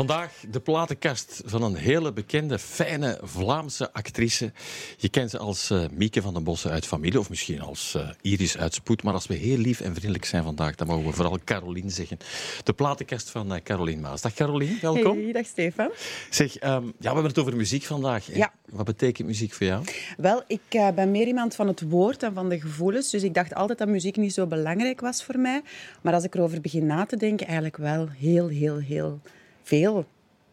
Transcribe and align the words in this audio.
Vandaag 0.00 0.32
de 0.50 0.60
platenkast 0.60 1.42
van 1.44 1.62
een 1.62 1.74
hele 1.74 2.12
bekende, 2.12 2.58
fijne 2.58 3.18
Vlaamse 3.22 3.92
actrice. 3.92 4.52
Je 4.96 5.08
kent 5.08 5.30
ze 5.30 5.38
als 5.38 5.70
uh, 5.70 5.84
Mieke 5.92 6.22
van 6.22 6.34
den 6.34 6.44
Bossen 6.44 6.70
uit 6.70 6.86
Familie, 6.86 7.18
of 7.18 7.28
misschien 7.28 7.60
als 7.60 7.94
uh, 7.96 8.08
Iris 8.20 8.58
uit 8.58 8.74
Spoed. 8.74 9.02
Maar 9.02 9.14
als 9.14 9.26
we 9.26 9.34
heel 9.34 9.56
lief 9.56 9.80
en 9.80 9.94
vriendelijk 9.94 10.24
zijn 10.24 10.42
vandaag, 10.42 10.74
dan 10.74 10.86
mogen 10.86 11.04
we 11.04 11.12
vooral 11.12 11.38
Caroline 11.44 11.90
zeggen. 11.90 12.18
De 12.64 12.72
platenkast 12.72 13.30
van 13.30 13.52
uh, 13.52 13.58
Caroline 13.62 14.00
Maas. 14.00 14.20
Dag 14.20 14.34
Caroline, 14.34 14.78
welkom. 14.80 15.18
Hey, 15.18 15.32
dag 15.32 15.46
Stefan. 15.46 15.90
Zeg, 16.30 16.54
um, 16.54 16.60
ja, 16.60 16.82
we 16.98 17.06
hebben 17.06 17.24
het 17.24 17.38
over 17.38 17.56
muziek 17.56 17.82
vandaag. 17.82 18.34
Ja. 18.34 18.52
Wat 18.70 18.84
betekent 18.84 19.28
muziek 19.28 19.52
voor 19.52 19.66
jou? 19.66 19.84
Wel, 20.16 20.42
ik 20.46 20.92
ben 20.94 21.10
meer 21.10 21.26
iemand 21.26 21.54
van 21.54 21.66
het 21.66 21.80
woord 21.80 22.22
en 22.22 22.34
van 22.34 22.48
de 22.48 22.60
gevoelens. 22.60 23.10
Dus 23.10 23.22
ik 23.22 23.34
dacht 23.34 23.54
altijd 23.54 23.78
dat 23.78 23.88
muziek 23.88 24.16
niet 24.16 24.34
zo 24.34 24.46
belangrijk 24.46 25.00
was 25.00 25.24
voor 25.24 25.38
mij. 25.38 25.62
Maar 26.00 26.14
als 26.14 26.24
ik 26.24 26.34
erover 26.34 26.60
begin 26.60 26.86
na 26.86 27.06
te 27.06 27.16
denken, 27.16 27.46
eigenlijk 27.46 27.76
wel 27.76 28.08
heel, 28.08 28.48
heel, 28.48 28.78
heel 28.78 29.20
veel. 29.62 30.04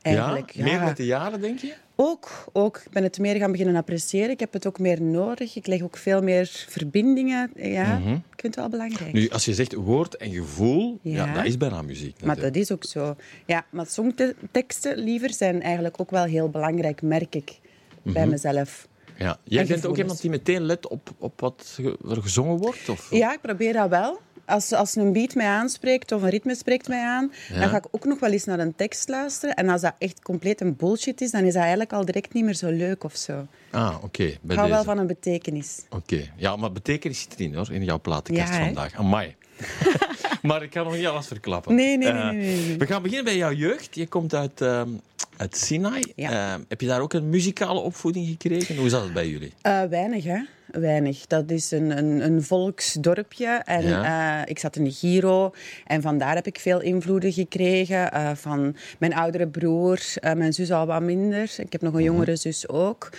Eigenlijk. 0.02 0.52
Ja? 0.52 0.63
Meer 0.63 0.81
met 0.84 0.97
de 0.97 1.05
jaren, 1.05 1.41
denk 1.41 1.59
je? 1.59 1.73
Ook, 1.95 2.45
ook. 2.53 2.77
Ik 2.85 2.91
ben 2.91 3.03
het 3.03 3.20
meer 3.20 3.35
gaan 3.35 3.52
beginnen 3.52 3.75
appreciëren. 3.75 4.30
Ik 4.30 4.39
heb 4.39 4.53
het 4.53 4.67
ook 4.67 4.80
meer 4.80 5.02
nodig. 5.02 5.55
Ik 5.55 5.67
leg 5.67 5.81
ook 5.81 5.97
veel 5.97 6.21
meer 6.21 6.66
verbindingen. 6.70 7.52
Ja, 7.55 7.97
Mhm. 7.99 8.13
ik 8.13 8.20
vind 8.39 8.41
het 8.41 8.55
wel 8.55 8.70
belangrijk. 8.70 9.13
Nu, 9.13 9.30
als 9.30 9.45
je 9.45 9.53
zegt 9.53 9.73
woord 9.73 10.17
en 10.17 10.31
gevoel, 10.33 10.99
ja. 11.02 11.25
Ja. 11.25 11.33
dat 11.33 11.45
is 11.45 11.57
bijna 11.57 11.81
muziek. 11.81 12.23
Maar 12.23 12.39
dat 12.39 12.55
is 12.55 12.71
ook 12.71 12.83
zo. 12.83 13.16
Ja, 13.45 13.66
maar 13.70 13.85
songteksten 13.85 14.97
liever 14.97 15.33
zijn 15.33 15.61
eigenlijk 15.61 16.02
ook 16.02 16.11
wel 16.11 16.23
heel 16.23 16.49
belangrijk, 16.49 17.02
merk 17.02 17.35
ik 17.35 17.59
bij 18.02 18.21
Mhm. 18.21 18.30
mezelf. 18.31 18.88
Ja. 19.17 19.38
Jij 19.44 19.61
En 19.61 19.67
bent 19.67 19.85
ook 19.85 19.97
iemand 19.97 20.21
die 20.21 20.30
meteen 20.30 20.61
let 20.61 20.88
op, 20.88 21.09
op 21.17 21.39
wat 21.39 21.80
er 22.09 22.21
gezongen 22.21 22.58
wordt? 22.58 22.89
Of? 22.89 23.11
Ja, 23.11 23.33
ik 23.33 23.41
probeer 23.41 23.73
dat 23.73 23.89
wel. 23.89 24.19
Als, 24.48 24.72
als 24.73 24.95
een 24.95 25.14
beat 25.14 25.36
mij 25.36 25.45
aanspreekt 25.48 26.12
of 26.12 26.22
een 26.22 26.30
ritme 26.30 26.56
spreekt 26.56 26.88
mij 26.88 27.03
aan, 27.03 27.31
Ja. 27.50 27.59
dan 27.59 27.70
ga 27.70 27.78
ik 27.78 27.86
ook 27.92 28.06
nog 28.06 28.20
wel 28.20 28.31
eens 28.31 28.44
naar 28.45 28.59
een 28.59 28.76
tekst 28.76 29.09
luisteren. 29.09 29.56
En 29.56 29.70
als 29.70 29.81
dat 29.81 29.94
echt 29.98 30.22
compleet 30.22 30.62
een 30.62 30.76
bullshit 30.76 31.22
is, 31.22 31.31
dan 31.31 31.44
is 31.44 31.52
dat 31.53 31.62
eigenlijk 31.62 31.94
al 31.94 32.06
direct 32.06 32.34
niet 32.34 32.44
meer 32.44 32.53
zo 32.53 32.70
leuk 32.70 33.03
of 33.03 33.16
zo. 33.16 33.48
Ah, 33.72 33.95
oké. 34.03 34.23
Ik 34.23 34.40
hou 34.48 34.70
wel 34.70 34.84
van 34.84 34.98
een 34.98 35.08
betekenis. 35.08 35.81
Oké. 35.90 36.22
Ja, 36.36 36.56
maar 36.56 36.72
betekenis 36.72 37.22
zit 37.22 37.34
erin, 37.40 37.56
hoor, 37.56 37.72
in 37.72 37.84
jouw 37.84 38.00
platenkast 38.02 38.53
Ja, 38.53 38.64
vandaag. 38.66 38.94
Amai. 38.95 39.36
maar 40.42 40.64
ik 40.64 40.70
kan 40.70 40.84
nog 40.84 40.95
niet 40.95 41.06
alles 41.06 41.28
verklappen. 41.28 41.75
Nee, 41.75 41.98
nee, 41.98 42.12
nee, 42.12 42.22
Eh, 42.22 42.30
nee, 42.30 42.38
nee, 42.56 42.66
nee. 42.68 42.78
We 42.78 42.86
gaan 42.86 43.02
beginnen 43.02 43.25
bij 43.25 43.38
jouw 43.38 43.52
jeugd. 43.53 43.95
Je 43.95 44.08
komt 44.08 44.34
uit, 44.34 44.62
ehm, 44.62 44.90
uit 45.38 45.58
Sinai. 45.58 46.14
Ja. 46.16 46.53
Eh, 46.53 46.59
heb 46.68 46.81
je 46.81 46.88
daar 46.88 47.02
ook 47.02 47.14
een 47.14 47.30
muzikale 47.30 47.80
opvoeding 47.80 48.28
gekregen? 48.28 48.75
Hoe 48.78 48.90
zat 48.90 49.03
het 49.03 49.14
bij 49.14 49.30
jullie? 49.30 49.53
Eh, 49.62 49.84
weinig, 49.84 50.23
hè? 50.23 50.40
Weinig. 50.71 51.25
Dat 51.27 51.51
is 51.51 51.71
een, 51.71 51.97
een, 51.97 52.23
een 52.25 52.43
volksdorpje. 52.43 53.47
En 53.47 53.87
Ja. 53.87 54.41
eh, 54.43 54.49
ik 54.49 54.59
zat 54.59 54.75
in 54.75 54.83
de 54.83 54.91
Giro. 54.91 55.51
En 55.85 56.01
vandaar 56.01 56.35
heb 56.35 56.47
ik 56.47 56.59
veel 56.59 56.81
invloeden 56.81 57.31
gekregen. 57.33 58.11
eh, 58.11 58.31
van 58.35 58.75
mijn 58.99 59.13
oudere 59.15 59.47
broer, 59.47 59.99
eh, 60.15 60.33
mijn 60.33 60.53
zus 60.53 60.71
al 60.71 60.85
wat 60.85 61.01
minder. 61.01 61.53
Ik 61.57 61.71
heb 61.71 61.81
nog 61.81 61.93
een 61.93 62.03
jongere 62.03 62.35
zus 62.35 62.67
ook. 62.67 63.09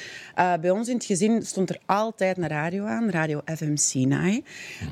Bij 0.60 0.70
ons 0.70 0.88
in 0.88 0.94
het 0.94 1.04
gezin 1.04 1.42
stond 1.42 1.70
er 1.70 1.78
altijd 1.86 2.38
een 2.38 2.46
radio 2.48 2.84
aan. 2.84 3.10
Radio 3.10 3.41
FM 3.56 3.76
Sinai 3.76 4.44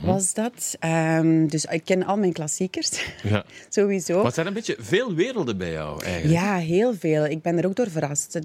was 0.03 0.35
dat. 0.35 0.77
Ehm, 0.81 1.47
dus 1.47 1.65
ik 1.65 1.85
ken 1.85 2.05
al 2.07 2.17
mijn 2.17 2.33
klassiekers. 2.33 2.91
Ja. 3.23 3.45
Sowieso. 3.69 4.25
Het 4.25 4.35
zijn 4.35 4.47
een 4.47 4.53
beetje 4.53 4.77
veel 4.79 5.15
werelden 5.15 5.59
bij 5.59 5.73
jou, 5.73 6.05
eigenlijk. 6.05 6.41
Ja, 6.41 6.57
heel 6.57 6.95
veel. 6.95 7.25
Ik 7.27 7.43
ben 7.43 7.59
er 7.59 7.67
ook 7.67 7.77
door 7.77 7.91
verrast. 7.91 8.33
Dat, 8.33 8.45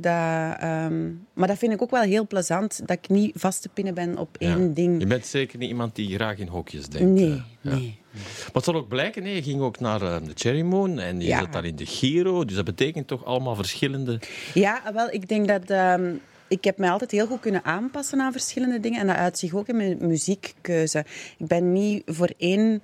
ehm, 0.60 1.10
maar 1.34 1.48
dat 1.48 1.58
vind 1.58 1.74
ik 1.74 1.82
ook 1.82 1.92
wel 1.92 2.02
heel 2.02 2.28
plezant, 2.28 2.80
dat 2.86 2.98
ik 2.98 3.10
niet 3.10 3.32
vast 3.36 3.62
te 3.62 3.70
pinnen 3.70 3.94
ben 3.94 4.01
op 4.18 4.36
Ja. 4.40 4.56
één 4.56 4.74
ding. 4.74 5.00
Je 5.00 5.08
bent 5.08 5.26
zeker 5.26 5.58
niet 5.58 5.70
iemand 5.70 5.96
die 5.96 6.14
graag 6.16 6.38
in 6.38 6.48
hokjes 6.48 6.88
denkt. 6.88 7.10
Nee, 7.10 7.30
eh. 7.32 7.42
Ja. 7.62 7.74
nee. 7.76 8.00
Maar 8.14 8.52
het 8.54 8.64
zal 8.64 8.76
ook 8.76 8.88
blijken, 8.88 9.24
je 9.30 9.44
ging 9.44 9.62
ook 9.62 9.80
naar 9.80 10.02
eh, 10.02 10.16
de 10.24 10.32
Cherry 10.36 10.62
Moon 10.62 11.00
en 11.00 11.20
je 11.20 11.26
Ja. 11.28 11.40
zat 11.40 11.54
daar 11.54 11.66
in 11.66 11.76
de 11.76 11.86
Giro. 11.86 12.46
Dus 12.46 12.56
dat 12.56 12.66
betekent 12.66 13.08
toch 13.08 13.26
allemaal 13.26 13.56
verschillende... 13.56 14.20
Ja, 14.54 14.82
wel, 14.94 15.10
ik 15.12 15.28
denk 15.28 15.48
dat... 15.48 15.70
ehm, 15.70 16.14
ik 16.48 16.64
heb 16.64 16.78
mij 16.78 16.90
altijd 16.90 17.12
heel 17.12 17.28
goed 17.28 17.40
kunnen 17.40 17.64
aanpassen 17.64 18.20
aan 18.22 18.32
verschillende 18.32 18.80
dingen. 18.80 19.00
En 19.00 19.08
dat 19.08 19.16
uit 19.16 19.38
zich 19.40 19.54
ook 19.56 19.68
in 19.68 19.76
mijn 19.78 19.98
muziekkeuze. 20.02 21.06
Ik 21.38 21.48
ben 21.48 21.74
niet 21.74 22.04
voor 22.06 22.30
één... 22.38 22.82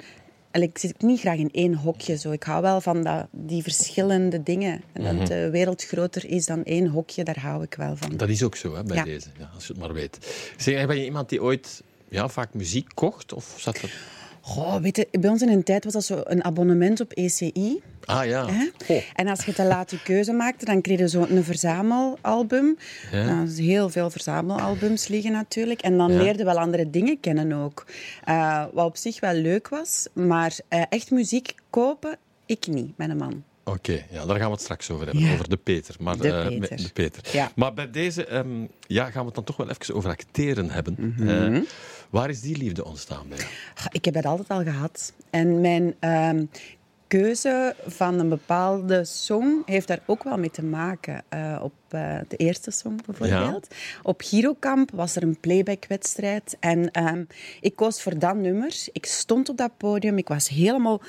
en 0.52 0.62
Ik 0.62 0.78
zit 0.78 1.02
niet 1.02 1.20
graag 1.20 1.38
in 1.38 1.50
één 1.52 1.74
hokje. 1.76 2.18
Zo. 2.18 2.32
Ik 2.32 2.44
hou 2.44 2.62
wel 2.62 2.82
van 2.82 3.04
dat, 3.04 3.28
die 3.32 3.64
verschillende 3.64 4.44
dingen. 4.44 4.82
En 4.94 5.02
Mhm. 5.02 5.18
dat 5.18 5.28
de 5.28 5.50
wereld 5.50 5.84
groter 5.84 6.26
is 6.26 6.46
dan 6.46 6.64
één 6.64 6.88
hokje, 6.88 7.24
daar 7.24 7.40
hou 7.40 7.64
ik 7.64 7.74
wel 7.74 7.96
van. 7.96 8.18
Dat 8.18 8.30
is 8.30 8.44
ook 8.44 8.56
zo, 8.56 8.76
hè, 8.76 8.84
bij 8.84 8.96
Ja. 8.98 9.04
deze, 9.04 9.28
ja, 9.40 9.50
als 9.54 9.68
je 9.68 9.74
het 9.74 9.82
maar 9.82 9.94
weet. 9.94 10.18
Zeg, 10.58 10.88
ben 10.88 10.98
je 10.98 11.06
iemand 11.06 11.30
die 11.30 11.42
ooit 11.42 11.84
ja, 12.10 12.28
vaak 12.30 12.54
muziek 12.54 12.88
kocht? 12.94 13.34
Of 13.34 13.56
zat 13.58 13.80
dat... 13.82 13.90
Goh, 14.48 14.76
weet 14.76 14.98
je, 14.98 15.08
bij 15.12 15.30
ons 15.30 15.42
in 15.42 15.50
een 15.50 15.64
tijd 15.64 15.84
was 15.84 15.94
dat 15.94 16.04
zo 16.04 16.22
een 16.24 16.44
abonnement 16.44 17.00
op 17.00 17.12
ECI. 17.12 17.82
Ah 18.06 18.26
ja. 18.26 18.46
Hè? 18.52 19.02
En 19.16 19.28
als 19.28 19.46
je 19.46 19.54
te 19.54 19.64
laat 19.64 19.92
je 19.92 20.02
keuze 20.04 20.32
maakte, 20.34 20.66
dan 20.66 20.82
kreeg 20.82 21.00
je 21.00 21.10
zo 21.10 21.26
een 21.30 21.44
verzamelalbum. 21.44 22.78
Ja. 23.12 23.26
Nou, 23.26 23.42
er 23.42 23.48
zijn 23.48 23.68
heel 23.68 23.90
veel 23.90 24.10
verzamelalbums 24.10 25.08
liggen 25.08 25.32
natuurlijk. 25.32 25.82
En 25.82 25.98
dan 25.98 26.12
Ja. 26.12 26.18
leerde 26.22 26.44
wel 26.44 26.60
andere 26.60 26.90
dingen 26.90 27.20
kennen 27.20 27.54
ook. 27.54 27.86
Eh, 28.24 28.66
wat 28.74 28.86
op 28.86 28.98
zich 28.98 29.20
wel 29.20 29.34
leuk 29.34 29.68
was. 29.70 30.08
Maar 30.14 30.58
eh, 30.68 30.82
echt 30.90 31.12
muziek 31.12 31.56
kopen, 31.70 32.18
ik 32.46 32.68
niet, 32.68 32.98
mijn 32.98 33.18
man. 33.18 33.44
Oké, 33.68 34.06
ja, 34.12 34.26
daar 34.26 34.38
gaan 34.38 34.46
we 34.46 34.52
het 34.52 34.62
straks 34.62 34.90
over 34.92 35.06
hebben. 35.06 35.24
Ja. 35.24 35.34
Over 35.34 35.50
de 35.50 35.58
Peter. 35.58 35.96
Maar, 36.00 36.18
De 36.18 36.32
eh, 36.32 36.48
Peter. 36.48 36.60
met- 36.60 36.78
de 36.80 36.92
Peter. 36.94 37.24
Ja. 37.32 37.52
Maar 37.56 37.74
bij 37.74 37.92
deze 37.92 38.26
ehm, 38.26 38.66
ja, 38.88 39.04
gaan 39.06 39.20
we 39.22 39.26
het 39.26 39.36
dan 39.36 39.44
toch 39.44 39.58
wel 39.58 39.70
even 39.70 39.96
over 39.96 40.10
acteren 40.10 40.70
hebben. 40.70 40.96
Mhm. 41.18 41.28
Eh, 41.56 41.62
waar 42.10 42.30
is 42.30 42.42
die 42.42 42.58
liefde 42.58 42.86
ontstaan 42.86 43.26
bij 43.30 43.38
jou? 43.38 43.50
Ik 43.92 44.06
heb 44.06 44.14
dat 44.14 44.26
altijd 44.26 44.50
al 44.50 44.64
gehad. 44.64 45.14
En 45.30 45.62
mijn 45.62 45.96
ehm, 46.00 46.46
keuze 47.08 47.76
van 47.86 48.20
een 48.20 48.30
bepaalde 48.30 49.06
song 49.06 49.62
heeft 49.66 49.88
daar 49.88 50.00
ook 50.06 50.24
wel 50.24 50.38
mee 50.38 50.52
te 50.52 50.64
maken. 50.64 51.24
Eh, 51.30 51.60
op 51.64 51.74
de 52.28 52.36
eerste 52.38 52.72
song 52.72 53.00
bijvoorbeeld. 53.06 53.68
Op 54.04 54.22
Girokamp 54.22 54.92
was 54.94 55.16
er 55.16 55.24
een 55.24 55.40
playbackwedstrijd. 55.40 56.58
En 56.60 56.92
ehm, 56.92 57.24
ik 57.62 57.76
koos 57.76 58.02
voor 58.02 58.20
dat 58.20 58.36
nummer. 58.36 58.76
Ik 58.92 59.06
stond 59.06 59.50
op 59.50 59.58
dat 59.58 59.72
podium. 59.78 60.18
Ik 60.18 60.28
was 60.28 60.50
helemaal 60.50 61.02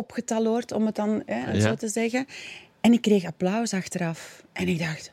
opgetaloord, 0.00 0.72
om 0.72 0.86
het 0.86 0.94
dan 0.94 1.22
Ja. 1.26 1.60
zo 1.60 1.74
te 1.74 1.88
zeggen. 1.88 2.26
En 2.80 2.92
ik 2.92 3.00
kreeg 3.00 3.24
applaus 3.24 3.72
achteraf. 3.74 4.44
En 4.52 4.68
ik 4.68 4.78
dacht, 4.78 5.12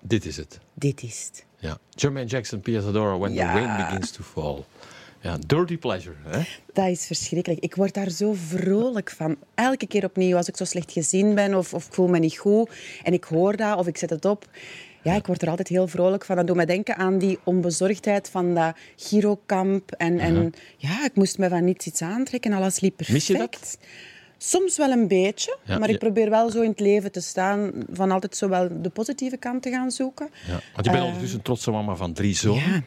Dit 0.00 0.24
is 0.26 0.36
het. 0.36 0.58
dit 0.74 1.02
is 1.02 1.24
het. 1.30 1.44
Ja. 1.58 1.78
Jermaine 1.90 2.30
Jackson, 2.30 2.60
Pia 2.60 2.80
Zadora, 2.80 3.18
When 3.18 3.32
Ja. 3.32 3.52
the 3.54 3.60
Rain 3.60 3.76
Begins 3.86 4.10
to 4.10 4.22
Fall. 4.22 4.64
Ja, 5.20 5.38
dirty 5.46 5.76
pleasure. 5.78 6.16
Hè? 6.24 6.42
Dat 6.72 6.88
is 6.88 7.06
verschrikkelijk. 7.06 7.60
Ik 7.62 7.74
word 7.74 7.94
daar 7.94 8.10
zo 8.10 8.32
vrolijk 8.32 9.10
van. 9.10 9.36
Elke 9.54 9.86
keer 9.86 10.04
opnieuw, 10.04 10.36
als 10.36 10.48
ik 10.48 10.56
zo 10.56 10.64
slecht 10.64 10.92
gezien 10.92 11.34
ben 11.34 11.54
of, 11.54 11.74
of 11.74 11.86
ik 11.86 11.92
voel 11.94 12.08
me 12.08 12.18
niet 12.18 12.38
goed 12.38 12.70
en 13.02 13.12
ik 13.12 13.24
hoor 13.24 13.56
dat 13.56 13.78
of 13.78 13.86
ik 13.86 13.96
zet 13.96 14.10
het 14.10 14.24
op. 14.24 14.48
Ja, 15.02 15.14
ik 15.14 15.26
word 15.26 15.42
er 15.42 15.48
altijd 15.48 15.68
heel 15.68 15.88
vrolijk 15.88 16.24
van. 16.24 16.36
Dat 16.36 16.46
doet 16.46 16.56
me 16.56 16.66
denken 16.66 16.96
aan 16.96 17.18
die 17.18 17.38
onbezorgdheid 17.44 18.28
van 18.30 18.54
dat 18.54 18.76
girokamp. 18.96 19.92
En, 19.92 20.18
en 20.18 20.52
ja, 20.76 21.04
ik 21.04 21.14
moest 21.14 21.38
me 21.38 21.48
van 21.48 21.64
niets 21.64 21.86
iets 21.86 22.02
aantrekken. 22.02 22.52
Alles 22.52 22.80
liep 22.80 22.96
perfect. 22.96 23.14
Mis 23.18 23.26
je 23.26 23.38
dat? 23.38 23.78
Soms 24.38 24.76
wel 24.76 24.90
een 24.90 25.08
beetje, 25.08 25.56
Ja, 25.64 25.78
maar 25.78 25.88
ik 25.88 25.98
probeer 25.98 26.30
wel 26.30 26.50
zo 26.50 26.60
in 26.60 26.70
het 26.70 26.80
leven 26.80 27.12
te 27.12 27.20
staan, 27.20 27.72
van 27.92 28.10
altijd 28.10 28.36
zo 28.36 28.48
wel 28.48 28.68
de 28.82 28.90
positieve 28.90 29.36
kant 29.36 29.62
te 29.62 29.70
gaan 29.70 29.90
zoeken. 29.90 30.30
Ja. 30.46 30.60
Want 30.74 30.86
je 30.86 30.92
bent 30.92 31.04
ondertussen 31.04 31.38
een 31.38 31.44
trotse 31.44 31.70
mama 31.70 31.94
van 31.94 32.12
drie 32.12 32.34
zonen. 32.34 32.72
Ja. 32.72 32.82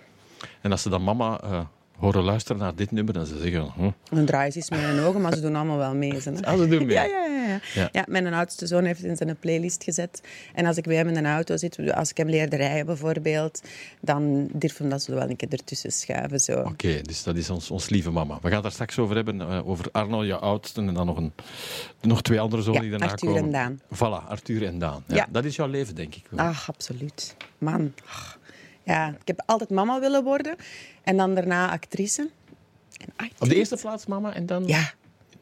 En 0.61 0.71
als 0.71 0.81
ze 0.81 0.89
dan 0.89 1.03
mama 1.03 1.41
eh, 1.41 1.59
horen 1.97 2.23
luisteren 2.23 2.61
naar 2.61 2.75
dit 2.75 2.91
nummer, 2.91 3.13
dan 3.13 3.25
ze 3.25 3.37
zeggen... 3.39 3.71
Hm, 3.75 3.89
Dan 4.15 4.25
draaien 4.25 4.51
ze 4.51 4.57
eens 4.57 4.69
met 4.69 4.79
hun 4.79 4.99
ogen, 5.03 5.21
maar 5.21 5.33
ze 5.33 5.41
doen 5.41 5.55
allemaal 5.55 5.77
wel 5.77 5.95
mee. 5.95 6.21
Ze. 6.21 6.33
Ah, 6.43 6.57
ze 6.57 6.67
doen 6.67 6.85
mee. 6.85 6.95
Ja, 6.95 7.03
ja, 7.03 7.25
ja, 7.25 7.47
ja. 7.47 7.59
Ja. 7.75 7.89
ja. 7.91 8.03
mijn 8.07 8.33
oudste 8.33 8.67
zoon 8.67 8.83
heeft 8.83 9.01
het 9.01 9.09
in 9.09 9.15
zijn 9.17 9.37
playlist 9.39 9.83
gezet. 9.83 10.21
En 10.53 10.65
als 10.65 10.77
ik 10.77 10.83
bij 10.83 10.95
hem 10.95 11.07
in 11.07 11.15
een 11.15 11.25
auto 11.25 11.57
zit, 11.57 11.91
als 11.93 12.09
ik 12.09 12.17
hem 12.17 12.29
leerde 12.29 12.55
rijden 12.55 12.85
bijvoorbeeld, 12.85 13.61
dan 14.01 14.49
durf 14.53 14.77
hem 14.77 14.89
dat 14.89 15.01
zo 15.03 15.13
wel 15.13 15.29
een 15.29 15.35
keer 15.35 15.49
ertussen 15.51 15.91
schuiven. 15.91 16.39
Zo. 16.39 16.59
Oké, 16.59 17.01
dus 17.01 17.23
dat 17.23 17.35
is 17.35 17.49
ons, 17.49 17.71
ons 17.71 17.89
lieve 17.89 18.11
mama. 18.11 18.33
We 18.35 18.41
gaan 18.41 18.51
het 18.53 18.61
daar 18.63 18.71
straks 18.71 18.99
over 18.99 19.15
hebben, 19.15 19.41
eh, 19.41 19.67
over 19.67 19.85
Arno, 19.91 20.23
je 20.23 20.35
oudste, 20.37 20.81
en 20.81 20.93
dan 20.93 21.05
nog, 21.05 21.17
een, 21.17 21.33
nog 22.01 22.21
twee 22.21 22.39
andere 22.39 22.61
zonen 22.61 22.83
Ja, 22.83 22.89
die 22.89 22.97
daarna 22.97 23.11
Arthur 23.13 23.27
komen. 23.33 23.43
en 23.43 23.51
Daan. 23.51 23.79
Voilà, 23.95 24.27
Arthur 24.27 24.65
en 24.65 24.79
Daan. 24.79 25.03
Ja. 25.07 25.27
Dat 25.31 25.45
is 25.45 25.55
jouw 25.55 25.67
leven, 25.67 25.95
denk 25.95 26.15
ik. 26.15 26.23
wel. 26.29 26.45
Ach, 26.45 26.69
absoluut. 26.69 27.35
Man. 27.57 27.93
Ach. 28.07 28.37
Ja, 28.85 29.09
ik 29.09 29.27
heb 29.27 29.43
altijd 29.45 29.69
mama 29.69 29.99
willen 29.99 30.23
worden. 30.23 30.55
En 31.03 31.17
dan 31.17 31.35
daarna 31.35 31.71
actrice. 31.71 32.29
En 33.17 33.29
Op 33.39 33.49
de 33.49 33.55
eerste 33.55 33.75
plaats 33.77 34.05
mama 34.05 34.33
en 34.33 34.45
dan... 34.45 34.67
Ja. 34.67 34.93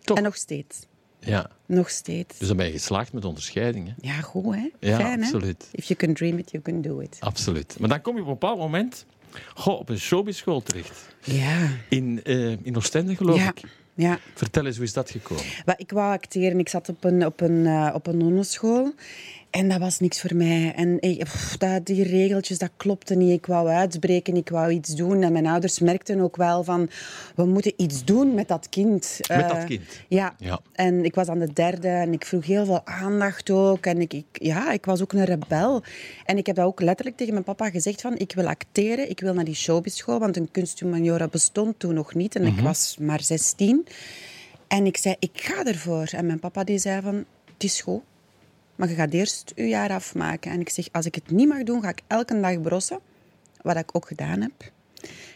Toch? 0.01 0.17
En 0.17 0.23
nog 0.23 0.35
steeds. 0.35 0.85
Ja. 1.19 1.49
Nog 1.65 1.89
steeds. 1.89 2.37
Dus 2.37 2.47
dan 2.47 2.57
ben 2.57 2.65
je 2.65 2.71
geslaagd 2.71 3.13
met 3.13 3.25
onderscheidingen. 3.25 3.95
Ja, 4.01 4.21
goed 4.21 4.55
hè? 4.55 4.69
Ja, 4.79 4.97
Fijn 4.97 5.23
absoluut. 5.23 5.67
hè? 5.71 5.77
If 5.77 5.85
you 5.85 5.99
can 5.99 6.13
dream 6.13 6.37
it, 6.37 6.51
you 6.51 6.63
can 6.63 6.81
do 6.81 6.99
it. 6.99 7.17
Absoluut. 7.19 7.75
Maar 7.79 7.89
dan 7.89 8.01
kom 8.01 8.15
je 8.15 8.21
op 8.21 8.27
een 8.27 8.33
bepaald 8.33 8.57
moment 8.57 9.05
goh, 9.53 9.79
op 9.79 9.89
een 9.89 9.99
showbizschool 9.99 10.61
terecht. 10.63 11.15
Ja. 11.23 11.67
In, 11.89 12.23
eh 12.23 12.51
in 12.65 12.75
Oostende, 12.75 13.15
geloof 13.15 13.37
Ja. 13.37 13.49
ik. 13.49 13.61
Ja. 13.95 14.19
Vertel 14.35 14.65
eens, 14.65 14.75
hoe 14.75 14.85
is 14.85 14.93
dat 14.93 15.09
gekomen? 15.09 15.43
Ik 15.77 15.91
wou 15.91 16.13
acteren. 16.13 16.59
Ik 16.59 16.69
zat 16.69 16.89
op 16.89 17.03
een, 17.03 17.25
op 17.25 17.41
een, 17.41 17.65
eh, 17.65 17.91
op 17.93 18.07
een 18.07 18.17
nonnenschool. 18.17 18.93
En 19.53 19.69
dat 19.69 19.79
was 19.79 20.00
niks 20.00 20.21
voor 20.21 20.35
mij. 20.35 20.73
En 20.75 20.97
ik, 21.01 21.23
pff, 21.23 21.57
dat, 21.57 21.85
die 21.85 22.03
regeltjes, 22.03 22.57
dat 22.57 22.69
klopte 22.77 23.15
niet. 23.15 23.31
Ik 23.31 23.45
wou 23.45 23.69
uitbreken, 23.69 24.35
ik 24.35 24.50
wou 24.50 24.71
iets 24.71 24.95
doen. 24.95 25.21
En 25.23 25.31
mijn 25.31 25.45
ouders 25.47 25.79
merkten 25.79 26.19
ook 26.19 26.35
wel 26.35 26.63
van, 26.63 26.89
we 27.35 27.45
moeten 27.45 27.73
iets 27.75 28.03
doen 28.05 28.33
met 28.33 28.47
dat 28.47 28.69
kind. 28.69 29.19
Met 29.27 29.47
dat 29.50 29.57
Eh, 29.57 29.65
kind? 29.65 29.81
Ja. 30.07 30.35
Ja. 30.38 30.59
En 30.71 31.05
ik 31.05 31.15
was 31.15 31.27
aan 31.27 31.39
de 31.39 31.53
derde 31.53 31.88
en 31.88 32.13
ik 32.13 32.25
vroeg 32.25 32.45
heel 32.45 32.65
veel 32.65 32.85
aandacht 32.85 33.50
ook. 33.50 33.85
En 33.85 34.01
ik, 34.01 34.13
ik, 34.13 34.25
ja, 34.31 34.71
ik 34.71 34.85
was 34.85 35.01
ook 35.01 35.13
een 35.13 35.25
rebel. 35.25 35.83
En 36.25 36.38
ik 36.38 36.45
heb 36.45 36.55
dat 36.55 36.65
ook 36.65 36.81
letterlijk 36.81 37.17
tegen 37.17 37.33
mijn 37.33 37.45
papa 37.45 37.69
gezegd 37.69 38.01
van, 38.01 38.17
ik 38.17 38.33
wil 38.35 38.47
acteren, 38.47 39.09
ik 39.09 39.19
wil 39.19 39.33
naar 39.33 39.45
die 39.45 39.55
showbizschool, 39.55 40.19
want 40.19 40.38
een 40.38 40.51
kunsthumaniora 40.51 41.27
bestond 41.27 41.79
toen 41.79 41.94
nog 41.94 42.13
niet. 42.13 42.35
En 42.35 42.45
ik 42.45 42.59
was 42.59 42.97
maar 43.00 43.21
16. 43.23 43.85
En 44.67 44.85
ik 44.85 44.97
zei, 44.97 45.15
ik 45.19 45.31
ga 45.33 45.65
ervoor. 45.65 46.07
En 46.11 46.25
mijn 46.25 46.39
papa 46.39 46.63
die 46.63 46.77
zei 46.77 47.01
van, 47.01 47.15
het 47.53 47.63
is 47.63 47.81
goed. 47.81 48.01
Maar 48.75 48.89
je 48.89 48.95
gaat 48.95 49.13
eerst 49.13 49.51
je 49.55 49.67
jaar 49.67 49.89
afmaken. 49.89 50.51
En 50.51 50.59
ik 50.59 50.69
zeg, 50.69 50.87
als 50.91 51.05
ik 51.05 51.15
het 51.15 51.31
niet 51.31 51.47
mag 51.47 51.63
doen, 51.63 51.81
ga 51.81 51.89
ik 51.89 52.01
elke 52.07 52.39
dag 52.39 52.61
brossen. 52.61 52.99
Wat 53.61 53.75
ik 53.75 53.95
ook 53.95 54.07
gedaan 54.07 54.41
heb. 54.41 54.71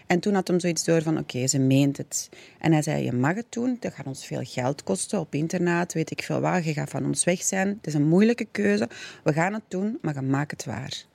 En 0.08 0.20
toen 0.20 0.34
had 0.34 0.48
hem 0.48 0.60
zoiets 0.60 0.84
door 0.84 1.02
van, 1.02 1.18
oké, 1.18 1.48
ze 1.48 1.60
meent 1.60 1.98
het. 1.98 2.30
En 2.60 2.72
hij 2.72 2.82
zei, 2.82 3.04
je 3.04 3.14
mag 3.14 3.36
het 3.36 3.46
doen. 3.50 3.78
Dat 3.80 3.94
gaat 3.94 4.06
ons 4.06 4.26
veel 4.26 4.44
geld 4.44 4.84
kosten 4.84 5.20
op 5.20 5.34
internaat, 5.36 5.94
weet 5.94 6.12
ik 6.12 6.24
veel 6.24 6.40
waar. 6.40 6.66
Je 6.66 6.74
gaat 6.74 6.90
van 6.90 7.06
ons 7.06 7.24
weg 7.24 7.42
zijn. 7.42 7.68
Het 7.68 7.88
is 7.88 7.94
een 7.94 8.08
moeilijke 8.08 8.48
keuze. 8.52 8.90
We 9.24 9.34
gaan 9.34 9.54
het 9.54 9.64
doen, 9.68 9.98
maar 10.02 10.14
je 10.14 10.22
maakt 10.22 10.52
het 10.52 10.66
waar. 10.66 11.06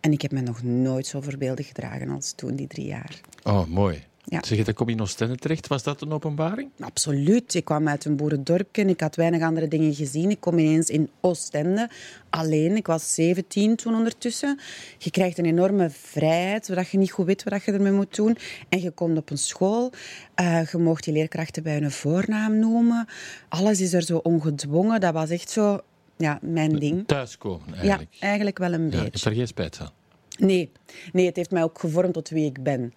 En 0.00 0.12
ik 0.12 0.22
heb 0.22 0.32
me 0.32 0.40
nog 0.40 0.62
nooit 0.62 1.06
zo 1.06 1.20
voorbeeldig 1.20 1.66
gedragen 1.66 2.08
als 2.08 2.32
toen, 2.32 2.56
die 2.56 2.66
drie 2.66 2.86
jaar. 2.86 3.20
Oh, 3.42 3.66
mooi. 3.66 4.04
Ja. 4.28 4.44
Zeg 4.44 4.58
je, 4.58 4.64
dan 4.64 4.74
kom 4.74 4.88
je 4.88 4.94
in 4.94 5.00
Oostende 5.00 5.36
terecht. 5.36 5.66
Was 5.66 5.82
dat 5.82 6.00
een 6.00 6.12
openbaring? 6.12 6.70
Absoluut. 6.80 7.54
Ik 7.54 7.64
kwam 7.64 7.88
uit 7.88 8.04
een 8.04 8.16
boerendorpje. 8.16 8.84
Ik 8.84 9.00
had 9.00 9.16
weinig 9.16 9.42
andere 9.42 9.68
dingen 9.68 9.94
gezien. 9.94 10.30
Ik 10.30 10.40
kom 10.40 10.58
ineens 10.58 10.88
in 10.90 11.10
Oostende. 11.20 11.90
Alleen. 12.30 12.76
Ik 12.76 12.86
was 12.86 13.14
17 13.14 13.76
toen 13.76 13.94
ondertussen. 13.94 14.58
Je 14.98 15.10
krijgt 15.10 15.38
een 15.38 15.44
enorme 15.44 15.90
vrijheid, 15.90 16.66
zodat 16.66 16.88
je 16.88 16.98
niet 16.98 17.10
goed 17.10 17.26
weet 17.26 17.42
wat 17.42 17.64
je 17.64 17.72
ermee 17.72 17.92
moet 17.92 18.16
doen. 18.16 18.36
En 18.68 18.80
je 18.80 18.90
komt 18.90 19.18
op 19.18 19.30
een 19.30 19.38
school. 19.38 19.92
eh, 20.34 20.66
je 20.70 20.78
mocht 20.78 21.04
die 21.04 21.12
leerkrachten 21.12 21.62
bij 21.62 21.78
hun 21.78 21.90
voornaam 21.90 22.58
noemen. 22.58 23.06
Alles 23.48 23.80
is 23.80 23.92
er 23.92 24.02
zo 24.02 24.16
ongedwongen. 24.16 25.00
Dat 25.00 25.12
was 25.12 25.30
echt 25.30 25.50
zo 25.50 25.80
ja, 26.16 26.38
mijn 26.42 26.78
ding. 26.78 27.06
Thuiskomen, 27.06 27.66
Ja, 27.68 27.74
eigenlijk. 27.74 28.16
eigenlijk 28.20 28.58
wel 28.58 28.72
een 28.72 28.90
Ja, 28.90 29.02
beetje. 29.02 29.30
er 29.30 29.36
geen 29.36 29.46
spijt 29.46 29.76
van. 29.76 29.90
Nee. 30.38 30.70
nee, 31.12 31.26
het 31.26 31.36
heeft 31.36 31.50
mij 31.50 31.62
ook 31.62 31.78
gevormd 31.80 32.12
tot 32.14 32.28
wie 32.28 32.44
ik 32.46 32.62
ben. 32.62 32.92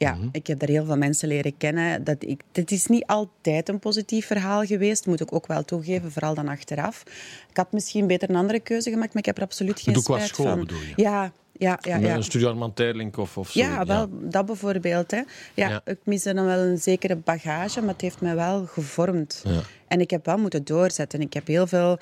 Ja, 0.00 0.14
Mhm. 0.14 0.28
ik 0.32 0.46
heb 0.46 0.58
daar 0.58 0.68
heel 0.68 0.84
veel 0.84 0.96
mensen 0.96 1.28
leren 1.28 1.56
kennen. 1.56 2.04
Dat 2.04 2.16
ik, 2.18 2.40
het 2.52 2.70
is 2.70 2.86
niet 2.86 3.06
altijd 3.06 3.68
een 3.68 3.78
positief 3.78 4.26
verhaal 4.26 4.64
geweest, 4.64 5.06
moet 5.06 5.20
ik 5.20 5.34
ook 5.34 5.46
wel 5.46 5.64
toegeven, 5.64 6.12
vooral 6.12 6.34
dan 6.34 6.48
achteraf. 6.48 7.02
Ik 7.50 7.56
had 7.56 7.72
misschien 7.72 8.06
beter 8.06 8.30
een 8.30 8.36
andere 8.36 8.60
keuze 8.60 8.90
gemaakt, 8.90 9.08
maar 9.12 9.18
ik 9.22 9.26
heb 9.26 9.36
er 9.36 9.42
absoluut 9.42 9.80
geen 9.80 9.94
spijt 9.96 10.26
school 10.28 10.46
van. 10.46 10.58
bedoel 10.58 10.78
je? 10.80 10.92
Ja, 10.96 11.32
ja, 11.52 11.78
ja. 11.82 11.96
Ja. 11.96 12.14
een 12.14 12.22
studie 12.24 12.48
of, 13.16 13.36
of 13.38 13.50
zo. 13.50 13.60
Ja, 13.60 13.84
wel, 13.84 14.08
dat 14.10 14.46
bijvoorbeeld. 14.46 15.10
Hè. 15.10 15.16
Ja, 15.54 15.68
Ja. 15.68 15.80
Ik 15.84 15.98
miste 16.04 16.34
dan 16.34 16.44
wel 16.44 16.58
een 16.58 16.78
zekere 16.78 17.16
bagage, 17.16 17.80
maar 17.80 17.92
het 17.92 18.00
heeft 18.00 18.20
mij 18.20 18.34
wel 18.34 18.66
gevormd. 18.66 19.42
En 19.88 20.00
ik 20.00 20.10
heb 20.10 20.24
wel 20.26 20.38
moeten 20.38 20.64
doorzetten. 20.64 21.20
Ik 21.20 21.32
heb 21.32 21.46
heel 21.46 21.66
veel 21.66 21.98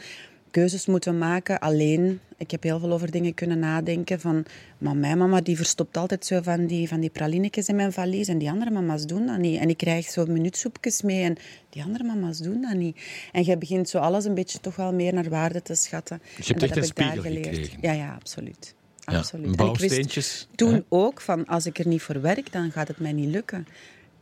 keuzes 0.51 0.87
moeten 0.87 1.19
maken, 1.19 1.59
alleen. 1.59 2.21
Ik 2.37 2.51
heb 2.51 2.63
heel 2.63 2.79
veel 2.79 2.93
over 2.93 3.11
dingen 3.11 3.35
kunnen 3.35 3.59
nadenken. 3.59 4.21
Van, 4.21 4.45
maar 4.79 4.97
mijn 4.97 5.19
mama 5.19 5.41
die 5.41 5.57
verstopt 5.57 5.97
altijd 5.97 6.27
zo 6.27 6.43
van 6.43 6.67
die, 6.67 6.89
van 6.89 7.01
die 7.01 7.11
pralinetjes 7.11 7.69
in 7.69 7.77
mijn 7.77 7.93
valies. 7.93 8.29
En 8.29 8.39
die 8.39 8.51
andere 8.51 8.71
mama's 8.71 9.07
doen 9.07 9.27
dat 9.27 9.39
niet. 9.39 9.61
En 9.61 9.69
ik 9.69 9.77
krijg 9.77 10.07
zo 10.07 10.27
minuutsoepjes 10.27 11.03
mee. 11.03 11.23
En 11.23 11.37
die 11.71 11.83
andere 11.83 12.05
mama's 12.05 12.39
doen 12.39 12.63
dat 12.63 12.75
niet. 12.75 12.99
En 13.33 13.45
je 13.45 13.59
begint 13.59 13.89
zo 13.89 13.99
alles 13.99 14.25
een 14.25 14.35
beetje 14.35 14.61
toch 14.61 14.77
wel 14.77 14.93
meer 14.93 15.15
naar 15.15 15.29
waarde 15.29 15.63
te 15.63 15.75
schatten. 15.75 16.21
Dus 16.37 16.47
je 16.47 16.53
hebt 16.53 16.63
En 16.63 16.69
echt 16.69 16.75
dat 16.75 16.99
een 16.99 17.05
heb 17.05 17.15
ik 17.15 17.25
daar 17.25 17.33
spiegel 17.33 17.51
geleerd. 17.51 17.67
gekregen. 17.67 17.99
Ja, 17.99 18.05
ja, 18.05 18.15
absoluut. 18.15 18.75
Ja, 19.01 19.19
absoluut. 19.19 19.57
En 19.57 19.67
ik 19.67 19.79
wist 19.79 20.49
toen 20.55 20.73
hè? 20.73 20.81
ook 20.89 21.21
van 21.21 21.47
als 21.47 21.67
ik 21.67 21.79
er 21.79 21.87
niet 21.87 22.03
voor 22.03 22.21
werk, 22.21 22.53
dan 22.53 22.71
gaat 22.71 22.89
het 22.89 22.99
mij 22.99 23.13
niet 23.13 23.29
lukken. 23.29 23.67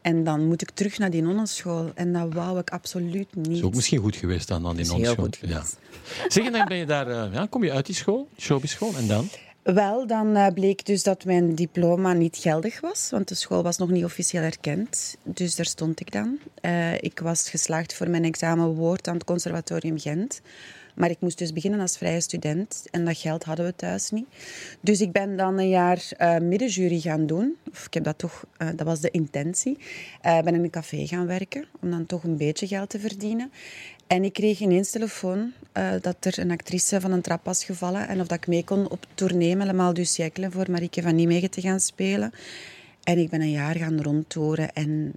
En 0.06 0.24
dan 0.24 0.46
moet 0.46 0.62
ik 0.62 0.70
terug 0.70 0.98
naar 0.98 1.10
die 1.10 1.22
nonnenschool. 1.22 1.90
En 1.94 2.12
dat 2.12 2.32
wou 2.32 2.58
ik 2.58 2.70
absoluut 2.70 3.34
niet. 3.34 3.56
is 3.56 3.62
ook 3.62 3.74
misschien 3.74 3.98
goed 3.98 4.16
geweest 4.16 4.48
dan, 4.48 4.62
dan 4.62 4.72
die 4.72 4.80
is 4.84 4.88
heel 4.90 4.98
nonschool. 4.98 5.24
goed 5.24 5.38
Ja. 5.40 5.64
Zeg, 6.28 6.46
en 6.46 6.52
dan 6.52 6.66
ben 6.66 6.76
je 6.76 6.86
daar, 6.86 7.08
eh, 7.08 7.32
ja, 7.32 7.46
kom 7.46 7.64
je 7.64 7.72
uit 7.72 7.86
die 7.86 7.94
school, 7.94 8.28
showbizschool, 8.38 8.96
en 8.96 9.06
dan? 9.06 9.28
Wel, 9.74 10.06
dan 10.06 10.36
eh, 10.36 10.52
bleek 10.54 10.86
dus 10.86 11.02
dat 11.02 11.24
mijn 11.24 11.54
diploma 11.54 12.12
niet 12.12 12.36
geldig 12.36 12.80
was, 12.80 13.10
want 13.10 13.28
de 13.28 13.34
school 13.34 13.62
was 13.62 13.78
nog 13.78 13.90
niet 13.90 14.04
officieel 14.04 14.42
erkend. 14.42 15.16
Dus 15.22 15.56
daar 15.56 15.66
stond 15.66 16.00
ik 16.00 16.12
dan. 16.12 16.38
Eh, 16.60 16.94
ik 16.94 17.18
was 17.18 17.50
geslaagd 17.50 17.94
voor 17.94 18.10
mijn 18.10 18.24
examen 18.24 18.74
woord 18.74 19.08
aan 19.08 19.14
het 19.14 19.24
conservatorium 19.24 19.98
Gent. 19.98 20.40
Maar 20.94 21.10
ik 21.10 21.20
moest 21.20 21.38
dus 21.38 21.52
beginnen 21.52 21.80
als 21.80 21.98
vrije 21.98 22.20
student 22.20 22.86
en 22.90 23.04
dat 23.04 23.18
geld 23.18 23.44
hadden 23.44 23.66
we 23.66 23.76
thuis 23.76 24.10
niet. 24.10 24.26
Dus 24.80 25.00
ik 25.00 25.12
ben 25.12 25.36
dan 25.36 25.58
een 25.58 25.68
jaar 25.68 26.02
eh, 26.16 26.38
middenjury 26.38 27.00
gaan 27.00 27.26
doen. 27.26 27.56
Of 27.70 27.86
ik 27.86 27.94
heb 27.94 28.04
dat 28.04 28.18
toch, 28.18 28.44
dat 28.74 28.86
was 28.86 29.00
de 29.00 29.10
intentie. 29.10 29.78
Eh, 30.20 30.40
ben 30.40 30.54
in 30.54 30.62
een 30.62 30.70
café 30.70 31.06
gaan 31.06 31.26
werken 31.26 31.64
om 31.80 31.90
dan 31.90 32.06
toch 32.06 32.24
een 32.24 32.36
beetje 32.36 32.66
geld 32.66 32.90
te 32.90 32.98
verdienen. 32.98 33.50
En 34.06 34.24
ik 34.24 34.32
kreeg 34.32 34.60
ineens 34.60 34.90
telefoon 34.90 35.52
eh, 35.72 35.90
dat 36.00 36.16
er 36.20 36.38
een 36.38 36.50
actrice 36.50 37.00
van 37.00 37.12
een 37.12 37.22
trap 37.22 37.44
was 37.44 37.64
gevallen 37.64 38.08
en 38.08 38.20
of 38.20 38.26
dat 38.26 38.38
ik 38.38 38.46
mee 38.46 38.64
kon 38.64 38.90
op 38.90 39.06
tournee 39.14 39.56
met 39.56 39.66
Le 39.66 39.72
Mal 39.72 39.94
du 39.94 40.04
Siècle 40.04 40.50
voor 40.50 40.70
Marieke 40.70 41.02
van 41.02 41.14
Nijmegen 41.14 41.50
te 41.50 41.60
gaan 41.60 41.80
spelen. 41.80 42.32
En 43.02 43.18
ik 43.18 43.30
ben 43.30 43.40
een 43.40 43.50
jaar 43.50 43.76
gaan 43.76 44.02
rondtoren 44.02 44.72
en 44.72 45.14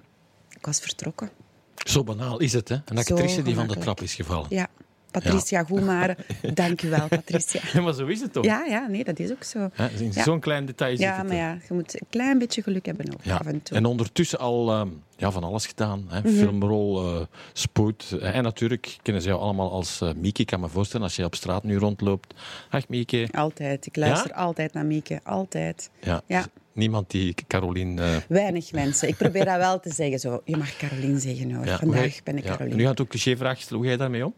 ik 0.49 0.65
was 0.65 0.79
vertrokken. 0.79 1.29
Zo 1.75 2.03
banaal 2.03 2.39
is 2.39 2.53
het, 2.53 2.69
hè? 2.69 2.75
Een 2.85 2.97
actrice 2.97 3.41
die 3.41 3.55
van 3.55 3.67
de 3.67 3.77
trap 3.77 4.01
is 4.01 4.13
gevallen. 4.13 4.47
Ja, 4.49 4.67
Patricia 5.11 5.63
Goemare. 5.63 6.17
Dank 6.53 6.81
u 6.81 6.89
wel, 6.89 7.07
Patricia. 7.07 7.61
Ja, 7.73 7.81
maar 7.81 7.93
zo 7.93 8.05
is 8.05 8.21
het 8.21 8.33
toch? 8.33 8.43
Ja, 8.45 8.65
ja, 8.65 8.87
nee, 8.87 9.03
dat 9.03 9.19
is 9.19 9.31
ook 9.31 9.43
zo. 9.43 9.69
Ja. 9.75 10.23
Zo'n 10.23 10.39
klein 10.39 10.65
detail 10.65 10.91
zit 10.91 10.99
Ja, 10.99 11.23
maar 11.23 11.35
ja, 11.35 11.57
je 11.67 11.73
moet 11.73 11.93
een 12.01 12.07
klein 12.09 12.37
beetje 12.37 12.61
geluk 12.61 12.85
hebben 12.85 13.13
ook, 13.13 13.19
Ja. 13.23 13.35
af 13.35 13.45
en 13.45 13.61
toe. 13.61 13.77
En 13.77 13.85
ondertussen 13.85 14.39
al 14.39 14.71
ehm, 14.71 14.87
ja, 15.17 15.31
van 15.31 15.43
alles 15.43 15.65
gedaan. 15.65 16.05
Hè? 16.09 16.19
Mhm. 16.19 16.29
Filmrol, 16.29 17.15
eh, 17.15 17.21
spoed. 17.53 18.17
eh, 18.21 18.35
en 18.35 18.43
natuurlijk 18.43 18.97
kennen 19.01 19.21
ze 19.23 19.29
jou 19.29 19.41
allemaal 19.41 19.71
als 19.71 20.01
eh 20.01 20.09
Mieke. 20.15 20.41
Ik 20.41 20.47
kan 20.47 20.59
me 20.59 20.67
voorstellen, 20.67 21.05
als 21.05 21.15
je 21.15 21.23
op 21.25 21.35
straat 21.35 21.63
nu 21.63 21.77
rondloopt. 21.77 22.33
Ach, 22.69 22.87
Mieke. 22.87 23.27
Altijd. 23.31 23.85
Ik 23.85 23.95
luister 23.95 24.29
Ja? 24.29 24.35
altijd 24.35 24.73
naar 24.73 24.85
Mieke. 24.85 25.19
Altijd. 25.23 25.89
Ja. 26.01 26.21
Ja. 26.25 26.41
dus 26.41 26.47
Niemand 26.73 27.11
die 27.11 27.35
Caroline... 27.47 28.21
Weinig 28.27 28.71
mensen. 28.71 29.07
Ik 29.07 29.15
probeer 29.17 29.45
dat 29.45 29.57
wel 29.57 29.79
te 29.79 29.93
zeggen. 29.93 30.19
Zo. 30.19 30.41
Je 30.45 30.57
mag 30.57 30.77
Caroline 30.77 31.19
zeggen 31.19 31.51
hoor. 31.51 31.65
ja, 31.65 31.77
Vandaag 31.77 32.23
ben 32.23 32.37
ik 32.37 32.43
ja. 32.43 32.49
Caroline. 32.51 32.75
Nu 32.75 32.85
gaat 32.85 33.01
ook 33.01 33.07
cliché-vraag 33.07 33.59
stellen. 33.61 33.77
Hoe 33.77 33.85
ga 33.85 33.91
je 33.91 33.97
daarmee 33.97 34.25
om? 34.25 34.33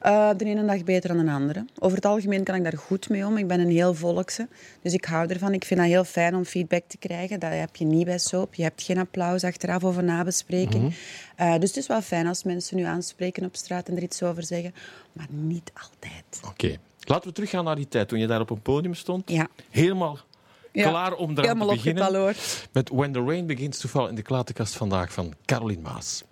Eh, 0.00 0.30
de 0.36 0.44
ene 0.44 0.64
dag 0.64 0.84
beter 0.84 1.14
dan 1.16 1.24
de 1.26 1.32
andere. 1.32 1.64
Over 1.78 1.96
het 1.96 2.06
algemeen 2.06 2.44
kan 2.44 2.54
ik 2.54 2.62
daar 2.62 2.78
goed 2.78 3.08
mee 3.08 3.26
om. 3.26 3.36
Ik 3.36 3.46
ben 3.46 3.60
een 3.60 3.70
heel 3.70 3.94
volkse, 3.94 4.48
dus 4.82 4.92
ik 4.92 5.04
hou 5.04 5.28
ervan. 5.28 5.52
Ik 5.52 5.64
vind 5.64 5.80
dat 5.80 5.88
heel 5.88 6.04
fijn 6.04 6.34
om 6.34 6.44
feedback 6.44 6.82
te 6.86 6.96
krijgen. 6.98 7.40
Dat 7.40 7.50
heb 7.52 7.76
je 7.76 7.84
niet 7.84 8.04
bij 8.04 8.18
soap. 8.18 8.54
Je 8.54 8.62
hebt 8.62 8.82
geen 8.82 8.98
applaus 8.98 9.44
achteraf 9.44 9.84
of 9.84 9.96
een 9.96 10.04
nabespreking. 10.04 10.94
Eh, 11.36 11.52
dus 11.58 11.68
het 11.68 11.76
is 11.76 11.86
wel 11.86 12.02
fijn 12.02 12.26
als 12.26 12.42
mensen 12.44 12.76
nu 12.76 12.82
aanspreken 12.82 13.44
op 13.44 13.56
straat 13.56 13.88
en 13.88 13.96
er 13.96 14.02
iets 14.02 14.22
over 14.22 14.42
zeggen. 14.42 14.74
Maar 15.12 15.26
niet 15.30 15.72
altijd. 15.74 16.50
Oké. 16.50 16.76
Laten 17.00 17.28
we 17.28 17.34
teruggaan 17.34 17.64
naar 17.64 17.76
die 17.76 17.88
tijd 17.88 18.08
toen 18.08 18.18
je 18.18 18.26
daar 18.26 18.40
op 18.40 18.50
een 18.50 18.62
podium 18.62 18.94
stond. 18.94 19.30
Ja. 19.30 19.48
Helemaal 19.70 20.18
Ja. 20.72 20.88
klaar 20.88 21.12
om 21.14 21.30
eraan 21.30 21.44
Helemaal 21.44 21.68
te 21.68 21.74
beginnen. 21.74 22.02
opgetaloord. 22.02 22.68
Met 22.72 22.88
When 22.88 23.12
the 23.12 23.22
Rain 23.24 23.46
Begins 23.46 23.78
to 23.78 23.88
Fall 23.88 24.08
in 24.08 24.14
de 24.14 24.22
platenkast 24.22 24.76
vandaag 24.76 25.12
van 25.12 25.34
Caroline 25.44 25.82
Maas. 25.82 26.22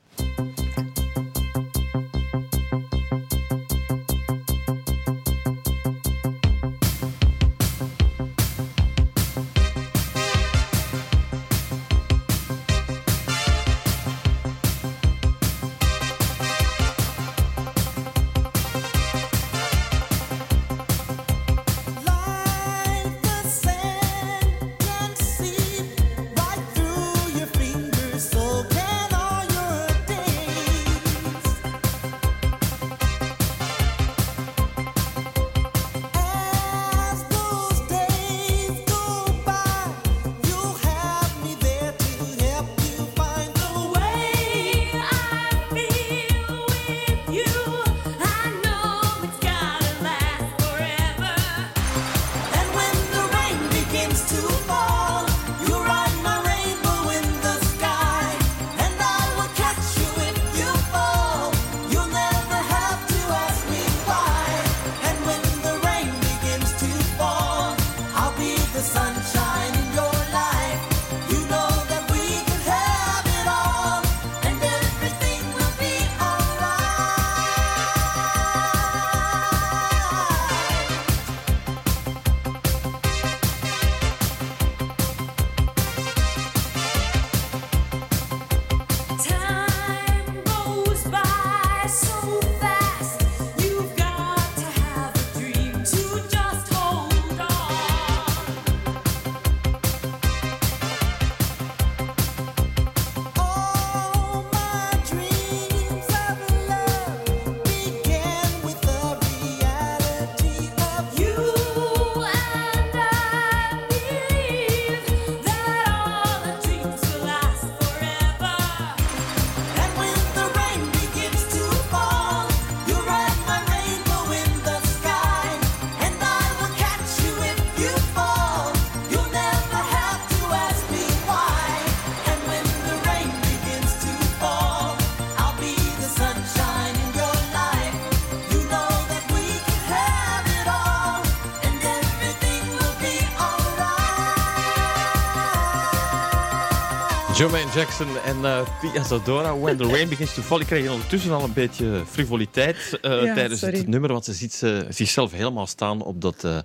Jermaine 147.36 147.70
Jackson 147.74 148.06
en 148.24 148.44
eh 148.44 148.60
Pia 148.80 149.02
Zadora, 149.04 149.58
When 149.58 149.76
the 149.76 149.84
Rain 149.86 150.08
Begins 150.08 150.34
to 150.34 150.42
Fall. 150.42 150.60
Ik 150.60 150.66
kreeg 150.66 150.90
ondertussen 150.90 151.32
al 151.32 151.44
een 151.44 151.52
beetje 151.52 152.02
frivoliteit 152.10 152.98
eh, 153.02 153.22
Ja, 153.24 153.34
tijdens 153.34 153.60
sorry. 153.60 153.78
het 153.78 153.88
nummer, 153.88 154.12
want 154.12 154.24
ze 154.24 154.32
ziet 154.32 154.52
ze, 154.52 154.86
zichzelf 154.88 155.32
helemaal 155.32 155.66
staan 155.66 156.02
op 156.02 156.20
dat 156.20 156.44
eh, 156.44 156.58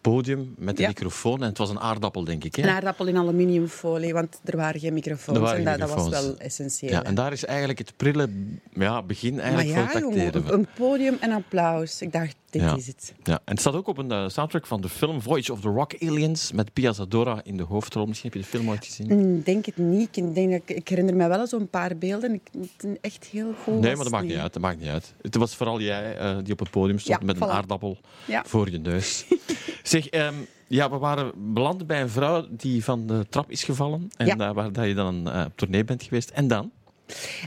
podium 0.00 0.54
met 0.58 0.76
de 0.76 0.82
Ja. 0.82 0.88
microfoon. 0.88 1.40
En 1.42 1.48
het 1.48 1.58
was 1.58 1.70
een 1.70 1.80
aardappel, 1.80 2.24
denk 2.24 2.44
ik. 2.44 2.54
Hè? 2.56 2.62
Een 2.62 2.68
aardappel 2.68 3.06
in 3.06 3.16
aluminiumfolie, 3.16 4.12
want 4.12 4.40
er 4.44 4.56
waren 4.56 4.80
geen 4.80 4.92
microfoons. 4.92 5.38
Er 5.38 5.44
waren 5.44 5.58
en 5.58 5.64
dat, 5.64 5.78
dat 5.78 5.88
was 5.88 6.04
microfoons. 6.04 6.26
wel 6.26 6.38
essentieel. 6.38 6.92
Ja, 6.92 7.02
en 7.04 7.14
daar 7.14 7.32
is 7.32 7.44
eigenlijk 7.44 7.78
het 7.78 7.92
prille 7.96 8.28
ja, 8.72 9.02
begin 9.02 9.34
maar 9.34 9.42
eigenlijk 9.44 9.68
ja, 9.76 9.84
voor 9.84 10.00
het 10.00 10.02
jongen, 10.14 10.26
acteren. 10.26 10.52
een 10.54 10.66
podium 10.74 11.16
en 11.20 11.32
applaus. 11.32 12.02
Ik 12.02 12.12
dacht, 12.12 12.36
dit 12.50 12.62
Ja. 12.62 12.76
is 12.76 12.86
het. 12.86 13.14
Ja, 13.22 13.34
en 13.34 13.40
het 13.44 13.60
staat 13.60 13.74
ook 13.74 13.86
op 13.86 13.98
een 13.98 14.10
eh, 14.12 14.28
soundtrack 14.28 14.66
van 14.66 14.80
de 14.80 14.88
film 14.88 15.22
Voyage 15.22 15.52
of 15.52 15.60
the 15.60 15.68
Rock 15.68 15.94
Aliens 16.02 16.52
met 16.52 16.72
Pia 16.72 16.92
Zadora 16.92 17.40
in 17.44 17.56
de 17.56 17.62
hoofdrol. 17.62 18.06
Misschien 18.06 18.30
heb 18.32 18.38
je 18.42 18.44
de 18.50 18.56
film 18.56 18.68
ooit 18.70 18.84
gezien. 18.84 19.36
Ik 19.36 19.44
denk 19.44 19.66
het 19.66 19.76
niet. 19.76 20.16
Ik, 20.16 20.34
denk 20.34 20.50
dat 20.50 20.60
ik, 20.66 20.76
ik 20.76 20.88
herinner 20.88 21.16
me 21.16 21.28
wel 21.28 21.46
zo'n 21.46 21.68
paar 21.68 21.96
beelden. 21.98 22.34
Ik, 22.34 22.40
het 22.76 22.98
echt 23.00 23.24
heel 23.24 23.52
goed 23.62 23.80
Nee, 23.80 23.94
maar 23.94 24.04
dat 24.04 24.12
maakt 24.12 24.26
niet 24.26 24.36
uit. 24.36 24.52
Dat 24.52 24.62
maakt 24.62 24.78
niet 24.80 24.88
uit. 24.88 25.14
Het 25.22 25.34
was 25.34 25.54
vooral 25.56 25.80
jij 25.80 26.16
eh, 26.16 26.36
die 26.42 26.52
op 26.52 26.58
het 26.58 26.70
podium 26.70 26.98
stond 26.98 27.20
Ja, 27.20 27.26
met 27.26 27.40
een 27.40 27.48
aardappel 27.48 27.98
Ja. 28.26 28.44
voor 28.46 28.70
je 28.70 28.78
neus. 28.78 29.24
zeg, 29.82 30.08
ehm, 30.08 30.34
ja, 30.66 30.90
we 30.90 30.98
waren 30.98 31.52
beland 31.52 31.86
bij 31.86 32.00
een 32.00 32.08
vrouw 32.10 32.46
die 32.50 32.84
van 32.84 33.06
de 33.06 33.26
trap 33.28 33.50
is 33.50 33.64
gevallen. 33.64 34.10
En 34.16 34.40
eh, 34.40 34.52
waar 34.52 34.72
dat 34.72 34.86
je 34.86 34.94
dan 34.94 35.44
op 35.44 35.52
tournee 35.56 35.84
bent 35.84 36.02
geweest. 36.02 36.30
En 36.30 36.48
dan? 36.48 36.70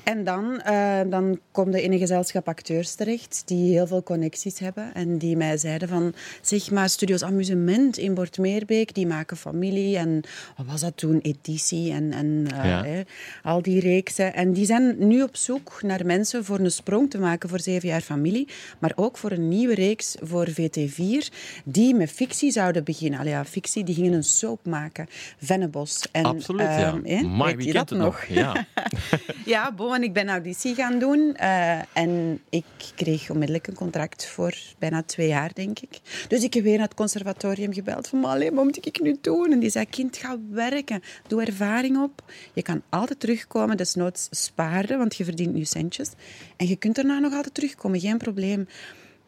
En 0.03 0.23
dan, 0.23 0.61
eh, 0.61 0.99
dan 1.09 1.39
kom 1.51 1.71
je 1.71 1.83
in 1.83 1.91
een 1.91 1.99
gezelschap 1.99 2.47
acteurs 2.47 2.95
terecht 2.95 3.41
die 3.45 3.71
heel 3.71 3.87
veel 3.87 4.03
connecties 4.03 4.59
hebben 4.59 4.93
en 4.93 5.17
die 5.17 5.37
mij 5.37 5.57
zeiden 5.57 5.87
van 5.87 6.13
zeg 6.41 6.71
maar 6.71 6.89
Studios 6.89 7.23
Amusement 7.23 7.97
in 7.97 8.13
Bortmeerbeek, 8.13 8.93
die 8.93 9.07
maken 9.07 9.37
familie 9.37 9.97
en 9.97 10.21
wat 10.57 10.65
was 10.65 10.81
dat 10.81 10.97
toen, 10.97 11.19
editie 11.21 11.91
en, 11.91 12.11
en 12.11 12.47
eh, 12.53 12.65
Ja. 12.65 13.03
al 13.43 13.61
die 13.61 13.79
reeksen. 13.79 14.33
En 14.33 14.53
die 14.53 14.65
zijn 14.65 14.95
nu 15.07 15.21
op 15.21 15.35
zoek 15.35 15.79
naar 15.81 16.05
mensen 16.05 16.45
voor 16.45 16.59
een 16.59 16.71
sprong 16.71 17.09
te 17.09 17.17
maken 17.19 17.49
voor 17.49 17.59
zeven 17.59 17.87
jaar 17.89 18.01
familie, 18.01 18.47
maar 18.79 18.91
ook 18.95 19.17
voor 19.17 19.31
een 19.31 19.47
nieuwe 19.47 19.75
reeks 19.75 20.15
voor 20.21 20.47
VT4 20.49 21.29
die 21.65 21.95
met 21.95 22.11
fictie 22.11 22.51
zouden 22.51 22.83
beginnen. 22.83 23.19
Allee, 23.19 23.31
ja, 23.31 23.45
fictie, 23.45 23.83
die 23.83 23.95
gingen 23.95 24.13
een 24.13 24.23
soap 24.23 24.65
maken, 24.65 25.07
Vennebos. 25.37 26.07
En, 26.11 26.25
Absoluut, 26.25 26.61
ja. 26.61 26.99
ehm, 27.03 27.35
Maar 27.35 27.55
wie 27.55 27.65
je 27.65 27.71
kent 27.71 27.89
dat 27.89 27.97
het 27.97 28.07
nog? 28.07 28.25
Ja. 28.25 28.65
ja, 29.51 29.71
bon, 29.71 29.95
en 29.95 30.03
ik 30.03 30.13
ben 30.13 30.29
auditie 30.29 30.75
gaan 30.75 30.99
doen. 30.99 31.35
eh, 31.35 31.79
en 31.93 32.41
ik 32.49 32.65
kreeg 32.95 33.29
onmiddellijk 33.29 33.67
een 33.67 33.73
contract 33.73 34.27
voor 34.27 34.53
bijna 34.79 35.03
twee 35.03 35.27
jaar, 35.27 35.53
denk 35.53 35.79
ik. 35.79 35.99
Dus 36.27 36.43
ik 36.43 36.53
heb 36.53 36.63
weer 36.63 36.77
naar 36.77 36.87
het 36.87 36.95
conservatorium 36.95 37.73
gebeld. 37.73 38.07
Van, 38.07 38.19
maar 38.19 38.31
alleen, 38.31 38.53
wat 38.53 38.63
moet 38.63 38.85
ik 38.85 39.01
nu 39.01 39.17
doen? 39.21 39.51
En 39.51 39.59
die 39.59 39.69
zei, 39.69 39.85
kind, 39.85 40.17
ga 40.17 40.37
werken. 40.49 41.01
Doe 41.27 41.45
ervaring 41.45 42.01
op. 42.01 42.23
Je 42.53 42.61
kan 42.61 42.81
altijd 42.89 43.19
terugkomen, 43.19 43.77
desnoods 43.77 44.27
sparen, 44.31 44.97
want 44.97 45.15
je 45.15 45.23
verdient 45.23 45.53
nu 45.53 45.63
centjes. 45.63 46.09
En 46.57 46.67
je 46.67 46.75
kunt 46.75 46.95
daarna 46.95 47.19
nog 47.19 47.33
altijd 47.33 47.53
terugkomen, 47.53 47.99
geen 47.99 48.17
probleem. 48.17 48.61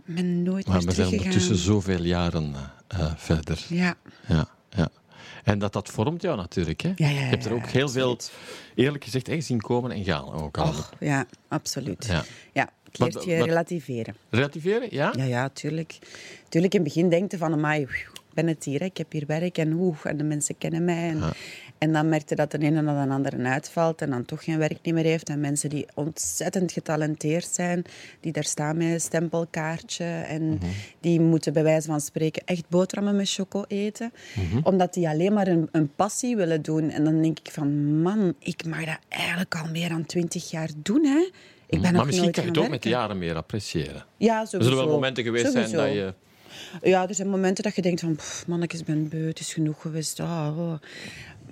Ik 0.06 0.16
ben 0.16 0.44
nooit 0.44 0.68
Maar 0.68 0.78
meer 0.78 0.86
we 0.86 0.94
zijn 0.94 1.12
ondertussen 1.12 1.56
zoveel 1.56 2.04
jaren 2.04 2.54
eh, 2.88 3.00
eh, 3.00 3.12
verder. 3.18 3.66
Ja, 3.70 3.96
ja. 4.28 4.48
En 5.44 5.60
dat, 5.60 5.74
dat 5.74 5.90
vormt 5.90 6.22
jou 6.22 6.38
natuurlijk. 6.38 6.82
Hè? 6.82 6.92
Ja, 6.96 7.08
ja, 7.08 7.10
ja, 7.10 7.20
je 7.20 7.26
hebt 7.26 7.46
er 7.46 7.54
ook 7.54 7.66
heel 7.66 7.90
veel, 7.90 8.18
eerlijk 8.76 9.04
gezegd, 9.04 9.28
hè, 9.28 9.42
zien 9.42 9.62
komen 9.62 9.92
en 9.92 10.04
gaan. 10.04 10.34
Ook 10.34 10.58
al. 10.58 10.68
Och, 10.68 10.92
ja, 11.00 11.26
absoluut. 11.48 12.06
Ja. 12.06 12.24
Ja. 12.54 12.70
het 12.84 12.98
Wat- 12.98 13.14
leert 13.14 13.26
je 13.26 13.38
wat- 13.38 13.48
relativeren. 13.48 14.16
Relativeren, 14.30 14.88
ja? 14.92 15.14
Ja, 15.18 15.24
ja, 15.24 15.50
tuurlijk. 15.50 15.98
Tuurlijk, 16.50 16.74
in 16.74 16.80
het 16.84 16.94
begin 16.94 17.10
denk 17.10 17.32
je 17.32 17.38
van, 17.38 17.54
amai, 17.54 17.82
ik 17.82 18.12
ben 18.34 18.48
het 18.48 18.64
hier, 18.64 18.80
hè, 18.80 18.86
ik 18.86 18.98
heb 18.98 19.12
hier 19.12 19.24
werk 19.28 19.58
en 19.58 19.74
oeh, 19.74 19.98
en 20.04 20.18
de 20.18 20.24
mensen 20.24 20.58
kennen 20.58 20.86
mij. 20.86 21.10
En, 21.10 21.22
en 21.84 21.94
dan 21.94 22.10
merkte 22.10 22.36
dat 22.36 22.52
de 22.52 22.58
ene 22.58 22.82
na 22.82 23.06
de 23.06 23.12
andere 23.12 23.38
uitvalt 23.38 24.02
en 24.02 24.10
dan 24.10 24.26
toch 24.26 24.44
geen 24.44 24.58
werk 24.58 24.92
meer 24.92 25.04
heeft. 25.04 25.30
En 25.30 25.40
mensen 25.40 25.70
die 25.70 25.86
ontzettend 25.94 26.72
getalenteerd 26.72 27.48
zijn, 27.52 27.84
die 28.20 28.32
daar 28.32 28.44
staan 28.44 28.78
met 28.78 28.88
een 28.88 29.02
stempelkaartje 29.02 30.06
en 30.06 30.60
die 31.00 31.20
moeten 31.20 31.54
bij 31.54 31.64
wijze 31.64 31.88
van 31.88 32.02
spreken 32.02 32.42
echt 32.46 32.70
boterhammen 32.70 33.16
met 33.16 33.30
choco 33.30 33.64
eten. 33.68 34.12
Omdat 34.64 34.94
die 34.94 35.10
alleen 35.10 35.34
maar 35.34 35.48
een, 35.48 35.70
een 35.72 35.94
passie 35.96 36.36
willen 36.36 36.62
doen. 36.62 36.90
En 36.90 37.04
dan 37.04 37.22
denk 37.22 37.40
ik 37.40 37.52
van, 37.52 38.02
man, 38.02 38.34
ik 38.40 38.66
mag 38.66 38.86
dat 38.86 39.00
eigenlijk 39.10 39.56
al 39.56 39.68
meer 39.72 39.90
dan 39.90 40.06
twintig 40.06 40.52
jaar 40.52 40.70
doen, 40.76 41.06
hè. 41.06 41.20
Ik 41.20 41.32
ben 41.70 41.82
maar 41.82 41.94
nog 41.94 42.06
misschien 42.06 42.32
kan 42.32 42.44
je 42.44 42.50
het 42.50 42.58
ook 42.60 42.70
met 42.70 42.84
de 42.84 42.90
jaren 42.90 43.18
meer 43.18 43.36
appreciëren. 43.36 44.06
Ja, 44.18 44.42
Er 44.42 44.48
sowieso. 44.48 44.70
zullen 44.70 44.86
wel 44.86 44.94
momenten 44.96 45.24
geweest 45.24 45.52
zijn 45.52 45.72
dat 45.72 45.94
je... 45.94 46.14
Ja, 46.82 47.08
er 47.08 47.16
zijn 47.16 47.30
momenten 47.30 47.64
dat 47.64 47.76
je 47.76 47.82
denkt 47.82 48.00
van, 48.02 48.16
pff, 48.16 48.48
mannetjes, 48.48 48.80
ik 48.80 48.86
ben 48.86 49.10
beu, 49.10 49.28
het 49.28 49.40
is 49.40 49.54
genoeg 49.54 49.82
geweest. 49.82 50.20
Ah, 50.20 50.58
oh. 50.58 50.74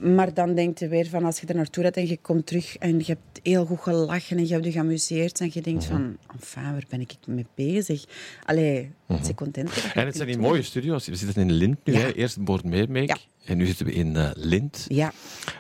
Maar 0.02 0.34
dan 0.34 0.56
denk 0.56 0.78
je 0.78 0.88
weer 0.88 1.08
van, 1.10 1.24
als 1.26 1.40
je 1.40 1.48
er 1.48 1.56
naartoe 1.56 1.82
rijdt 1.82 1.98
en 1.98 2.08
je 2.08 2.18
komt 2.22 2.46
terug 2.46 2.78
en 2.78 2.98
je 2.98 3.04
hebt 3.06 3.40
heel 3.44 3.66
goed 3.66 3.80
gelachen 3.80 4.38
en 4.38 4.48
je 4.48 4.54
hebt 4.54 4.66
je 4.66 4.72
geamuseerd 4.72 5.40
en 5.40 5.50
je 5.54 5.62
denkt 5.62 5.84
Mhm. 5.90 5.92
van, 5.92 6.18
enfin, 6.36 6.64
waar 6.72 6.84
ben 6.90 7.02
ik 7.02 7.14
mee 7.28 7.46
bezig? 7.56 8.06
Allee, 8.46 8.80
ik 9.08 9.22
ben 9.22 9.36
content. 9.36 9.70
Mhm. 9.70 10.00
En 10.00 10.06
het 10.06 10.16
zijn 10.16 10.32
doen. 10.32 10.40
mooie 10.42 10.62
studio's. 10.62 11.08
We 11.08 11.16
zitten 11.16 11.42
in 11.42 11.52
Lint 11.52 11.78
nu. 11.84 11.94
Ja. 11.94 12.00
Hè. 12.00 12.14
Eerst 12.14 12.44
Boordmeermeek. 12.44 13.08
Ja. 13.10 13.18
En 13.46 13.58
nu 13.58 13.66
zitten 13.66 13.86
we 13.86 13.94
in 13.94 14.16
eh, 14.16 14.30
Lint. 14.34 14.86
Ja, 14.88 15.12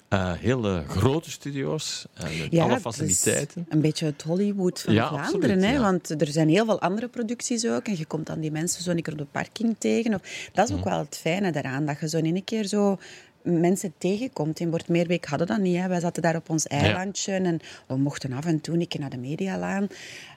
Eh, 0.07 0.33
heel 0.33 0.65
eh, 0.65 0.89
grote 0.89 1.31
studio's. 1.31 2.05
met 2.21 2.47
ja 2.49 2.63
alle 2.63 2.79
faciliteiten. 2.79 3.65
een 3.69 3.81
beetje 3.81 4.05
het 4.05 4.21
Hollywood 4.21 4.81
van 4.81 4.93
Ja, 4.93 5.07
Vlaanderen. 5.07 5.35
absoluut, 5.41 5.63
hè? 5.65 5.71
ja. 5.73 5.81
Want 5.81 6.21
er 6.21 6.27
zijn 6.27 6.49
heel 6.49 6.65
veel 6.65 6.81
andere 6.81 7.07
producties 7.07 7.67
ook. 7.67 7.85
En 7.87 7.97
je 7.97 8.05
komt 8.05 8.25
dan 8.27 8.39
die 8.39 8.51
mensen 8.51 8.83
zo 8.83 8.91
een 8.91 9.01
keer 9.01 9.13
op 9.13 9.19
de 9.19 9.25
parking 9.31 9.75
tegen. 9.77 10.13
Of, 10.13 10.49
dat 10.53 10.69
is 10.69 10.75
ook 10.75 10.83
wel 10.83 10.99
het 10.99 11.17
fijne 11.17 11.51
daaraan. 11.51 11.85
Dat 11.85 11.99
je 11.99 12.09
zo 12.09 12.17
in 12.17 12.35
een 12.35 12.43
keer 12.43 12.65
zo 12.67 12.97
mensen 13.43 13.93
tegenkomt. 13.97 14.59
In 14.59 14.69
Bortmeerbeek 14.69 15.25
hadden 15.25 15.47
dat 15.47 15.59
niet. 15.59 15.77
Hè. 15.77 15.87
Wij 15.87 15.99
zaten 15.99 16.21
daar 16.21 16.35
op 16.35 16.49
ons 16.49 16.67
eilandje. 16.67 17.31
En 17.33 17.59
we 17.87 17.95
mochten 17.97 18.33
af 18.33 18.45
en 18.45 18.61
toe 18.61 18.75
een 18.79 18.87
keer 18.87 18.99
naar 18.99 19.09
de 19.09 19.17
medialaan. 19.17 19.87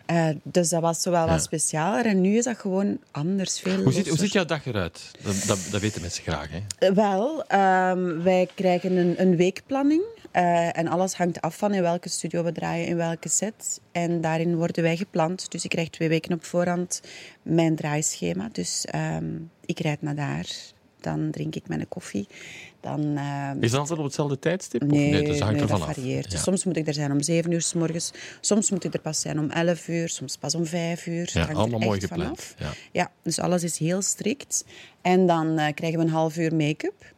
Eh, 0.06 0.28
dus 0.42 0.68
dat 0.68 0.80
was 0.80 1.02
zo 1.02 1.10
wel 1.10 1.24
Ja. 1.26 1.30
wat 1.32 1.42
specialer. 1.42 2.06
En 2.06 2.20
nu 2.20 2.36
is 2.36 2.44
dat 2.44 2.58
gewoon 2.58 2.98
anders. 3.10 3.60
Veel 3.60 3.82
Hoe 3.82 3.92
ziet, 3.92 4.08
hoe 4.08 4.18
ziet 4.18 4.32
jouw 4.32 4.44
dag 4.44 4.66
eruit? 4.66 5.10
Dat, 5.22 5.42
dat, 5.46 5.58
dat 5.70 5.80
weten 5.80 6.00
mensen 6.00 6.22
graag. 6.22 6.48
Hè? 6.50 6.86
Eh, 6.88 6.94
Wel, 6.94 7.44
ehm, 7.46 8.22
wij 8.22 8.48
krijgen 8.54 8.96
een, 8.96 9.14
een 9.20 9.36
weekplanning. 9.36 10.02
eh, 10.30 10.78
en 10.78 10.88
alles 10.88 11.14
hangt 11.14 11.40
af 11.40 11.56
van 11.56 11.74
in 11.74 11.82
welke 11.82 12.08
studio 12.08 12.42
we 12.44 12.52
draaien, 12.52 12.86
in 12.86 12.96
welke 12.96 13.28
set. 13.28 13.80
En 13.92 14.20
daarin 14.20 14.56
worden 14.56 14.82
wij 14.82 14.96
gepland. 14.96 15.50
Dus 15.50 15.64
ik 15.64 15.70
krijg 15.70 15.90
twee 15.90 16.08
weken 16.08 16.32
op 16.34 16.44
voorhand 16.44 17.00
mijn 17.42 17.76
draaischema. 17.76 18.48
Dus 18.52 18.84
ehm, 18.84 19.24
ik 19.66 19.80
rijd 19.80 20.02
naar 20.02 20.14
daar. 20.14 20.46
Dan 21.04 21.30
drink 21.30 21.54
ik 21.54 21.68
mijn 21.68 21.88
koffie. 21.88 22.28
Dan, 22.80 23.16
ehm, 23.16 23.62
Is 23.62 23.70
dat 23.70 23.80
altijd 23.80 23.98
op 23.98 24.04
hetzelfde 24.04 24.38
tijdstip? 24.38 24.82
Of 24.82 24.88
Nee, 24.88 25.10
nee, 25.10 25.24
dus 25.24 25.38
hangt 25.40 25.58
nee, 25.58 25.66
dat 25.66 25.80
varieert. 25.80 26.32
Ja. 26.32 26.38
Soms 26.38 26.64
moet 26.64 26.76
ik 26.76 26.86
er 26.86 26.94
zijn 26.94 27.12
om 27.12 27.22
7 27.22 27.52
uur 27.52 27.62
s 27.62 27.74
morgens. 27.74 28.12
Soms 28.40 28.70
moet 28.70 28.84
ik 28.84 28.94
er 28.94 29.00
pas 29.00 29.20
zijn 29.20 29.38
om 29.38 29.50
11 29.50 29.88
uur. 29.88 30.08
Soms 30.08 30.36
pas 30.36 30.54
om 30.54 30.66
5 30.66 31.06
uur. 31.06 31.30
Ja, 31.32 31.38
hangt 31.40 31.50
er 31.50 31.56
allemaal 31.56 31.78
mooi 31.80 32.00
gepland. 32.00 32.54
Ja. 32.58 32.70
Ja, 32.92 33.10
dus 33.22 33.38
alles 33.38 33.62
is 33.62 33.78
heel 33.78 34.02
strikt. 34.02 34.64
En 35.02 35.26
dan 35.26 35.58
eh, 35.58 35.74
krijgen 35.74 35.98
we 35.98 36.04
een 36.04 36.10
half 36.10 36.36
uur 36.36 36.54
make-up. 36.54 37.12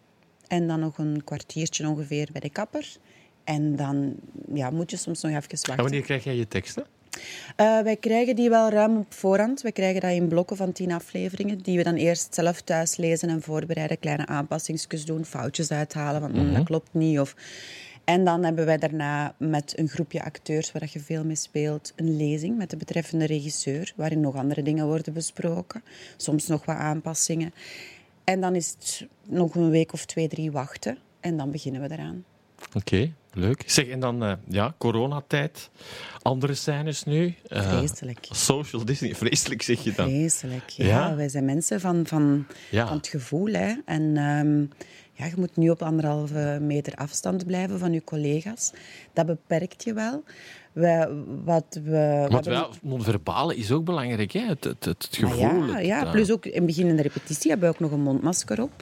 En 0.47 0.67
dan 0.67 0.81
nog 0.81 0.99
een 0.99 1.25
kwartiertje 1.25 1.89
ongeveer 1.89 2.29
bij 2.33 2.41
de 2.41 2.51
kapper. 2.51 2.97
En 3.45 3.77
dan 3.77 4.15
ja, 4.55 4.71
moet 4.71 4.91
je 4.91 4.97
soms 4.97 5.23
nog 5.23 5.33
even 5.33 5.43
En 5.51 5.57
wachten. 5.57 5.77
wanneer 5.77 6.03
krijg 6.03 6.25
jij 6.25 6.37
je 6.37 6.49
teksten? 6.49 6.87
Eh, 7.57 7.81
wij 7.81 7.97
krijgen 7.97 8.37
die 8.37 8.51
wel 8.51 8.71
ruim 8.71 8.97
op 8.97 9.15
voorhand. 9.15 9.63
Wij 9.63 9.73
krijgen 9.73 10.01
dat 10.01 10.11
in 10.11 10.29
blokken 10.29 10.57
van 10.57 10.73
tien 10.73 10.93
afleveringen, 10.93 11.59
die 11.59 11.77
we 11.77 11.83
dan 11.83 11.95
eerst 11.95 12.35
zelf 12.35 12.61
thuis 12.61 12.97
lezen 12.97 13.29
en 13.29 13.43
voorbereiden, 13.43 13.99
kleine 13.99 14.27
aanpassingsjes 14.27 15.05
doen, 15.05 15.25
foutjes 15.25 15.71
uithalen, 15.71 16.21
want 16.21 16.35
mm, 16.35 16.55
dat 16.55 16.65
klopt 16.65 16.89
niet. 16.93 17.21
Of... 17.21 17.35
En 18.05 18.25
dan 18.25 18.45
hebben 18.45 18.67
wij 18.67 18.77
daarna 18.77 19.35
met 19.39 19.79
een 19.79 19.89
groepje 19.89 20.23
acteurs 20.23 20.73
waar 20.73 20.89
je 20.93 21.01
veel 21.01 21.25
mee 21.25 21.37
speelt, 21.37 21.93
een 21.97 22.17
lezing 22.17 22.57
met 22.57 22.71
de 22.71 22.77
betreffende 22.77 23.27
regisseur, 23.27 23.93
waarin 23.97 24.21
nog 24.21 24.35
andere 24.35 24.63
dingen 24.63 24.87
worden 24.87 25.13
besproken, 25.13 25.83
soms 26.17 26.47
nog 26.47 26.65
wat 26.65 26.77
aanpassingen. 26.77 27.55
En 28.25 28.41
dan 28.41 28.55
is 28.55 28.69
het 28.79 29.07
nog 29.23 29.55
een 29.55 29.71
week 29.71 29.93
of 29.93 30.05
twee, 30.05 30.29
drie 30.29 30.51
wachten 30.51 30.99
en 31.21 31.37
dan 31.37 31.51
beginnen 31.51 31.81
we 31.81 31.91
eraan. 31.91 32.25
Oké, 32.77 33.13
leuk. 33.33 33.63
Zeg, 33.67 33.87
en 33.87 34.01
dan, 34.01 34.23
eh, 34.25 34.33
ja, 34.49 34.75
coronatijd. 34.79 35.71
Andere 36.23 36.55
scènes 36.55 37.05
nu. 37.05 37.35
Eh, 37.49 37.69
Vreselijk. 37.69 38.27
social 38.31 38.85
Disney. 38.85 39.15
Vreselijk 39.15 39.63
zeg 39.63 39.81
je 39.85 39.93
dan. 39.93 40.09
Vreselijk, 40.09 40.69
ja. 40.69 40.85
Ja? 40.87 41.15
Wij 41.17 41.29
zijn 41.29 41.45
mensen 41.45 41.81
van, 41.81 42.07
van, 42.07 42.47
Ja. 42.71 42.87
van 42.87 42.97
het 42.97 43.07
gevoel. 43.09 43.53
Hè. 43.53 43.75
En 43.85 44.17
ehm, 44.17 44.61
ja, 45.13 45.27
je 45.27 45.33
moet 45.37 45.57
nu 45.57 45.71
op 45.71 45.83
anderhalve 45.83 46.59
meter 46.63 46.95
afstand 46.95 47.47
blijven 47.47 47.79
van 47.79 47.93
je 47.93 48.05
collega's. 48.05 48.73
Dat 49.13 49.27
beperkt 49.27 49.85
je 49.85 49.93
wel. 49.93 50.23
We, 50.73 51.23
wat 51.45 51.65
we, 51.71 51.81
we 51.81 52.27
Want 52.31 52.45
hebben- 52.45 52.53
ja, 52.53 52.69
non-verbale 52.83 53.57
is 53.57 53.71
ook 53.73 53.85
belangrijk, 53.85 54.33
hè? 54.33 54.41
Het, 54.47 54.65
het, 54.65 54.85
het, 54.85 55.09
Ah, 55.23 55.31
gevoel. 55.31 55.65
ja, 55.67 55.79
ja, 55.79 56.05
eh, 56.05 56.11
plus 56.11 56.31
ook 56.33 56.47
in 56.47 56.53
het 56.55 56.67
begin 56.67 56.87
in 56.87 56.97
de 56.97 57.03
repetitie 57.03 57.51
hebben 57.51 57.69
we 57.69 57.75
ook 57.75 57.81
nog 57.81 57.91
een 57.91 58.01
mondmasker 58.03 58.63
op. 58.63 58.73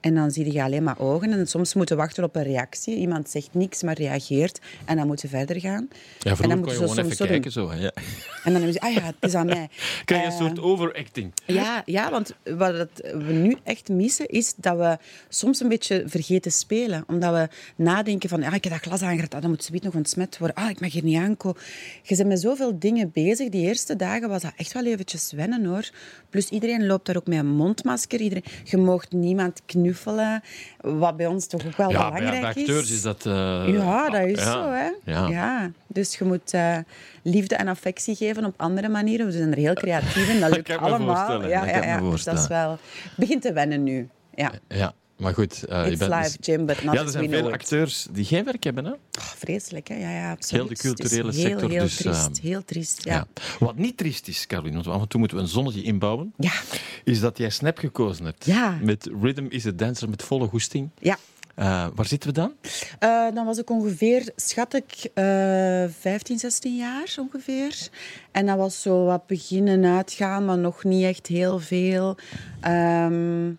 En 0.00 0.14
dan 0.14 0.30
zie 0.30 0.52
je 0.52 0.62
alleen 0.62 0.82
maar 0.82 0.98
ogen. 0.98 1.32
En 1.32 1.46
soms 1.46 1.74
moeten 1.74 1.96
we 1.96 2.02
wachten 2.02 2.24
op 2.24 2.36
een 2.36 2.42
reactie. 2.42 2.96
Iemand 2.96 3.30
zegt 3.30 3.48
niks, 3.54 3.82
maar 3.82 3.94
reageert. 3.98 4.58
En 4.84 4.96
dan 4.96 5.06
moeten 5.06 5.30
we 5.30 5.36
verder 5.36 5.60
gaan. 5.60 5.88
Ja, 6.18 6.34
en 6.40 6.48
dan 6.48 6.60
kon 6.60 6.68
je 6.72 6.74
gewoon 6.78 6.94
ze 6.94 7.02
even 7.02 7.16
zo 7.16 7.26
kijken. 7.26 7.52
Zo, 7.52 7.72
ja. 7.74 7.92
En 8.44 8.52
dan 8.52 8.62
hebben 8.62 8.72
ze, 8.72 8.80
ah 8.80 8.92
ja, 8.92 9.02
het 9.02 9.14
is 9.20 9.34
aan 9.34 9.46
mij. 9.46 9.68
Krijg 10.04 10.22
je 10.22 10.26
een 10.28 10.32
Eh, 10.32 10.38
soort 10.46 10.60
overacting. 10.60 11.32
Ja, 11.46 11.82
ja, 11.86 12.10
want 12.10 12.34
wat 12.44 12.88
we 13.02 13.32
nu 13.32 13.56
echt 13.64 13.88
missen 13.88 14.26
is 14.28 14.54
dat 14.56 14.76
we 14.76 14.98
soms 15.28 15.60
een 15.60 15.68
beetje 15.68 16.02
vergeten 16.06 16.52
spelen. 16.52 17.04
Omdat 17.06 17.32
we 17.32 17.48
nadenken 17.76 18.28
van, 18.28 18.42
ah, 18.42 18.54
ik 18.54 18.64
heb 18.64 18.72
dat 18.72 18.82
glas 18.82 19.02
aangeraakt, 19.02 19.34
ah, 19.34 19.40
dan 19.40 19.50
moet 19.50 19.64
zoiets 19.64 19.84
nog 19.84 19.94
ontsmet 19.94 20.38
worden. 20.38 20.56
Ah, 20.56 20.70
ik 20.70 20.80
mag 20.80 20.92
hier 20.92 21.04
niet 21.04 21.16
aankomen. 21.18 21.60
Je 22.02 22.16
bent 22.16 22.28
met 22.28 22.40
zoveel 22.40 22.78
dingen 22.78 23.10
bezig. 23.12 23.48
Die 23.48 23.66
eerste 23.66 23.96
dagen 23.96 24.28
was 24.28 24.42
dat 24.42 24.52
echt 24.56 24.72
wel 24.72 24.84
eventjes 24.84 25.32
wennen, 25.32 25.64
hoor. 25.64 25.90
Plus 26.30 26.48
iedereen 26.48 26.86
loopt 26.86 27.06
daar 27.06 27.16
ook 27.16 27.26
met 27.26 27.38
een 27.38 27.46
mondmasker. 27.46 28.20
Iedereen, 28.20 28.44
je 28.64 28.76
mocht 28.76 29.12
niemand 29.12 29.60
knuffelen, 29.66 29.88
wat 30.80 31.16
bij 31.16 31.26
ons 31.26 31.46
toch 31.46 31.66
ook 31.66 31.76
wel 31.76 31.90
Ja, 31.90 31.96
belangrijk 31.96 32.40
bij 32.40 32.48
acteurs 32.50 32.90
is 32.90 33.02
dat... 33.02 33.26
eh, 33.26 33.64
ja, 33.66 34.08
dat 34.10 34.26
is 34.26 34.38
ja, 34.44 34.52
zo, 34.52 34.70
hè. 34.70 34.90
Ja. 35.28 35.70
Dus 35.86 36.16
je 36.18 36.24
moet 36.24 36.52
eh, 36.54 36.76
liefde 37.22 37.54
en 37.54 37.68
affectie 37.68 38.14
geven 38.14 38.44
op 38.44 38.54
andere 38.56 38.88
manieren. 38.88 39.26
We 39.26 39.32
zijn 39.32 39.50
er 39.50 39.58
heel 39.58 39.74
creatief 39.74 40.28
in, 40.28 40.40
dat 40.40 40.50
lukt 40.56 40.76
allemaal. 40.78 41.30
Ja, 41.48 41.60
dat 41.60 41.68
ja, 41.74 41.84
ja. 41.84 42.00
Dus 42.00 42.24
dat 42.24 42.38
is 42.38 42.46
wel... 42.46 42.70
Het 42.70 43.12
begint 43.16 43.42
te 43.42 43.52
wennen 43.52 43.82
nu. 43.82 44.08
Ja, 44.34 44.52
Ja, 44.68 44.92
maar 45.20 45.34
goed. 45.34 45.64
eh, 45.64 45.90
je 45.90 45.96
bent 45.96 46.12
live, 46.14 46.36
Jim, 46.40 46.66
but 46.66 46.82
not 46.84 46.94
ja, 46.94 47.00
er 47.02 47.08
zijn 47.10 47.28
veel 47.30 47.52
acteurs 47.52 48.06
die 48.10 48.24
geen 48.24 48.44
werk 48.44 48.64
hebben, 48.64 48.84
hè? 48.84 48.90
Oh, 48.90 48.98
vreselijk, 49.36 49.88
hè? 49.88 49.94
Ja, 49.94 50.10
ja, 50.10 50.30
absoluut. 50.30 50.62
Heel 50.62 50.74
de 50.74 50.80
culturele 50.82 51.32
heel, 51.32 51.42
sector, 51.42 51.70
Heel 51.70 51.82
dus, 51.82 51.96
triest, 51.96 52.26
eh, 52.38 52.42
heel 52.42 52.64
triest, 52.64 53.04
ja. 53.04 53.26
Wat 53.58 53.76
niet 53.76 53.96
triest 53.96 54.28
is, 54.28 54.46
Caroline, 54.46 54.74
want 54.74 54.86
af 54.86 55.00
en 55.02 55.08
toe 55.08 55.18
moeten 55.20 55.36
we 55.38 55.42
een 55.42 55.48
zonnetje 55.48 55.82
inbouwen, 55.82 56.32
Ja, 56.36 56.52
is 57.04 57.20
dat 57.20 57.38
jij 57.38 57.50
Snap 57.50 57.78
gekozen 57.78 58.24
hebt. 58.24 58.44
Ja. 58.46 58.78
Met 58.82 59.10
Rhythm 59.22 59.46
is 59.48 59.66
a 59.66 59.70
Dancer 59.74 60.08
met 60.08 60.22
volle 60.22 60.46
goesting. 60.46 60.90
ja. 60.98 61.18
Eh, 61.54 61.86
waar 61.94 62.06
zitten 62.06 62.28
we 62.28 62.34
dan? 62.34 62.52
Eh, 62.98 63.34
dan 63.34 63.46
was 63.46 63.58
ik 63.58 63.70
ongeveer, 63.70 64.32
schat 64.36 64.74
ik, 64.74 65.10
eh 65.14 65.84
15, 65.98 66.38
16 66.38 66.76
jaar 66.76 67.14
ongeveer. 67.18 67.88
En 68.30 68.46
dat 68.46 68.56
was 68.56 68.82
zo 68.82 69.04
wat 69.04 69.26
beginnen 69.26 69.84
uitgaan, 69.84 70.44
maar 70.44 70.58
nog 70.58 70.84
niet 70.84 71.04
echt 71.04 71.26
heel 71.26 71.58
veel. 71.58 72.16
Ehm, 72.60 73.50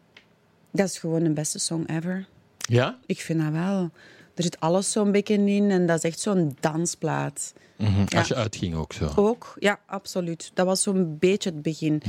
dat 0.71 0.87
is 0.87 0.97
gewoon 0.97 1.23
de 1.23 1.29
beste 1.29 1.59
song 1.59 1.85
ever. 1.85 2.27
Ja? 2.57 2.97
Ik 3.05 3.21
vind 3.21 3.41
dat 3.41 3.51
wel. 3.51 3.89
Er 4.35 4.43
zit 4.43 4.59
alles 4.59 4.91
zo'n 4.91 5.11
beetje 5.11 5.33
in 5.33 5.71
en 5.71 5.85
dat 5.85 5.97
is 5.97 6.03
echt 6.03 6.19
zo'n 6.19 6.55
dansplaat. 6.59 7.53
Mhm. 7.77 8.03
Ja. 8.07 8.17
Als 8.17 8.27
je 8.27 8.35
uitging 8.35 8.75
ook 8.75 8.93
zo. 8.93 9.11
Ook, 9.15 9.55
ja, 9.59 9.79
absoluut. 9.85 10.51
Dat 10.53 10.65
was 10.65 10.81
zo'n 10.81 11.17
beetje 11.19 11.49
het 11.49 11.61
begin. 11.61 12.01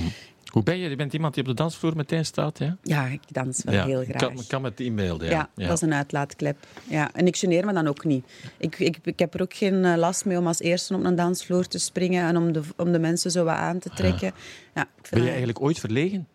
Hoe 0.52 0.62
ben 0.62 0.78
je? 0.78 0.88
Je 0.88 0.96
bent 0.96 1.12
iemand 1.12 1.34
die 1.34 1.42
op 1.42 1.48
de 1.48 1.54
dansvloer 1.54 1.96
meteen 1.96 2.24
staat, 2.24 2.58
ja? 2.58 2.76
Ja, 2.82 3.06
ik 3.06 3.20
dans 3.28 3.64
wel 3.64 3.74
ja. 3.74 3.86
heel 3.86 4.04
graag. 4.04 4.16
kan, 4.16 4.32
ik 4.32 4.48
kan 4.48 4.62
me 4.62 4.68
het 4.68 4.80
inbeelden, 4.80 5.28
Ja, 5.28 5.50
ja. 5.54 5.66
dat 5.66 5.76
is 5.76 5.80
een 5.80 5.94
uitlaatklep. 5.94 6.66
Ja. 6.88 7.14
En 7.14 7.26
ik 7.26 7.36
geneer 7.36 7.66
me 7.66 7.72
dan 7.72 7.86
ook 7.86 8.04
niet. 8.04 8.24
Ik, 8.56 8.78
ik, 8.78 8.98
ik 9.02 9.18
heb 9.18 9.34
er 9.34 9.42
ook 9.42 9.54
geen 9.54 9.84
eh, 9.84 9.96
last 9.96 10.24
mee 10.24 10.38
om 10.38 10.46
als 10.46 10.60
eerste 10.60 10.94
op 10.94 11.04
een 11.04 11.14
dansvloer 11.14 11.68
te 11.68 11.78
springen 11.78 12.28
en 12.28 12.36
om 12.36 12.52
de, 12.52 12.62
om 12.76 12.92
de 12.92 12.98
mensen 12.98 13.30
zo 13.30 13.44
wat 13.44 13.54
aan 13.54 13.78
te 13.78 13.90
trekken. 13.90 14.32
Ja. 14.74 14.82
ik 14.82 15.10
Ben 15.10 15.22
je 15.22 15.28
eigenlijk 15.28 15.60
ooit 15.60 15.78
verlegen? 15.78 16.28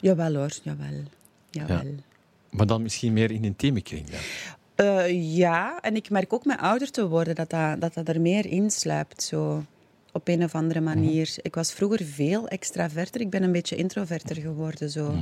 Jawel 0.00 0.34
hoor, 0.34 0.52
jawel. 0.62 1.02
Jawel. 1.50 1.82
Maar 2.50 2.66
dan 2.66 2.82
misschien 2.82 3.12
meer 3.12 3.30
in 3.30 3.44
intieme 3.44 3.80
kring 3.80 4.06
dan. 4.10 4.20
Eh, 4.74 5.36
ja, 5.36 5.80
en 5.80 5.96
ik 5.96 6.10
merk 6.10 6.32
ook 6.32 6.44
met 6.44 6.58
ouder 6.58 6.90
te 6.90 7.08
worden 7.08 7.34
dat 7.34 7.50
dat, 7.50 7.80
dat, 7.80 7.94
dat 7.94 8.08
er 8.08 8.20
meer 8.20 8.46
insluipt. 8.46 9.22
Zo. 9.22 9.64
Op 10.12 10.28
een 10.28 10.44
of 10.44 10.54
andere 10.54 10.80
manier. 10.80 11.34
Ik 11.42 11.54
was 11.54 11.72
vroeger 11.72 12.04
veel 12.04 12.48
extraverter. 12.48 13.20
Ik 13.20 13.30
ben 13.30 13.42
een 13.42 13.52
beetje 13.52 13.76
introverter 13.76 14.36
geworden. 14.36 14.90
Zo. 14.90 15.14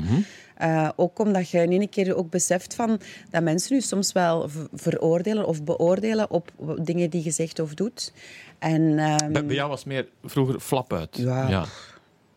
Eh, 0.55 0.89
ook 0.97 1.19
omdat 1.19 1.51
je 1.51 1.63
in 1.63 1.71
één 1.71 1.89
keer 1.89 2.17
ook 2.17 2.31
beseft 2.31 2.75
van, 2.75 3.01
dat 3.31 3.43
mensen 3.43 3.77
u 3.77 3.81
soms 3.81 4.13
wel 4.13 4.51
veroordelen 4.73 5.47
of 5.47 5.65
beoordelen 5.65 6.31
op 6.31 6.53
dingen 6.83 7.11
die 7.11 7.25
je 7.25 7.31
zegt 7.31 7.59
of 7.59 7.75
doet. 7.75 8.13
En 8.59 8.99
ehm, 8.99 9.33
Bij, 9.33 9.47
bij 9.47 9.55
jou 9.55 9.69
was 9.69 9.85
meer 9.85 10.09
vroeger 10.25 10.61
flap 10.61 10.93
uit. 10.93 11.17
Ja, 11.17 11.49
ja. 11.49 11.65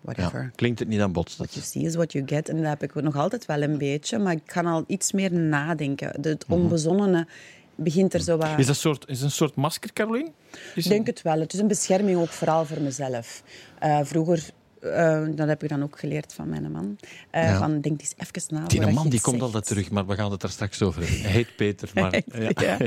Whatever. 0.01 0.41
Ja. 0.41 0.51
Klinkt 0.55 0.79
het 0.79 0.87
niet 0.87 1.01
aan 1.01 1.11
bots? 1.11 1.37
What 1.37 1.53
you 1.53 1.65
see 1.65 1.83
is 1.83 1.95
what 1.95 2.11
you 2.11 2.27
get. 2.27 2.49
En 2.49 2.55
dat 2.57 2.65
heb 2.65 2.83
ik 2.83 2.93
nog 3.01 3.15
altijd 3.15 3.45
wel 3.45 3.61
een 3.61 3.77
beetje. 3.77 4.19
Maar 4.19 4.33
ik 4.33 4.41
kan 4.45 4.65
al 4.65 4.83
iets 4.87 5.11
meer 5.11 5.33
nadenken. 5.33 6.21
De- 6.21 6.29
Het 6.29 6.45
onbezonnene 6.47 7.27
begint 7.75 8.13
er 8.13 8.21
zo 8.21 8.37
wat... 8.37 8.47
Is 8.49 8.55
dat 8.57 8.67
een 8.67 8.75
soort, 8.75 9.07
is 9.07 9.15
het 9.17 9.25
een 9.25 9.31
soort 9.31 9.55
masker, 9.55 9.93
Caroline? 9.93 10.31
Ik 10.75 10.87
denk 10.87 11.07
het 11.07 11.21
wel. 11.21 11.39
Het 11.39 11.53
is 11.53 11.59
een 11.59 11.67
bescherming 11.67 12.17
ook 12.19 12.27
vooral 12.29 12.65
voor 12.65 12.81
mezelf. 12.81 13.43
Eh, 13.79 13.99
vroeger, 14.03 14.49
eh, 14.81 15.25
dat 15.35 15.47
heb 15.47 15.63
ik 15.63 15.69
dan 15.69 15.83
ook 15.83 15.99
geleerd 15.99 16.33
van 16.33 16.49
mijn 16.49 16.71
man, 16.71 16.97
Ja. 17.31 17.57
van 17.57 17.81
denk 17.81 18.01
eens 18.01 18.13
even 18.17 18.55
na 18.55 18.67
Die 18.67 18.81
man 18.81 19.09
die 19.09 19.21
komt 19.21 19.35
zegt. 19.35 19.41
altijd 19.41 19.65
terug, 19.65 19.91
maar 19.91 20.05
we 20.07 20.15
gaan 20.15 20.31
het 20.31 20.43
er 20.43 20.49
straks 20.49 20.81
over 20.81 21.01
hebben. 21.01 21.21
Hij 21.21 21.31
heet 21.31 21.55
Peter, 21.55 21.89
maar... 21.93 22.13
Ja. 22.39 22.49
Ja. 22.55 22.77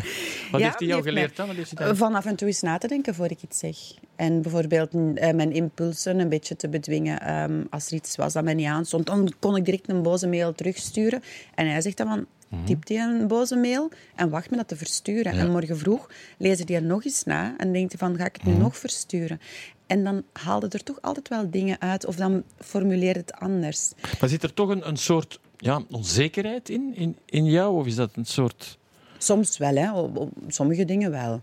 Wat 0.51 0.61
heeft 0.61 0.79
hij 0.79 0.89
jou 0.89 1.03
geleerd 1.03 1.37
dan? 1.37 1.49
Van 1.97 2.15
af 2.15 2.27
en 2.27 2.37
toe 2.37 2.47
eens 2.49 2.61
na 2.61 2.79
te 2.79 2.89
denken 2.89 3.15
voor 3.15 3.31
ik 3.31 3.43
iets 3.43 3.59
zeg. 3.59 3.77
En 4.17 4.43
bijvoorbeeld 4.43 4.93
mm, 4.93 5.17
eh, 5.17 5.35
mijn 5.35 5.53
impulsen 5.53 6.19
een 6.19 6.29
beetje 6.29 6.57
te 6.57 6.69
bedwingen. 6.69 7.21
Ehm, 7.21 7.63
als 7.71 7.87
er 7.87 7.93
iets 7.95 8.17
was 8.17 8.33
dat 8.33 8.45
mij 8.45 8.55
niet 8.55 8.67
aanstond, 8.67 9.07
dan 9.07 9.33
kon 9.39 9.57
ik 9.57 9.65
direct 9.65 9.89
een 9.89 10.03
boze 10.03 10.27
mail 10.29 10.55
terugsturen. 10.55 11.23
En 11.55 11.71
hij 11.71 11.81
zegt 11.81 11.97
dan 11.97 12.09
van, 12.09 12.27
typt 12.65 12.89
hij 12.89 12.99
een 12.99 13.27
boze 13.29 13.57
mail 13.57 13.91
en 14.15 14.31
wacht 14.31 14.51
me 14.51 14.57
dat 14.57 14.69
te 14.69 14.77
versturen. 14.77 15.33
Mhm. 15.33 15.41
Ja. 15.41 15.47
En 15.47 15.51
morgen 15.51 15.79
vroeg 15.79 16.11
lees 16.39 16.57
hij 16.57 16.67
die 16.67 16.81
nog 16.81 17.05
eens 17.05 17.25
na 17.25 17.55
en 17.59 17.73
denkt 17.73 17.99
hij 17.99 18.09
van, 18.09 18.17
ga 18.19 18.25
ik 18.25 18.37
het 18.37 18.45
nu 18.45 18.53
Mhm. 18.53 18.61
nog 18.61 18.77
versturen? 18.77 19.41
En 19.87 20.05
dan 20.05 20.23
haalde 20.33 20.69
er 20.69 20.83
toch 20.83 20.99
altijd 21.03 21.29
wel 21.29 21.51
dingen 21.51 21.81
uit 21.81 22.07
of 22.07 22.17
dan 22.17 22.43
formuleerde 22.61 23.21
het 23.21 23.33
anders. 23.33 23.93
Maar 24.21 24.29
zit 24.29 24.43
er 24.43 24.55
toch 24.55 24.69
een, 24.69 24.89
een 24.89 24.97
soort 24.97 25.41
ja, 25.57 25.83
onzekerheid 25.91 26.69
in, 26.69 26.93
in, 26.95 27.17
in 27.25 27.45
jou? 27.45 27.77
Of 27.79 27.87
is 27.87 27.95
dat 27.95 28.11
een 28.15 28.25
soort... 28.27 28.79
Soms 29.19 29.59
wel, 29.59 29.75
hè. 29.77 29.93
Op 29.93 30.31
sommige 30.49 30.85
dingen 30.85 31.11
wel. 31.11 31.41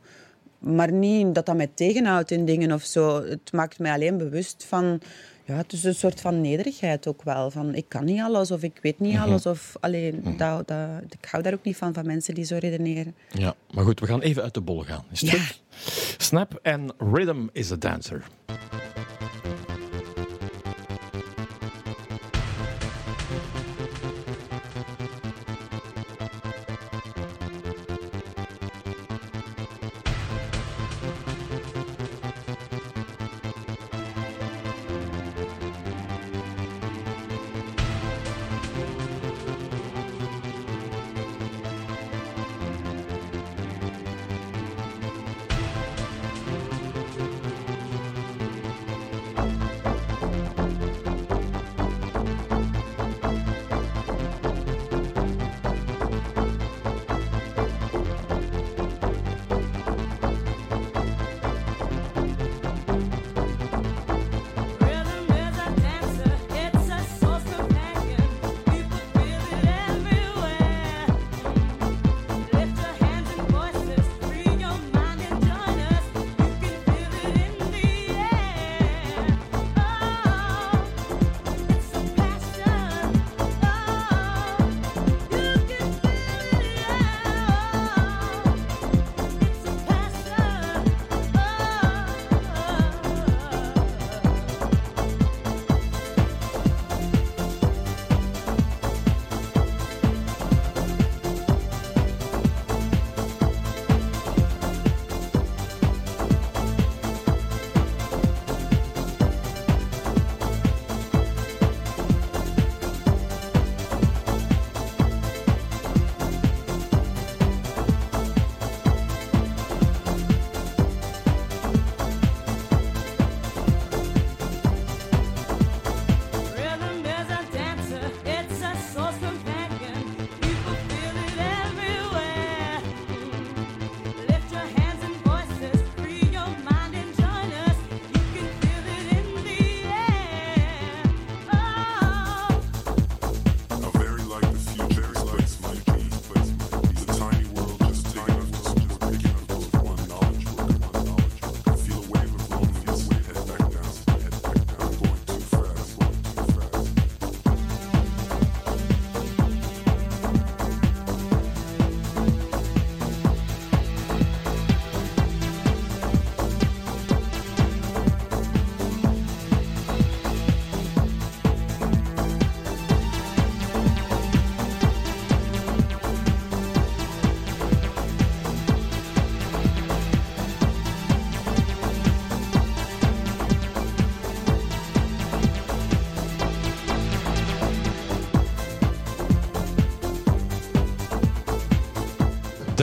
Maar 0.60 0.92
niet 0.92 1.36
dat 1.36 1.46
dat 1.46 1.56
mij 1.56 1.70
tegenhoudt 1.74 2.32
in 2.32 2.46
dingen 2.46 2.72
of 2.72 2.84
zo. 2.84 3.24
Het 3.24 3.52
maakt 3.52 3.80
mij 3.80 3.92
alleen 3.94 4.18
bewust 4.18 4.66
van... 4.68 5.02
Ja, 5.50 5.56
het 5.56 5.74
is 5.74 5.84
een 5.84 5.96
soort 5.96 6.22
van 6.22 6.42
nederigheid 6.42 7.08
ook 7.08 7.24
wel. 7.24 7.52
Van, 7.52 7.76
ik 7.76 7.86
kan 7.88 8.06
niet 8.06 8.22
alles 8.22 8.52
of 8.52 8.64
ik 8.64 8.80
weet 8.82 9.00
niet 9.00 9.18
alles. 9.18 9.46
Of, 9.46 9.76
alleen, 9.80 10.36
dat, 10.38 10.68
dat, 10.68 10.88
ik 11.10 11.28
hou 11.32 11.44
daar 11.44 11.54
ook 11.54 11.64
niet 11.64 11.78
van, 11.78 11.94
van 11.94 12.06
mensen 12.06 12.34
die 12.34 12.44
zo 12.44 12.58
redeneren. 12.60 13.16
Ja, 13.32 13.56
maar 13.74 13.84
goed, 13.84 14.00
we 14.00 14.06
gaan 14.06 14.22
even 14.22 14.44
uit 14.44 14.54
de 14.54 14.62
bol 14.62 14.84
gaan. 14.84 15.04
Is 15.12 15.22
het 15.22 15.32
Ja. 15.32 15.38
Snap 16.18 16.60
en 16.62 16.94
Rhythm 16.98 17.48
is 17.52 17.72
a 17.72 17.76
Dancer. 17.76 18.24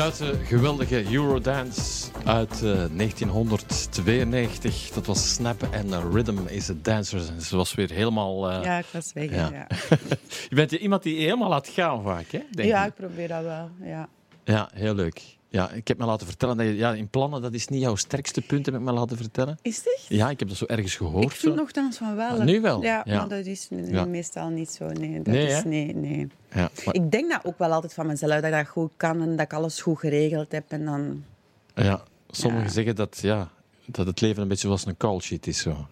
Duitse 0.07 0.35
geweldige 0.45 1.12
Eurodance 1.12 2.11
uit 2.25 2.53
eh, 2.53 2.61
1992. 2.61 4.90
Dat 4.90 5.07
was 5.07 5.35
Snap 5.35 5.62
en 5.71 6.11
Rhythm 6.12 6.38
is 6.47 6.71
a 6.71 6.75
Dancer. 6.83 7.19
En 7.29 7.40
ze 7.42 7.57
was 7.57 7.75
weer 7.75 7.90
helemaal... 7.90 8.51
eh, 8.51 8.64
Ja, 8.64 8.79
ik 8.79 8.85
was 8.92 9.12
weg. 9.12 9.31
Ja. 9.31 9.49
Je 10.49 10.55
bent 10.55 10.73
iemand 10.73 11.03
die 11.03 11.16
helemaal 11.19 11.49
laat 11.49 11.69
gaan 11.69 12.03
vaak, 12.03 12.31
hè? 12.31 12.40
Denk 12.51 12.69
ja, 12.69 12.83
ik. 12.83 12.88
ik 12.88 12.95
probeer 12.95 13.29
dat 13.29 13.42
wel. 13.42 13.71
Ja. 13.83 14.09
ja, 14.45 14.71
heel 14.75 14.95
leuk. 14.95 15.36
Ja, 15.48 15.70
ik 15.70 15.88
heb 15.88 15.98
me 15.98 16.04
laten 16.04 16.26
vertellen 16.26 16.56
dat 16.56 16.66
je... 16.66 16.76
Ja, 16.76 16.92
in 16.94 17.09
plannen, 17.09 17.42
dat 17.42 17.52
is 17.52 17.68
niet 17.68 17.80
jouw 17.80 17.94
sterkste 17.94 18.40
punt, 18.40 18.66
heb 18.66 18.74
ik 18.74 18.80
me 18.80 18.92
laten 18.92 19.16
vertellen. 19.16 19.59
Is 19.62 19.76
het 19.76 19.94
echt? 19.96 20.06
Ja, 20.09 20.30
ik 20.30 20.38
heb 20.38 20.48
dat 20.48 20.56
zo 20.56 20.64
ergens 20.64 20.94
gehoord. 20.96 21.24
Ik 21.24 21.30
vind 21.30 21.54
nogthans 21.54 21.96
van 21.96 22.16
wel. 22.16 22.28
Ah, 22.38 22.44
nu 22.44 22.61
wel? 22.61 22.82
Ja, 22.82 23.02
Ja. 23.04 23.16
maar 23.16 23.28
dat 23.28 23.46
is 23.46 23.68
Ja. 23.70 24.04
meestal 24.04 24.48
niet 24.48 24.70
zo. 24.70 24.87
Nee, 24.88 25.16
dat 25.22 25.26
Nee, 25.35 25.46
is, 25.46 25.52
hè? 25.54 25.68
nee, 25.68 25.94
nee. 25.94 26.28
Ja, 26.54 26.70
maar- 26.85 26.94
Ik 26.94 27.11
denk 27.11 27.30
dat 27.30 27.44
ook 27.44 27.59
wel 27.59 27.72
altijd 27.72 27.94
van 27.94 28.06
mezelf, 28.06 28.32
dat 28.35 28.44
ik 28.44 28.50
dat 28.50 28.68
goed 28.68 28.90
kan 28.96 29.22
en 29.22 29.30
dat 29.30 29.40
ik 29.40 29.52
alles 29.52 29.80
goed 29.80 29.98
geregeld 29.98 30.52
heb. 30.52 30.64
En 30.68 30.85
dan... 30.85 31.24
ja, 31.74 32.02
sommigen 32.30 32.70
zeggen 32.70 32.94
dat, 32.96 33.18
ja, 33.22 33.50
dat 33.87 34.07
het 34.07 34.20
leven 34.20 34.42
een 34.42 34.49
beetje 34.49 34.66
zoals 34.66 34.87
een 34.87 34.96
call 34.96 35.20
sheet 35.20 35.46
is. 35.46 35.59
Zo. 35.61 35.87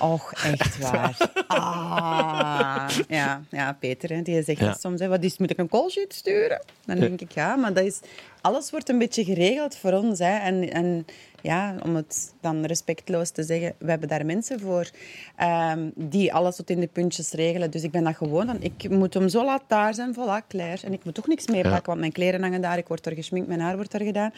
Och, 0.00 0.32
echt 0.32 0.78
waar. 0.78 1.16
Ah, 1.46 2.88
ja, 3.08 3.42
ja, 3.50 3.72
Peter, 3.80 4.08
hè, 4.14 4.22
die 4.22 4.42
zegt 4.42 4.58
Ja. 4.58 4.66
dat 4.66 4.80
soms. 4.80 5.00
Hè, 5.00 5.08
wat 5.08 5.22
is, 5.22 5.38
moet 5.38 5.50
ik 5.50 5.58
een 5.58 5.68
callsheet 5.68 6.14
sturen? 6.14 6.62
Dan 6.84 6.98
denk 6.98 7.20
ik, 7.20 7.32
ja, 7.32 7.56
maar 7.56 7.72
dat 7.72 7.84
is, 7.84 8.00
alles 8.40 8.70
wordt 8.70 8.88
een 8.88 8.98
beetje 8.98 9.24
geregeld 9.24 9.76
voor 9.76 9.92
ons. 9.92 10.18
Hè. 10.18 10.36
En, 10.38 10.70
en 10.72 11.06
ja, 11.42 11.74
om 11.82 11.96
het 11.96 12.32
dan 12.40 12.64
respectloos 12.64 13.30
te 13.30 13.42
zeggen, 13.42 13.74
we 13.78 13.90
hebben 13.90 14.08
daar 14.08 14.26
mensen 14.26 14.60
voor 14.60 14.90
ehm, 15.36 15.88
die 15.94 16.34
alles 16.34 16.56
tot 16.56 16.70
in 16.70 16.80
de 16.80 16.86
puntjes 16.86 17.30
regelen. 17.30 17.70
Dus 17.70 17.82
ik 17.82 17.90
ben 17.90 18.04
dat 18.04 18.16
gewoon 18.16 18.46
van, 18.46 18.56
ik 18.62 18.88
moet 18.90 19.16
om 19.16 19.28
zo 19.28 19.44
laat 19.44 19.62
daar 19.66 19.94
zijn, 19.94 20.14
voilà, 20.14 20.46
klaar. 20.48 20.80
En 20.84 20.92
ik 20.92 21.04
moet 21.04 21.14
toch 21.14 21.26
niks 21.26 21.46
meepakken, 21.46 21.80
Ja. 21.80 21.86
want 21.86 22.00
mijn 22.00 22.12
kleren 22.12 22.42
hangen 22.42 22.60
daar, 22.60 22.78
ik 22.78 22.88
word 22.88 23.06
er 23.06 23.12
geschminkt, 23.14 23.48
mijn 23.48 23.60
haar 23.60 23.76
wordt 23.76 23.94
er 23.94 24.04
gedaan. 24.04 24.32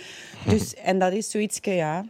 Dus, 0.49 0.75
en 0.75 0.99
dat 0.99 1.13
is 1.13 1.31
zoiets, 1.31 1.59
ja... 1.63 2.05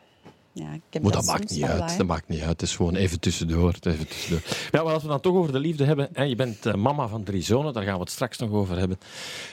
Ja, 0.55 0.73
ik 0.73 0.81
heb 0.90 1.03
Maar 1.03 1.12
dat 1.12 1.25
maakt 1.25 1.51
niet 1.51 1.62
uit. 1.62 1.97
Dat 1.97 2.07
maakt 2.07 2.29
niet 2.29 2.40
uit. 2.40 2.51
Het 2.51 2.62
is 2.62 2.77
gewoon 2.77 2.95
even 2.95 3.21
tussendoor. 3.21 3.75
Even 3.81 4.09
tussendoor. 4.09 4.43
Ja, 4.71 4.83
maar 4.83 4.93
als 4.93 5.03
we 5.03 5.09
dan 5.09 5.21
toch 5.21 5.35
over 5.35 5.53
de 5.53 5.59
liefde 5.59 5.85
hebben. 5.85 6.09
Hè, 6.12 6.23
je 6.23 6.37
bent 6.37 6.67
eh, 6.67 6.75
mama 6.75 7.09
van 7.09 7.23
drie 7.25 7.43
zonen. 7.43 7.73
Daar 7.73 7.83
gaan 7.83 7.95
we 7.95 8.01
het 8.01 8.11
straks 8.11 8.38
nog 8.38 8.51
over 8.51 8.79
hebben. 8.79 8.99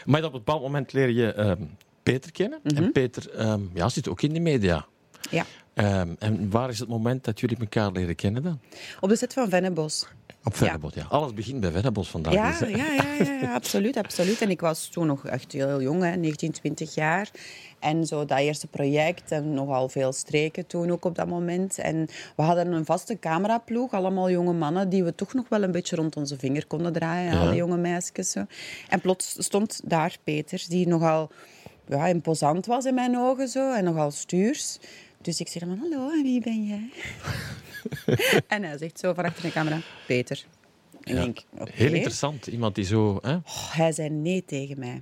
Maar 0.06 0.20
op 0.24 0.26
een 0.26 0.32
bepaald 0.32 0.62
moment 0.62 0.94
leer 0.94 1.10
je 1.10 1.34
ehm, 1.34 1.64
Peter 2.04 2.32
kennen. 2.32 2.60
En 2.64 2.92
Peter 2.92 3.30
ehm, 3.30 3.62
ja, 3.74 3.90
zit 3.90 4.10
ook 4.10 4.22
in 4.22 4.34
de 4.34 4.40
media. 4.40 4.86
Ja. 5.30 5.46
Ehm, 5.74 6.10
en 6.20 6.50
waar 6.50 6.70
is 6.70 6.80
het 6.80 6.90
moment 6.90 7.24
dat 7.24 7.40
jullie 7.40 7.58
elkaar 7.58 7.92
leren 7.92 8.16
kennen 8.16 8.44
dan? 8.44 8.60
Op 9.00 9.10
de 9.10 9.16
set 9.16 9.34
van 9.34 9.50
Vennebos. 9.50 10.08
Op 10.44 10.56
Vennebos, 10.56 10.94
ja. 10.94 11.06
Alles 11.10 11.34
begint 11.34 11.60
bij 11.60 11.72
Vennebos 11.72 12.10
vandaag. 12.10 12.34
Ja, 12.34 12.60
dus, 12.60 12.70
ja, 12.70 12.76
ja, 12.76 13.14
ja, 13.20 13.40
ja, 13.42 13.54
absoluut, 13.54 13.98
absoluut. 13.98 14.42
En 14.42 14.50
ik 14.50 14.62
was 14.62 14.88
toen 14.88 15.08
nog 15.08 15.26
echt 15.26 15.52
heel 15.52 15.82
jong, 15.82 16.04
hè, 16.04 16.16
19, 16.16 16.52
20 16.52 16.96
jaar. 16.96 17.30
En 17.82 18.06
zo 18.06 18.26
dat 18.26 18.40
eerste 18.40 18.68
project 18.68 19.32
en 19.32 19.54
nogal 19.54 19.90
veel 19.90 20.12
streken 20.12 20.68
toen 20.68 20.92
ook 20.92 21.06
op 21.06 21.16
dat 21.16 21.28
moment. 21.28 21.78
En 21.78 22.08
we 22.36 22.44
hadden 22.44 22.72
een 22.72 22.86
vaste 22.86 23.20
cameraploeg, 23.20 23.92
allemaal 23.92 24.30
jonge 24.30 24.54
mannen 24.54 24.90
die 24.90 25.04
we 25.04 25.16
toch 25.16 25.34
nog 25.34 25.50
wel 25.50 25.64
een 25.64 25.72
beetje 25.72 25.96
rond 25.96 26.16
onze 26.16 26.38
vinger 26.38 26.68
konden 26.68 26.94
draaien. 26.94 27.34
Ja. 27.34 27.40
Alle 27.40 27.56
jonge 27.56 27.78
meisjes. 27.78 28.32
Zo. 28.32 28.46
En 28.90 29.02
plots 29.02 29.36
stond 29.38 29.82
daar 29.84 30.18
Peter, 30.24 30.64
die 30.68 30.88
nogal 30.88 31.30
ja, 31.88 32.08
imposant 32.08 32.66
was 32.66 32.86
in 32.86 32.94
mijn 32.94 33.18
ogen 33.18 33.48
zo, 33.48 33.74
en 33.74 33.84
nogal 33.84 34.12
stuurs. 34.12 34.80
Dus 35.22 35.40
ik 35.40 35.48
zeg 35.48 35.62
dan, 35.62 35.78
hallo, 35.78 36.10
en 36.10 36.24
wie 36.24 36.42
ben 36.42 36.66
jij? 36.66 36.90
en 38.48 38.64
hij 38.64 38.78
zegt 38.78 39.00
zo 39.00 39.14
van 39.14 39.26
achter 39.26 39.44
de 39.44 39.52
camera, 39.52 39.80
Peter. 40.08 40.46
En 41.02 41.16
denk. 41.16 41.44
Heel 41.72 41.94
interessant. 41.94 42.48
Iemand 42.48 42.76
die 42.76 42.86
zo... 42.86 43.20
Hè? 43.22 43.36
Oh, 43.36 43.72
hij 43.72 43.92
zei 43.92 44.10
nee 44.10 44.46
tegen 44.46 44.80
mij. 44.80 45.02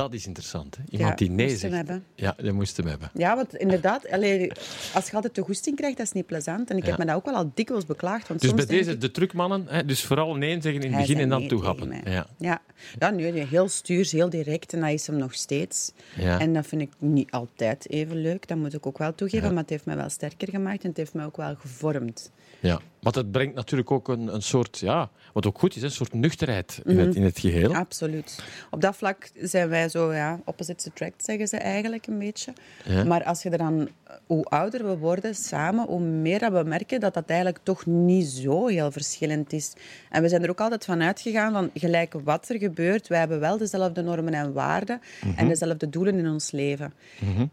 Dat 0.00 0.14
is 0.14 0.26
interessant. 0.26 0.76
Hè? 0.76 0.82
Iemand 0.90 1.10
Ja, 1.10 1.16
die 1.26 1.30
nee 1.30 1.56
zegt. 1.56 1.74
hebben. 1.74 2.04
Ja, 2.14 2.34
je 2.42 2.52
moest 2.52 2.76
hem 2.76 2.86
hebben. 2.86 3.10
Ja, 3.14 3.36
want 3.36 3.54
inderdaad, 3.54 4.10
allee, 4.10 4.52
als 4.94 5.06
je 5.08 5.12
altijd 5.14 5.34
de 5.34 5.42
goesting 5.42 5.76
krijgt, 5.76 5.96
dat 5.96 6.06
is 6.06 6.12
niet 6.12 6.26
plezant. 6.26 6.70
En 6.70 6.76
ik 6.76 6.82
Ja. 6.84 6.88
heb 6.90 6.98
me 6.98 7.04
dat 7.04 7.14
ook 7.14 7.24
wel 7.24 7.34
al 7.34 7.50
dikwijls 7.54 7.86
beklaagd. 7.86 8.28
Want 8.28 8.40
Dus 8.40 8.48
soms 8.50 8.66
bij 8.66 8.76
deze, 8.76 8.90
ik, 8.90 9.00
de 9.00 9.10
trucmannen, 9.10 9.64
hè, 9.68 9.84
dus 9.84 10.04
vooral 10.04 10.34
nee 10.34 10.52
zeggen 10.62 10.72
in 10.72 10.80
het 10.80 10.90
hij 10.90 11.00
begin 11.00 11.18
en 11.22 11.28
dan 11.28 11.48
nee 11.48 11.48
mij. 11.88 12.00
Ja. 12.04 12.26
Ja. 12.38 12.60
Ja, 12.98 13.10
nu 13.10 13.26
heel 13.38 13.68
stuurs, 13.68 14.12
heel 14.12 14.30
direct. 14.30 14.72
En 14.72 14.80
dat 14.80 14.90
is 14.90 15.06
hem 15.06 15.16
nog 15.16 15.34
steeds. 15.34 15.92
Ja. 16.16 16.38
En 16.40 16.52
dat 16.52 16.66
vind 16.66 16.82
ik 16.82 16.90
niet 16.98 17.30
altijd 17.30 17.88
even 17.90 18.16
leuk. 18.20 18.48
Dat 18.48 18.56
moet 18.58 18.74
ik 18.74 18.86
ook 18.86 18.98
wel 18.98 19.14
toegeven. 19.14 19.46
Ja. 19.46 19.52
Maar 19.52 19.62
het 19.62 19.70
heeft 19.70 19.84
mij 19.84 19.96
wel 19.96 20.08
sterker 20.08 20.48
gemaakt 20.48 20.82
en 20.82 20.88
het 20.88 20.96
heeft 20.98 21.14
mij 21.14 21.24
ook 21.24 21.36
wel 21.36 21.54
gevormd. 21.56 22.30
Ja, 22.60 22.80
want 23.00 23.14
het 23.14 23.32
brengt 23.32 23.54
natuurlijk 23.54 23.90
ook 23.90 24.08
een, 24.08 24.34
een 24.34 24.42
soort, 24.42 24.78
ja, 24.78 25.10
wat 25.32 25.46
ook 25.46 25.58
goed 25.58 25.76
is, 25.76 25.82
een 25.82 25.90
soort 25.90 26.12
nuchterheid 26.12 26.80
in, 26.84 26.98
het, 26.98 27.14
in 27.14 27.22
het 27.22 27.38
geheel. 27.38 27.74
Absoluut. 27.74 28.42
Op 28.70 28.80
dat 28.80 28.96
vlak 28.96 29.30
zijn 29.42 29.68
wij 29.68 29.88
zo, 29.88 30.12
ja, 30.12 30.40
opposites 30.44 30.86
attract, 30.86 31.24
zeggen 31.24 31.48
ze 31.48 31.56
eigenlijk 31.56 32.06
een 32.06 32.18
beetje. 32.18 32.52
Ja. 32.84 33.04
Maar 33.04 33.24
als 33.24 33.42
je 33.42 33.50
er 33.50 33.58
dan, 33.58 33.88
hoe 34.26 34.44
ouder 34.44 34.86
we 34.86 34.96
worden 34.96 35.34
samen, 35.34 35.86
hoe 35.86 36.00
meer 36.00 36.38
dat 36.38 36.52
we 36.52 36.62
merken 36.62 37.00
dat 37.00 37.14
dat 37.14 37.28
eigenlijk 37.28 37.60
toch 37.62 37.86
niet 37.86 38.26
zo 38.26 38.66
heel 38.66 38.90
verschillend 38.90 39.52
is. 39.52 39.72
En 40.10 40.22
we 40.22 40.28
zijn 40.28 40.42
er 40.42 40.50
ook 40.50 40.60
altijd 40.60 40.84
van 40.84 41.02
uitgegaan 41.02 41.52
van, 41.52 41.70
gelijk 41.74 42.14
wat 42.24 42.48
er 42.48 42.58
gebeurt, 42.58 43.08
wij 43.08 43.18
hebben 43.18 43.40
wel 43.40 43.58
dezelfde 43.58 44.02
normen 44.02 44.34
en 44.34 44.52
waarden 44.52 45.00
en 45.36 45.48
dezelfde 45.48 45.88
doelen 45.88 46.14
in 46.14 46.28
ons 46.28 46.50
leven. 46.50 46.92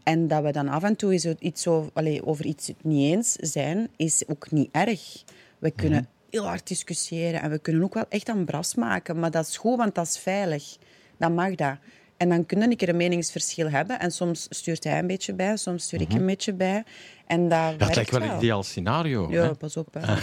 En 0.02 0.28
dat 0.28 0.42
we 0.42 0.52
dan 0.52 0.68
af 0.68 0.82
en 0.82 0.96
toe 0.96 1.36
iets 1.38 1.62
zo, 1.62 1.90
allee, 1.92 2.26
over 2.26 2.44
iets 2.44 2.72
niet 2.82 3.12
eens 3.12 3.32
zijn, 3.32 3.88
is 3.96 4.28
ook 4.28 4.50
niet 4.50 4.68
erg. 4.72 5.24
We 5.58 5.70
kunnen 5.70 6.08
heel 6.30 6.44
hard 6.46 6.68
discussiëren 6.68 7.40
en 7.42 7.50
we 7.50 7.58
kunnen 7.58 7.82
ook 7.82 7.94
wel 7.94 8.06
echt 8.08 8.28
een 8.28 8.44
bras 8.44 8.74
maken, 8.74 9.18
maar 9.18 9.30
dat 9.30 9.46
is 9.46 9.56
goed, 9.56 9.76
want 9.76 9.94
dat 9.94 10.06
is 10.06 10.18
veilig. 10.18 10.76
Dan 11.18 11.34
mag 11.34 11.54
dat. 11.54 11.76
En 12.16 12.28
dan 12.28 12.46
kunnen 12.46 12.70
een 12.70 12.76
keer 12.76 12.88
een 12.88 12.96
meningsverschil 12.96 13.70
hebben. 13.70 14.00
En 14.00 14.10
soms 14.10 14.46
stuurt 14.50 14.84
hij 14.84 14.98
een 14.98 15.06
beetje 15.06 15.34
bij, 15.34 15.56
soms 15.56 15.84
stuur 15.84 16.00
ik 16.00 16.12
een 16.12 16.26
beetje 16.26 16.52
bij. 16.52 16.84
En 17.26 17.48
dat 17.48 17.76
werkt 17.76 17.94
lijkt 17.94 18.10
wel 18.10 18.22
een 18.22 18.36
ideaal 18.36 18.62
scenario. 18.62 19.30
Ja, 19.30 19.42
hè. 19.42 19.54
pas 19.54 19.76
op. 19.76 19.94
Hè. 19.98 20.14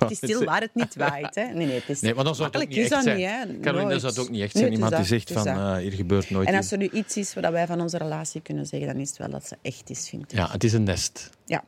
Het 0.00 0.10
is 0.10 0.16
stil 0.16 0.44
waar 0.44 0.60
het 0.60 0.74
niet 0.74 0.94
waait. 0.96 1.34
Hè. 1.34 1.44
Nee, 1.44 1.66
nee, 1.66 1.74
het 1.74 1.88
is 1.88 2.00
Nee, 2.00 2.14
maar 2.14 2.24
dan 2.24 2.34
zou 2.34 2.48
het 2.48 2.56
ook 2.62 2.68
niet 2.68 2.78
echt 2.78 2.90
dat 2.90 3.02
zijn. 3.02 3.48
niet. 3.48 3.60
Caroline, 3.60 3.90
dan 3.90 4.00
zou 4.00 4.12
het 4.12 4.22
ook 4.22 4.30
niet 4.30 4.42
echt 4.42 4.54
Nee, 4.54 4.62
zijn. 4.62 4.66
is 4.66 4.78
Iemand 4.78 4.90
die 4.90 5.00
dat, 5.00 5.08
zegt 5.08 5.32
van, 5.32 5.44
dat. 5.44 5.76
eh, 5.76 5.82
hier 5.82 5.92
gebeurt 5.92 6.30
nooit 6.30 6.48
En 6.48 6.54
iets. 6.54 6.62
als 6.62 6.72
er 6.72 6.78
nu 6.78 6.88
iets 6.92 7.16
is 7.16 7.34
wat 7.34 7.50
wij 7.50 7.66
van 7.66 7.80
onze 7.80 7.98
relatie 7.98 8.40
kunnen 8.40 8.66
zeggen, 8.66 8.88
dan 8.88 8.98
is 9.00 9.08
het 9.08 9.18
wel 9.18 9.30
dat 9.30 9.46
ze 9.46 9.56
echt 9.62 9.90
is, 9.90 10.08
vind 10.08 10.22
ik. 10.22 10.38
Ja, 10.38 10.50
het 10.50 10.64
is 10.64 10.72
een 10.72 10.82
nest. 10.82 11.30
Ja. 11.44 11.64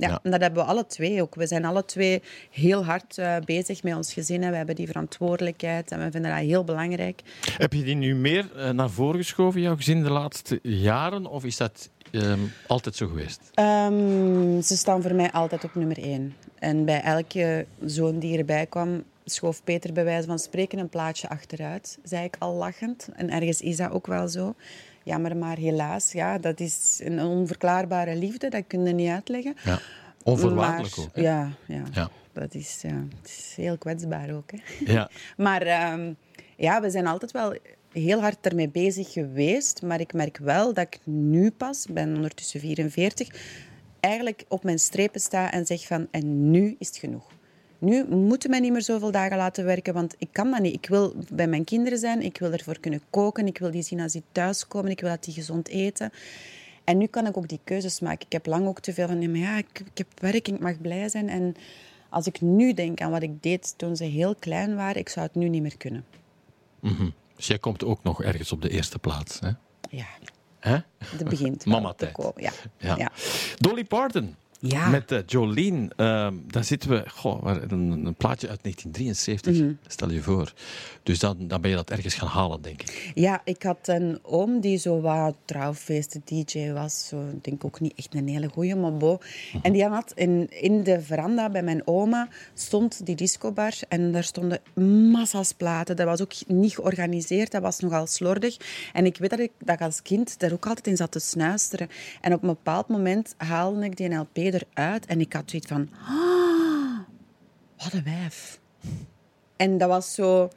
Ja, 0.00 0.08
Ja. 0.08 0.20
en 0.22 0.30
dat 0.30 0.40
hebben 0.40 0.62
we 0.64 0.68
alle 0.70 0.86
twee 0.86 1.22
ook. 1.22 1.34
We 1.34 1.46
zijn 1.46 1.64
alle 1.64 1.84
twee 1.84 2.22
heel 2.50 2.84
hard 2.84 3.18
eh, 3.18 3.36
bezig 3.44 3.82
met 3.82 3.94
ons 3.94 4.12
gezin. 4.12 4.42
en 4.42 4.50
We 4.50 4.56
hebben 4.56 4.74
die 4.74 4.86
verantwoordelijkheid 4.86 5.90
en 5.90 6.04
we 6.04 6.10
vinden 6.10 6.30
dat 6.30 6.40
heel 6.40 6.64
belangrijk. 6.64 7.20
Heb 7.56 7.72
je 7.72 7.82
die 7.82 7.94
nu 7.94 8.14
meer 8.14 8.50
eh, 8.56 8.70
naar 8.70 8.90
voren 8.90 9.20
geschoven, 9.20 9.60
jouw 9.60 9.76
gezin, 9.76 10.02
de 10.02 10.10
laatste 10.10 10.58
jaren? 10.62 11.26
Of 11.26 11.44
is 11.44 11.56
dat 11.56 11.90
ehm, 12.10 12.38
altijd 12.66 12.96
zo 12.96 13.06
geweest? 13.08 13.40
Ehm, 13.54 14.60
ze 14.60 14.76
staan 14.76 15.02
voor 15.02 15.14
mij 15.14 15.32
altijd 15.32 15.64
op 15.64 15.74
nummer 15.74 15.98
één. 15.98 16.34
En 16.58 16.84
bij 16.84 17.00
elke 17.02 17.66
zoon 17.84 18.18
die 18.18 18.38
erbij 18.38 18.66
kwam, 18.66 19.02
schoof 19.24 19.64
Peter 19.64 19.92
bij 19.92 20.04
wijze 20.04 20.26
van 20.26 20.38
spreken 20.38 20.78
een 20.78 20.88
plaatje 20.88 21.28
achteruit, 21.28 21.98
zei 22.02 22.24
ik 22.24 22.36
al 22.38 22.54
lachend. 22.54 23.08
En 23.16 23.30
ergens 23.30 23.60
is 23.60 23.76
dat 23.76 23.90
ook 23.90 24.06
wel 24.06 24.28
zo. 24.28 24.54
Jammer, 25.10 25.36
maar 25.36 25.56
helaas, 25.56 26.12
ja, 26.12 26.38
dat 26.38 26.60
is 26.60 27.00
een 27.02 27.20
onverklaarbare 27.22 28.14
liefde, 28.16 28.48
dat 28.48 28.64
kun 28.66 28.84
je 28.86 28.92
niet 28.92 29.08
uitleggen. 29.10 29.54
Ja. 29.64 29.78
Onvoorwaardelijk 30.22 30.96
Maar- 30.96 31.04
ook. 31.06 31.14
hè? 31.14 31.22
Ja, 31.22 31.50
ja. 31.66 31.82
Ja. 31.92 32.10
Dat 32.32 32.54
is, 32.54 32.78
ja, 32.82 33.04
het 33.20 33.28
is 33.30 33.52
heel 33.56 33.78
kwetsbaar 33.78 34.34
ook. 34.34 34.50
Hè. 34.50 34.58
Ja. 34.92 35.10
Maar 35.36 35.62
ehm, 35.62 36.12
ja, 36.56 36.80
we 36.80 36.90
zijn 36.90 37.06
altijd 37.06 37.30
wel 37.32 37.54
heel 37.92 38.20
hard 38.20 38.46
ermee 38.46 38.68
bezig 38.68 39.12
geweest. 39.12 39.82
Maar 39.82 40.00
ik 40.00 40.12
merk 40.12 40.38
wel 40.38 40.74
dat 40.74 40.86
ik 40.86 40.98
nu 41.04 41.50
pas, 41.50 41.86
ik 41.86 41.94
ben 41.94 42.14
ondertussen 42.14 42.60
44, 42.60 43.28
eigenlijk 44.00 44.44
op 44.48 44.64
mijn 44.64 44.78
strepen 44.78 45.20
sta 45.20 45.52
en 45.52 45.66
zeg 45.66 45.86
van, 45.86 46.08
en 46.10 46.50
nu 46.50 46.76
is 46.78 46.86
het 46.86 46.96
genoeg. 46.96 47.26
Nu 47.80 48.04
moeten 48.08 48.50
mij 48.50 48.60
niet 48.60 48.72
meer 48.72 48.82
zoveel 48.82 49.10
dagen 49.10 49.36
laten 49.36 49.64
werken, 49.64 49.94
want 49.94 50.14
ik 50.18 50.28
kan 50.32 50.50
dat 50.50 50.60
niet. 50.60 50.74
Ik 50.74 50.86
wil 50.88 51.14
bij 51.32 51.46
mijn 51.46 51.64
kinderen 51.64 51.98
zijn, 51.98 52.22
ik 52.22 52.38
wil 52.38 52.52
ervoor 52.52 52.80
kunnen 52.80 53.00
koken, 53.10 53.46
ik 53.46 53.58
wil 53.58 53.70
die 53.70 53.82
zien 53.82 54.00
als 54.00 54.12
die 54.12 54.22
thuiskomen, 54.32 54.90
ik 54.90 55.00
wil 55.00 55.10
dat 55.10 55.24
die 55.24 55.34
gezond 55.34 55.68
eten. 55.68 56.12
En 56.84 56.98
nu 56.98 57.06
kan 57.06 57.26
ik 57.26 57.36
ook 57.36 57.48
die 57.48 57.60
keuzes 57.64 58.00
maken. 58.00 58.26
Ik 58.26 58.32
heb 58.32 58.46
lang 58.46 58.66
ook 58.66 58.80
te 58.80 58.92
veel 58.92 59.06
van, 59.06 59.18
nee, 59.18 59.28
maar 59.28 59.38
ja, 59.38 59.56
ik, 59.56 59.82
ik 59.92 59.98
heb 59.98 60.06
werk, 60.20 60.48
ik 60.48 60.60
mag 60.60 60.80
blij 60.80 61.08
zijn. 61.08 61.28
En 61.28 61.54
als 62.08 62.26
ik 62.26 62.40
nu 62.40 62.74
denk 62.74 63.00
aan 63.00 63.10
wat 63.10 63.22
ik 63.22 63.42
deed 63.42 63.74
toen 63.76 63.96
ze 63.96 64.04
heel 64.04 64.34
klein 64.34 64.76
waren, 64.76 64.96
ik 65.00 65.08
zou 65.08 65.26
het 65.26 65.34
nu 65.34 65.48
niet 65.48 65.62
meer 65.62 65.76
kunnen. 65.76 66.04
Dus 67.36 67.46
jij 67.46 67.58
komt 67.58 67.84
ook 67.84 68.02
nog 68.02 68.22
ergens 68.22 68.52
op 68.52 68.62
de 68.62 68.70
eerste 68.70 68.98
plaats. 68.98 69.40
Hè? 69.40 69.50
Ja, 69.90 70.06
Hè? 70.58 70.76
het 71.04 71.28
begint 71.28 71.64
Mama-tijd. 71.66 72.16
Ja. 72.36 72.52
Ja. 72.76 72.96
Ja. 72.96 73.12
Dolly 73.58 73.84
Parton. 73.84 74.34
Ja. 74.62 74.88
Met 74.88 75.12
eh, 75.12 75.18
Jolene, 75.26 75.90
ehm, 75.96 76.34
daar 76.46 76.64
zitten 76.64 76.90
we... 76.90 77.04
Goh, 77.08 77.42
een, 77.68 77.90
een 78.06 78.14
plaatje 78.14 78.48
uit 78.48 78.62
1973, 78.62 79.56
Mhm. 79.58 79.72
stel 79.86 80.10
je 80.10 80.22
voor. 80.22 80.52
Dus 81.02 81.18
dan, 81.18 81.36
dan 81.48 81.60
ben 81.60 81.70
je 81.70 81.76
dat 81.76 81.90
ergens 81.90 82.14
gaan 82.14 82.28
halen, 82.28 82.62
denk 82.62 82.82
ik. 82.82 83.12
Ja, 83.14 83.40
ik 83.44 83.62
had 83.62 83.88
een 83.88 84.18
oom 84.22 84.60
die 84.60 84.78
zo 84.78 85.00
wat 85.00 85.34
trouwfeesten 85.44 86.22
DJ 86.24 86.70
was. 86.72 87.06
Zo, 87.08 87.28
ik 87.32 87.44
denk 87.44 87.64
ook 87.64 87.80
niet 87.80 87.92
echt 87.96 88.14
een 88.14 88.28
hele 88.28 88.48
goeie, 88.48 88.74
maar 88.76 88.96
bo. 88.96 89.18
En 89.62 89.72
die 89.72 89.84
had 89.84 90.12
in, 90.14 90.46
in 90.50 90.82
de 90.82 91.00
veranda 91.00 91.50
bij 91.50 91.62
mijn 91.62 91.86
oma 91.86 92.28
stond 92.54 93.06
die 93.06 93.16
discobar 93.16 93.72
en 93.88 94.12
daar 94.12 94.24
stonden 94.24 94.60
massa's 95.12 95.52
platen. 95.52 95.96
Dat 95.96 96.06
was 96.06 96.20
ook 96.20 96.32
niet 96.46 96.74
georganiseerd, 96.74 97.50
dat 97.50 97.62
was 97.62 97.78
nogal 97.80 98.06
slordig. 98.06 98.56
En 98.92 99.06
ik 99.06 99.16
weet 99.16 99.30
dat 99.30 99.38
ik, 99.38 99.50
dat 99.58 99.80
als 99.80 100.02
kind 100.02 100.38
daar 100.38 100.52
ook 100.52 100.66
altijd 100.66 100.86
in 100.86 100.96
zat 100.96 101.12
te 101.12 101.18
snuisteren. 101.18 101.88
En 102.20 102.32
op 102.32 102.42
een 102.42 102.48
bepaald 102.48 102.88
moment 102.88 103.34
haalde 103.36 103.84
ik 103.84 103.96
die 103.96 104.14
LP 104.14 104.34
eruit 104.54 105.06
en 105.06 105.20
ik 105.20 105.32
had 105.32 105.50
zoiets 105.50 105.68
van... 105.68 105.88
"Ah, 106.08 106.98
wat 107.76 107.92
een 107.92 108.04
wijf. 108.04 108.60
En 109.56 109.78
dat 109.78 109.88
was 109.88 110.14
zo... 110.14 110.50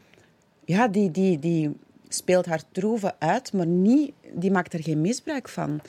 Ja, 0.66 0.88
die, 0.88 1.12
die, 1.12 1.40
die 1.40 1.72
speelt 2.08 2.46
haar 2.46 2.62
troeven 2.72 3.16
uit, 3.20 3.54
maar 3.54 3.66
niet, 3.68 4.12
die 4.34 4.52
maakt 4.52 4.74
er 4.74 4.84
geen 4.84 5.02
misbruik 5.02 5.50
van. 5.50 5.82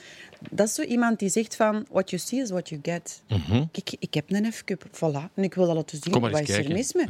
Dat 0.51 0.67
is 0.67 0.73
zo 0.73 0.81
iemand 0.81 1.19
die 1.19 1.29
zegt 1.29 1.55
van, 1.55 1.85
what 1.91 2.09
you 2.09 2.21
see 2.21 2.41
is 2.41 2.49
what 2.49 2.69
you 2.69 2.81
get. 2.83 3.23
Kijk, 3.71 3.95
ik 3.99 4.13
heb 4.13 4.31
een 4.31 4.51
F-cup, 4.53 4.85
voilà. 4.87 5.33
En 5.33 5.43
ik 5.43 5.53
wil 5.53 5.65
dat 5.65 5.75
laten 5.75 5.99
zien, 6.01 6.19
wat 6.19 6.39
is 6.39 6.49
er 6.49 6.71
mis 6.71 6.93
mee? 6.93 7.05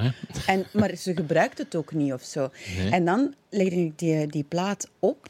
En, 0.47 0.65
maar 0.73 0.95
ze 0.95 1.15
gebruikt 1.15 1.58
het 1.58 1.75
ook 1.75 1.93
niet 1.93 2.13
of 2.13 2.23
zo. 2.23 2.49
En 2.91 3.05
dan 3.05 3.34
legde 3.49 3.75
ik 3.75 3.99
die, 3.99 4.27
die 4.27 4.43
plaat 4.43 4.89
op 4.99 5.29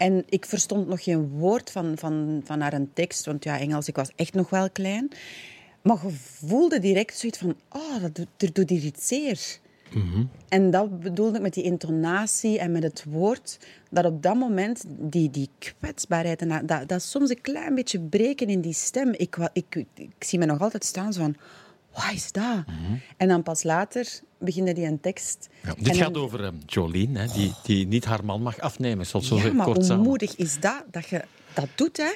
en 0.00 0.24
ik 0.28 0.46
verstond 0.46 0.88
nog 0.88 1.02
geen 1.02 1.28
woord 1.28 1.70
van, 1.70 1.92
van, 1.98 2.40
van 2.44 2.60
haar 2.60 2.72
een 2.72 2.90
tekst, 2.92 3.24
want 3.26 3.44
ja, 3.44 3.58
Engels, 3.58 3.88
ik 3.88 3.96
was 3.96 4.10
echt 4.16 4.34
nog 4.34 4.50
wel 4.50 4.70
klein. 4.70 5.08
Maar 5.82 5.98
je 6.06 6.10
voelde 6.10 6.78
direct 6.78 7.16
zoiets 7.18 7.38
van, 7.38 7.54
oh, 7.68 8.00
dat 8.00 8.14
doet, 8.14 8.28
er 8.36 8.52
doet 8.52 8.70
hier 8.70 8.84
iets 8.84 9.06
zeer. 9.06 9.58
En 10.48 10.70
dat 10.70 11.00
bedoelde 11.00 11.36
ik 11.36 11.42
met 11.42 11.54
die 11.54 11.64
intonatie 11.64 12.58
en 12.58 12.72
met 12.72 12.82
het 12.82 13.04
woord, 13.08 13.58
dat 13.90 14.04
op 14.04 14.22
dat 14.22 14.34
moment 14.34 14.84
die, 14.88 15.30
die 15.30 15.48
kwetsbaarheid 15.58 16.40
en 16.40 16.48
dat, 16.48 16.68
dat, 16.68 16.88
dat 16.88 17.02
soms 17.02 17.30
een 17.30 17.40
klein 17.40 17.74
beetje 17.74 18.00
breken 18.00 18.46
in 18.48 18.60
die 18.60 18.72
stem. 18.74 19.12
Ik, 19.16 19.34
wa- 19.36 19.50
ik, 19.52 19.84
ik, 19.94 20.10
zie 20.18 20.38
me 20.38 20.44
nog 20.44 20.60
altijd 20.60 20.84
staan 20.84 21.12
zo 21.12 21.20
van, 21.20 21.36
wat 22.04 22.12
is 22.14 22.32
dat? 22.32 22.64
En 23.16 23.28
dan 23.28 23.42
pas 23.42 23.62
later 23.62 24.20
beginde 24.38 24.72
die 24.72 24.86
een 24.86 25.00
tekst. 25.00 25.48
Ja, 25.62 25.74
dit 25.78 25.96
gaat 25.96 26.16
over 26.16 26.44
ehm, 26.44 26.54
Jolene, 26.66 27.18
hè, 27.18 27.26
die, 27.26 27.54
die 27.62 27.86
niet 27.86 28.04
haar 28.04 28.24
man 28.24 28.42
mag 28.42 28.58
afnemen. 28.58 29.06
Het 29.10 29.24
zo 29.24 29.52
maar 29.52 29.66
kort 29.66 29.88
hoe 29.88 29.96
moedig 29.96 30.36
is 30.36 30.60
dat, 30.60 30.84
dat 30.90 31.08
je 31.08 31.24
dat 31.54 31.68
doet, 31.74 31.96
hè? 31.96 32.12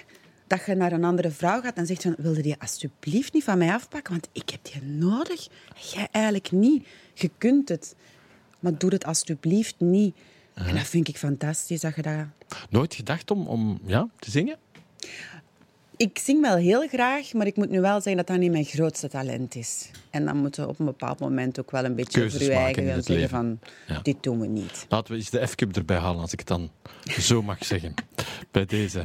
Dat 0.47 0.66
je 0.66 0.75
naar 0.75 0.92
een 0.92 1.05
andere 1.05 1.31
vrouw 1.31 1.61
gaat 1.61 1.77
en 1.77 1.87
zegt 1.87 2.03
van, 2.03 2.14
wilde 2.18 2.42
die 2.42 2.57
alsjeblieft 2.59 3.33
niet 3.33 3.44
van 3.44 3.59
mij 3.59 3.73
afpakken, 3.73 4.12
want 4.12 4.29
ik 4.33 4.51
heb 4.51 4.61
die 4.62 4.83
nodig. 4.83 5.49
Jij 5.92 6.09
eigenlijk 6.11 6.53
niet. 6.53 6.87
Je 7.14 7.31
kunt 7.38 7.68
het. 7.68 7.94
Maar 8.61 8.79
doe 8.79 8.90
het 8.90 9.05
alsjeblieft 9.05 9.75
niet. 9.79 10.16
En 10.55 10.75
dat 10.75 10.87
vind 10.87 11.09
ik 11.09 11.16
fantastisch, 11.16 11.81
dat 11.81 11.94
je 11.94 12.03
dat... 12.03 12.27
Nooit 12.70 12.94
gedacht 12.94 13.31
om, 13.31 13.47
om 13.47 13.81
ja, 13.85 14.09
te 14.18 14.31
zingen? 14.31 14.57
Ik 15.96 16.18
zing 16.18 16.40
wel 16.40 16.57
heel 16.57 16.88
graag, 16.88 17.33
maar 17.33 17.46
ik 17.46 17.57
moet 17.57 17.70
nu 17.70 17.80
wel 17.80 17.94
zeggen 18.00 18.16
dat 18.16 18.26
dat 18.26 18.38
niet 18.38 18.50
mijn 18.50 18.64
grootste 18.64 19.09
talent 19.09 19.54
is. 19.54 19.90
En 20.11 20.24
dan 20.24 20.37
moeten 20.37 20.62
we 20.64 20.68
op 20.68 20.78
een 20.78 20.85
bepaald 20.85 21.18
moment 21.20 21.61
ook 21.61 21.70
wel 21.70 21.85
een 21.85 21.94
beetje 21.94 22.20
Keuzes 22.20 22.44
voor 22.44 22.50
eigen 22.54 22.92
het 22.92 23.04
zeggen 23.04 23.28
van, 23.28 23.59
Ja. 23.87 24.00
dit 24.02 24.22
doen 24.22 24.40
we 24.40 24.46
niet. 24.46 24.87
Laten 24.88 25.12
we 25.12 25.18
eens 25.18 25.30
de 25.30 25.46
F-cup 25.46 25.76
erbij 25.76 25.98
halen, 25.98 26.20
als 26.20 26.33
ik 26.33 26.38
het 26.38 26.48
dan 26.48 26.70
zo 27.20 27.42
mag 27.42 27.64
zeggen. 27.64 27.94
Bij 28.50 28.64
deze. 28.64 29.04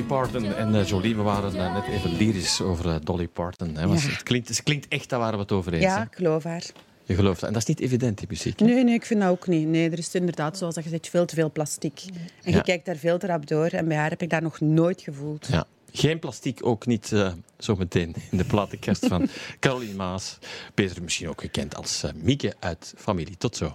Dolly 0.00 0.12
Parton 0.20 0.54
en 0.54 0.74
eh, 0.74 0.86
Jolene, 0.86 1.14
we 1.16 1.22
waren 1.22 1.54
eh, 1.56 1.72
net 1.74 1.86
even 1.86 2.16
lyrisch 2.16 2.60
over 2.60 2.88
eh, 2.88 2.96
Dolly 3.02 3.28
Parton. 3.28 3.76
Hè, 3.76 3.86
want 3.86 4.02
Ja. 4.02 4.08
het, 4.08 4.22
klinkt, 4.22 4.48
het 4.48 4.62
klinkt 4.62 4.88
echt, 4.88 5.08
daar 5.08 5.18
waren 5.18 5.34
we 5.34 5.40
het 5.40 5.52
over 5.52 5.72
eens. 5.72 5.82
Ja, 5.82 5.96
hè? 5.96 6.02
ik 6.02 6.14
geloof 6.14 6.44
haar. 6.44 6.62
Je 7.04 7.14
gelooft 7.14 7.40
dat. 7.40 7.48
En 7.48 7.52
dat 7.54 7.62
is 7.62 7.68
niet 7.68 7.80
evident, 7.80 8.18
die 8.18 8.26
muziek. 8.28 8.58
hè? 8.58 8.64
Nee, 8.66 8.84
nee, 8.84 8.94
ik 8.94 9.04
vind 9.04 9.20
dat 9.20 9.30
ook 9.30 9.46
niet. 9.46 9.68
Nee, 9.68 9.90
er 9.90 9.98
is 9.98 10.14
inderdaad, 10.14 10.58
zoals 10.58 10.74
je 10.74 10.82
zegt, 10.88 11.08
veel 11.08 11.24
te 11.26 11.34
veel 11.34 11.50
plastiek. 11.52 12.02
En 12.42 12.50
Ja. 12.50 12.56
je 12.56 12.62
kijkt 12.62 12.86
daar 12.86 12.96
veel 12.96 13.18
te 13.18 13.26
rap 13.26 13.46
door. 13.46 13.66
En 13.66 13.88
bij 13.88 13.96
haar 13.96 14.10
heb 14.10 14.22
ik 14.22 14.30
dat 14.30 14.42
nog 14.42 14.60
nooit 14.60 15.00
gevoeld. 15.00 15.46
Ja. 15.50 15.64
Geen 15.92 16.18
plastiek, 16.18 16.66
ook 16.66 16.86
niet 16.86 17.12
eh, 17.12 17.32
zometeen 17.58 18.14
in 18.30 18.38
de 18.38 18.44
platenkast 18.44 19.06
van 19.06 19.28
Caroline 19.60 19.94
Maas. 19.94 20.38
Beter 20.74 21.02
misschien 21.02 21.28
ook 21.28 21.40
gekend 21.40 21.76
als 21.76 22.04
Mieke 22.14 22.54
uit 22.60 22.94
Familie. 22.96 23.36
Tot 23.36 23.56
zo. 23.56 23.74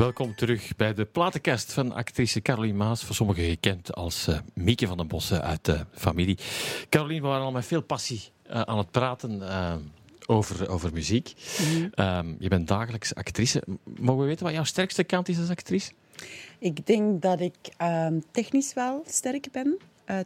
Welkom 0.00 0.34
terug 0.34 0.76
bij 0.76 0.94
de 0.94 1.04
platenkast 1.04 1.72
van 1.72 1.92
actrice 1.92 2.42
Caroline 2.42 2.76
Maas. 2.76 3.04
Voor 3.04 3.14
sommigen 3.14 3.44
gekend 3.44 3.94
als 3.94 4.26
eh, 4.26 4.38
Mieke 4.54 4.86
van 4.86 4.96
den 4.96 5.06
Bossen 5.06 5.42
uit 5.42 5.64
de 5.64 5.86
familie. 5.92 6.38
Caroline, 6.88 7.20
we 7.20 7.26
waren 7.26 7.44
al 7.44 7.52
met 7.52 7.66
veel 7.66 7.82
passie 7.82 8.20
eh, 8.42 8.60
aan 8.60 8.78
het 8.78 8.90
praten 8.90 9.48
eh, 9.48 9.74
over, 10.26 10.70
over 10.70 10.92
muziek. 10.92 11.32
Ehm, 11.94 12.34
je 12.38 12.48
bent 12.48 12.68
dagelijks 12.68 13.14
actrice. 13.14 13.62
Mogen 13.84 14.20
we 14.20 14.26
weten 14.26 14.44
wat 14.44 14.54
jouw 14.54 14.64
sterkste 14.64 15.04
kant 15.04 15.28
is 15.28 15.38
als 15.38 15.50
actrice? 15.50 15.92
Ik 16.58 16.86
denk 16.86 17.22
dat 17.22 17.40
ik 17.40 17.56
ehm, 17.76 18.20
technisch 18.30 18.74
wel 18.74 19.04
sterk 19.06 19.46
ben. 19.52 19.78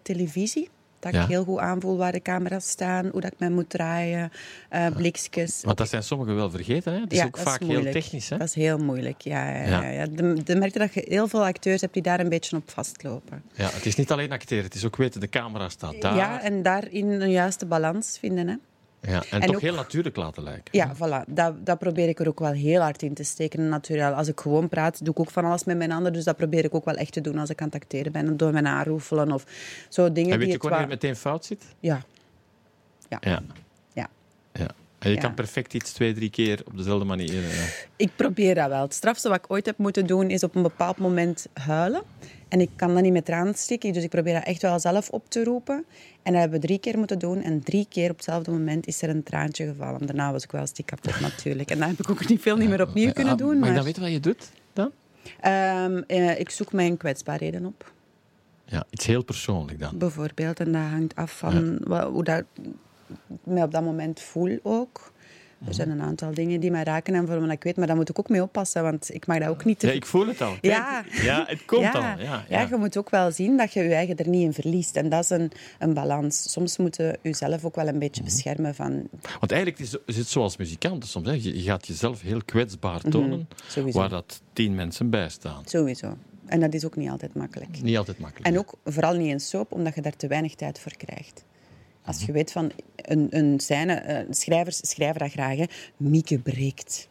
Televisie. 0.03 0.69
Dat 1.05 1.13
Ja. 1.13 1.23
ik 1.23 1.29
heel 1.29 1.45
goed 1.45 1.59
aanvoel 1.59 1.97
waar 1.97 2.13
de 2.13 2.23
camera's 2.23 2.69
staan, 2.69 3.07
hoe 3.13 3.21
dat 3.21 3.33
ik 3.33 3.39
mij 3.39 3.51
moet 3.51 3.71
draaien, 3.71 4.31
eh 4.69 4.87
blikjes. 4.97 5.61
Want 5.63 5.77
dat 5.79 5.89
zijn 5.89 6.03
sommigen 6.03 6.35
wel 6.35 6.51
vergeten. 6.51 6.93
Hè? 6.93 7.01
Het 7.01 7.13
is 7.13 7.19
Ja, 7.19 7.25
ook 7.25 7.37
dat 7.37 7.47
is 7.47 7.53
vaak 7.53 7.61
heel 7.63 7.93
technisch. 7.93 8.29
Hè? 8.29 8.37
Dat 8.39 8.49
is 8.49 8.55
heel 8.55 8.79
moeilijk, 8.79 9.21
ja. 9.21 9.51
ja, 9.67 9.89
Ja. 9.89 10.07
De, 10.07 10.43
de 10.45 10.57
merk 10.57 10.73
je 10.73 10.79
dat 10.79 10.95
je 10.95 11.05
heel 11.09 11.29
veel 11.29 11.45
acteurs 11.45 11.81
hebt 11.81 11.93
die 11.95 12.03
daar 12.03 12.21
een 12.21 12.29
beetje 12.29 12.57
op 12.57 12.71
vastlopen. 12.71 13.43
Ja, 13.53 13.69
het 13.73 13.87
is 13.87 13.95
niet 13.97 14.11
alleen 14.13 14.33
acteren, 14.33 14.65
het 14.65 14.75
is 14.75 14.85
ook 14.85 14.97
weten, 14.97 15.21
de 15.21 15.29
camera 15.29 15.69
staat 15.69 16.01
daar. 16.01 16.17
Ja, 16.17 16.43
en 16.43 16.63
daarin 16.63 17.09
een 17.11 17.31
juiste 17.31 17.67
balans 17.67 18.19
vinden. 18.21 18.49
Hè. 18.49 18.55
Ja, 19.07 19.23
en, 19.31 19.41
en 19.41 19.41
toch 19.47 19.55
ook- 19.55 19.61
heel 19.61 19.75
natuurlijk 19.75 20.17
laten 20.17 20.43
lijken. 20.43 20.65
Ja, 20.79 20.95
voilà. 20.97 21.25
Dat, 21.29 21.67
dat 21.67 21.79
probeer 21.79 22.09
ik 22.09 22.21
er 22.21 22.29
ook 22.29 22.39
wel 22.39 22.53
heel 22.53 22.81
hard 22.81 23.03
in 23.03 23.15
te 23.15 23.23
steken. 23.23 23.69
Natuurlijk, 23.69 24.15
als 24.15 24.29
ik 24.29 24.41
gewoon 24.41 24.69
praat, 24.69 24.99
doe 25.05 25.15
ik 25.15 25.21
ook 25.21 25.31
van 25.31 25.45
alles 25.45 25.65
met 25.65 25.77
mijn 25.77 25.91
handen. 25.91 26.13
Dus 26.13 26.25
dat 26.25 26.37
probeer 26.37 26.65
ik 26.65 26.75
ook 26.75 26.85
wel 26.85 26.95
echt 26.95 27.13
te 27.13 27.21
doen 27.21 27.39
als 27.39 27.51
ik 27.51 27.61
aan 27.61 27.67
het 27.67 27.83
acteren 27.83 28.13
ben. 28.13 28.37
Door 28.37 28.53
mijn 28.53 28.65
haar 28.67 28.87
roefelen 28.87 29.33
of 29.33 29.45
zo 29.89 30.13
dingen 30.13 30.33
En 30.33 30.39
die 30.39 30.49
weet 30.49 30.63
je 30.63 30.69
wanneer 30.69 30.87
wa- 30.87 30.93
het 30.95 31.03
meteen 31.03 31.17
fout 31.17 31.45
zit? 31.45 31.65
Ja. 31.81 32.01
Ja. 33.09 33.19
Ja. 33.21 33.43
En 35.05 35.11
je 35.11 35.17
Ja. 35.17 35.23
kan 35.23 35.35
perfect 35.35 35.75
iets 35.75 35.93
twee, 35.93 36.13
drie 36.15 36.31
keer 36.31 36.63
op 36.65 36.77
dezelfde 36.77 37.05
manier. 37.05 37.45
eh, 37.45 37.69
Ik 37.97 38.11
probeer 38.17 38.55
dat 38.55 38.69
wel. 38.69 38.83
Het 38.83 38.95
strafste 38.95 39.29
wat 39.29 39.39
ik 39.39 39.51
ooit 39.51 39.67
heb 39.67 39.79
moeten 39.79 40.07
doen, 40.07 40.31
is 40.31 40.43
op 40.43 40.55
een 40.55 40.63
bepaald 40.63 40.99
moment 40.99 41.47
huilen. 41.53 42.03
En 42.49 42.61
ik 42.61 42.71
kan 42.77 42.95
dat 42.95 43.03
niet 43.03 43.13
met 43.13 43.25
tranen 43.25 43.55
stikken, 43.55 43.93
dus 43.93 44.03
ik 44.05 44.11
probeer 44.11 44.35
dat 44.35 44.45
echt 44.45 44.63
wel 44.63 44.81
zelf 44.81 45.09
op 45.11 45.31
te 45.31 45.45
roepen. 45.45 45.85
En 46.23 46.33
dat 46.33 46.41
hebben 46.41 46.61
we 46.61 46.67
drie 46.67 46.79
keer 46.79 46.99
moeten 46.99 47.19
doen. 47.19 47.43
En 47.43 47.63
drie 47.63 47.87
keer 47.89 48.11
op 48.11 48.17
hetzelfde 48.17 48.51
moment 48.51 48.87
is 48.87 49.03
er 49.03 49.09
een 49.09 49.23
traantje 49.23 49.67
gevallen. 49.67 50.07
Daarna 50.07 50.33
was 50.33 50.45
ik 50.45 50.51
wel 50.51 50.67
stik 50.67 50.87
kapot 50.87 51.21
natuurlijk. 51.29 51.71
En 51.71 51.79
dat 51.79 51.89
heb 51.89 51.99
ik 51.99 52.11
ook 52.11 52.29
niet 52.29 52.41
veel 52.43 52.57
niet 52.57 52.69
meer 52.69 52.83
opnieuw 52.83 53.13
kunnen 53.13 53.33
ah, 53.33 53.39
doen. 53.39 53.59
Maar, 53.59 53.69
je 53.69 53.75
dan 53.75 53.85
weten 53.85 54.03
wat 54.03 54.11
je 54.13 54.21
doet 54.21 54.51
dan? 54.73 54.91
Ehm, 55.41 56.03
eh, 56.07 56.41
ik 56.41 56.51
zoek 56.51 56.73
mijn 56.73 56.97
kwetsbaarheden 56.97 57.67
op. 57.67 57.93
Ja, 58.67 58.85
iets 58.91 59.07
heel 59.07 59.25
persoonlijk 59.25 59.81
dan. 59.81 59.99
bijvoorbeeld. 59.99 60.61
En 60.61 60.73
dat 60.73 60.83
hangt 60.83 61.17
af 61.17 61.39
van 61.39 61.79
hoe 62.13 62.25
dat 62.25 62.45
mij 63.45 63.63
op 63.63 63.73
dat 63.73 63.83
moment 63.83 64.21
voel 64.21 64.59
ook. 64.63 65.13
Er 65.67 65.75
zijn 65.75 65.91
een 65.91 66.03
aantal 66.03 66.35
dingen 66.35 66.61
die 66.61 66.71
mij 66.71 66.83
raken 66.83 67.15
en 67.15 67.27
waarvan 67.27 67.51
ik 67.51 67.63
weet, 67.63 67.77
maar 67.77 67.87
daar 67.87 67.97
moet 67.97 68.09
ik 68.09 68.19
ook 68.19 68.29
mee 68.29 68.43
oppassen, 68.43 68.83
want 68.83 69.15
ik 69.15 69.27
mag 69.27 69.39
dat 69.39 69.49
ook 69.49 69.65
niet 69.65 69.79
te 69.79 69.87
Ja, 69.87 69.93
ik 69.93 70.07
voel 70.07 70.27
het 70.27 70.41
al. 70.41 70.51
Kijk, 70.51 70.65
Ja. 70.65 71.05
ja 71.23 71.45
het 71.47 71.65
komt 71.65 71.83
ja, 71.83 71.91
al. 71.93 72.01
Ja, 72.03 72.17
ja. 72.19 72.45
ja, 72.49 72.67
je 72.71 72.77
moet 72.77 72.97
ook 72.97 73.11
wel 73.11 73.31
zien 73.33 73.57
dat 73.57 73.73
je 73.73 73.83
je 73.83 73.95
eigen 73.95 74.17
er 74.17 74.29
niet 74.29 74.43
in 74.43 74.53
verliest. 74.53 74.97
En 74.97 75.09
dat 75.09 75.23
is 75.25 75.31
een, 75.31 75.51
een 75.79 75.95
balans. 75.95 76.53
Soms 76.53 76.77
moet 76.77 76.97
je 76.97 77.19
jezelf 77.23 77.65
ook 77.65 77.75
wel 77.75 77.89
een 77.89 77.99
beetje 77.99 78.23
Mhm. 78.23 78.31
beschermen 78.31 78.75
van... 78.75 79.09
Want 79.41 79.53
eigenlijk 79.53 79.81
is, 79.83 79.97
is 80.07 80.17
het 80.17 80.27
zoals 80.29 80.57
muzikanten 80.57 81.09
soms. 81.09 81.27
Hè. 81.27 81.33
Je, 81.33 81.55
je 81.57 81.63
gaat 81.63 81.87
jezelf 81.87 82.21
heel 82.23 82.41
kwetsbaar 82.45 83.01
tonen, 83.01 83.29
Mhm, 83.39 83.69
sowieso. 83.69 83.99
waar 83.99 84.09
dat 84.09 84.43
tien 84.53 84.75
mensen 84.75 85.11
bij 85.11 85.29
staan. 85.29 85.63
Sowieso. 85.67 86.17
En 86.47 86.61
dat 86.61 86.75
is 86.75 86.85
ook 86.85 86.97
niet 86.97 87.11
altijd 87.11 87.35
makkelijk. 87.35 87.83
Niet 87.83 87.97
altijd 87.97 88.19
makkelijk. 88.19 88.47
En 88.47 88.59
ook 88.59 88.75
vooral 88.85 89.15
niet 89.15 89.31
in 89.31 89.41
soap, 89.41 89.73
omdat 89.73 89.95
je 89.95 90.01
daar 90.01 90.17
te 90.17 90.27
weinig 90.27 90.55
tijd 90.55 90.79
voor 90.81 90.97
krijgt. 90.97 91.45
Als 92.05 92.17
Mhm. 92.17 92.27
je 92.27 92.33
weet 92.33 92.53
van 92.53 92.71
een, 92.97 93.27
een 93.31 93.61
scène, 93.61 93.95
eh, 93.95 94.25
schrijvers 94.31 94.79
schrijven 94.91 95.19
dat 95.19 95.31
graag, 95.31 95.57
hè, 95.57 95.65
Mieke 95.97 96.39
breekt. 96.39 97.09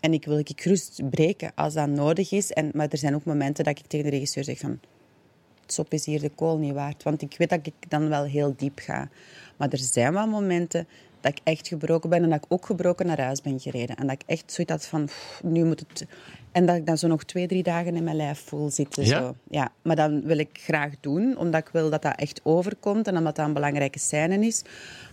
En 0.00 0.12
ik 0.12 0.24
wil 0.24 0.38
ik 0.38 0.50
gerust 0.60 1.10
breken 1.10 1.52
als 1.54 1.74
dat 1.74 1.88
nodig 1.88 2.32
is. 2.32 2.52
En, 2.52 2.70
maar 2.74 2.88
er 2.88 2.98
zijn 2.98 3.14
ook 3.14 3.24
momenten 3.24 3.64
dat 3.64 3.78
ik 3.78 3.86
tegen 3.86 4.04
de 4.04 4.10
regisseur 4.12 4.44
zeg 4.44 4.58
van... 4.58 4.80
Sop 5.66 5.92
is 5.92 6.06
hier 6.06 6.20
de 6.20 6.28
kool 6.28 6.58
niet 6.58 6.72
waard. 6.72 7.02
Want 7.02 7.22
ik 7.22 7.34
weet 7.38 7.48
dat 7.48 7.66
ik 7.66 7.74
dan 7.88 8.08
wel 8.08 8.24
heel 8.24 8.54
diep 8.56 8.78
ga. 8.78 9.08
Maar 9.56 9.68
er 9.68 9.78
zijn 9.78 10.12
wel 10.12 10.26
momenten 10.26 10.86
dat 11.20 11.32
ik 11.32 11.40
echt 11.44 11.68
gebroken 11.68 12.10
ben 12.10 12.22
en 12.22 12.28
dat 12.30 12.44
ik 12.44 12.52
ook 12.52 12.66
gebroken 12.66 13.06
naar 13.06 13.20
huis 13.20 13.40
ben 13.40 13.60
gereden. 13.60 13.96
En 13.96 14.06
dat 14.06 14.14
ik 14.20 14.22
echt 14.26 14.52
zoiets 14.52 14.72
had 14.72 14.86
van, 14.86 15.04
"Pff, 15.04 15.40
nu 15.42 15.64
moet 15.64 15.80
het... 15.88 16.06
En 16.56 16.66
dat 16.66 16.76
ik 16.76 16.86
dan 16.86 16.98
zo 16.98 17.06
nog 17.06 17.24
twee, 17.24 17.46
drie 17.46 17.62
dagen 17.62 17.96
in 17.96 18.04
mijn 18.04 18.16
lijf 18.16 18.38
voel 18.38 18.70
zitten. 18.70 19.04
Ja? 19.04 19.18
Zo. 19.18 19.36
Ja, 19.50 19.72
maar 19.82 19.96
dan 19.96 20.22
wil 20.22 20.38
ik 20.38 20.48
graag 20.52 20.92
doen, 21.00 21.38
omdat 21.38 21.60
ik 21.60 21.68
wil 21.72 21.90
dat 21.90 22.02
dat 22.02 22.16
echt 22.16 22.40
overkomt 22.42 23.06
en 23.06 23.16
omdat 23.16 23.36
dat 23.36 23.46
een 23.46 23.52
belangrijke 23.52 23.98
scène 23.98 24.46
is. 24.46 24.62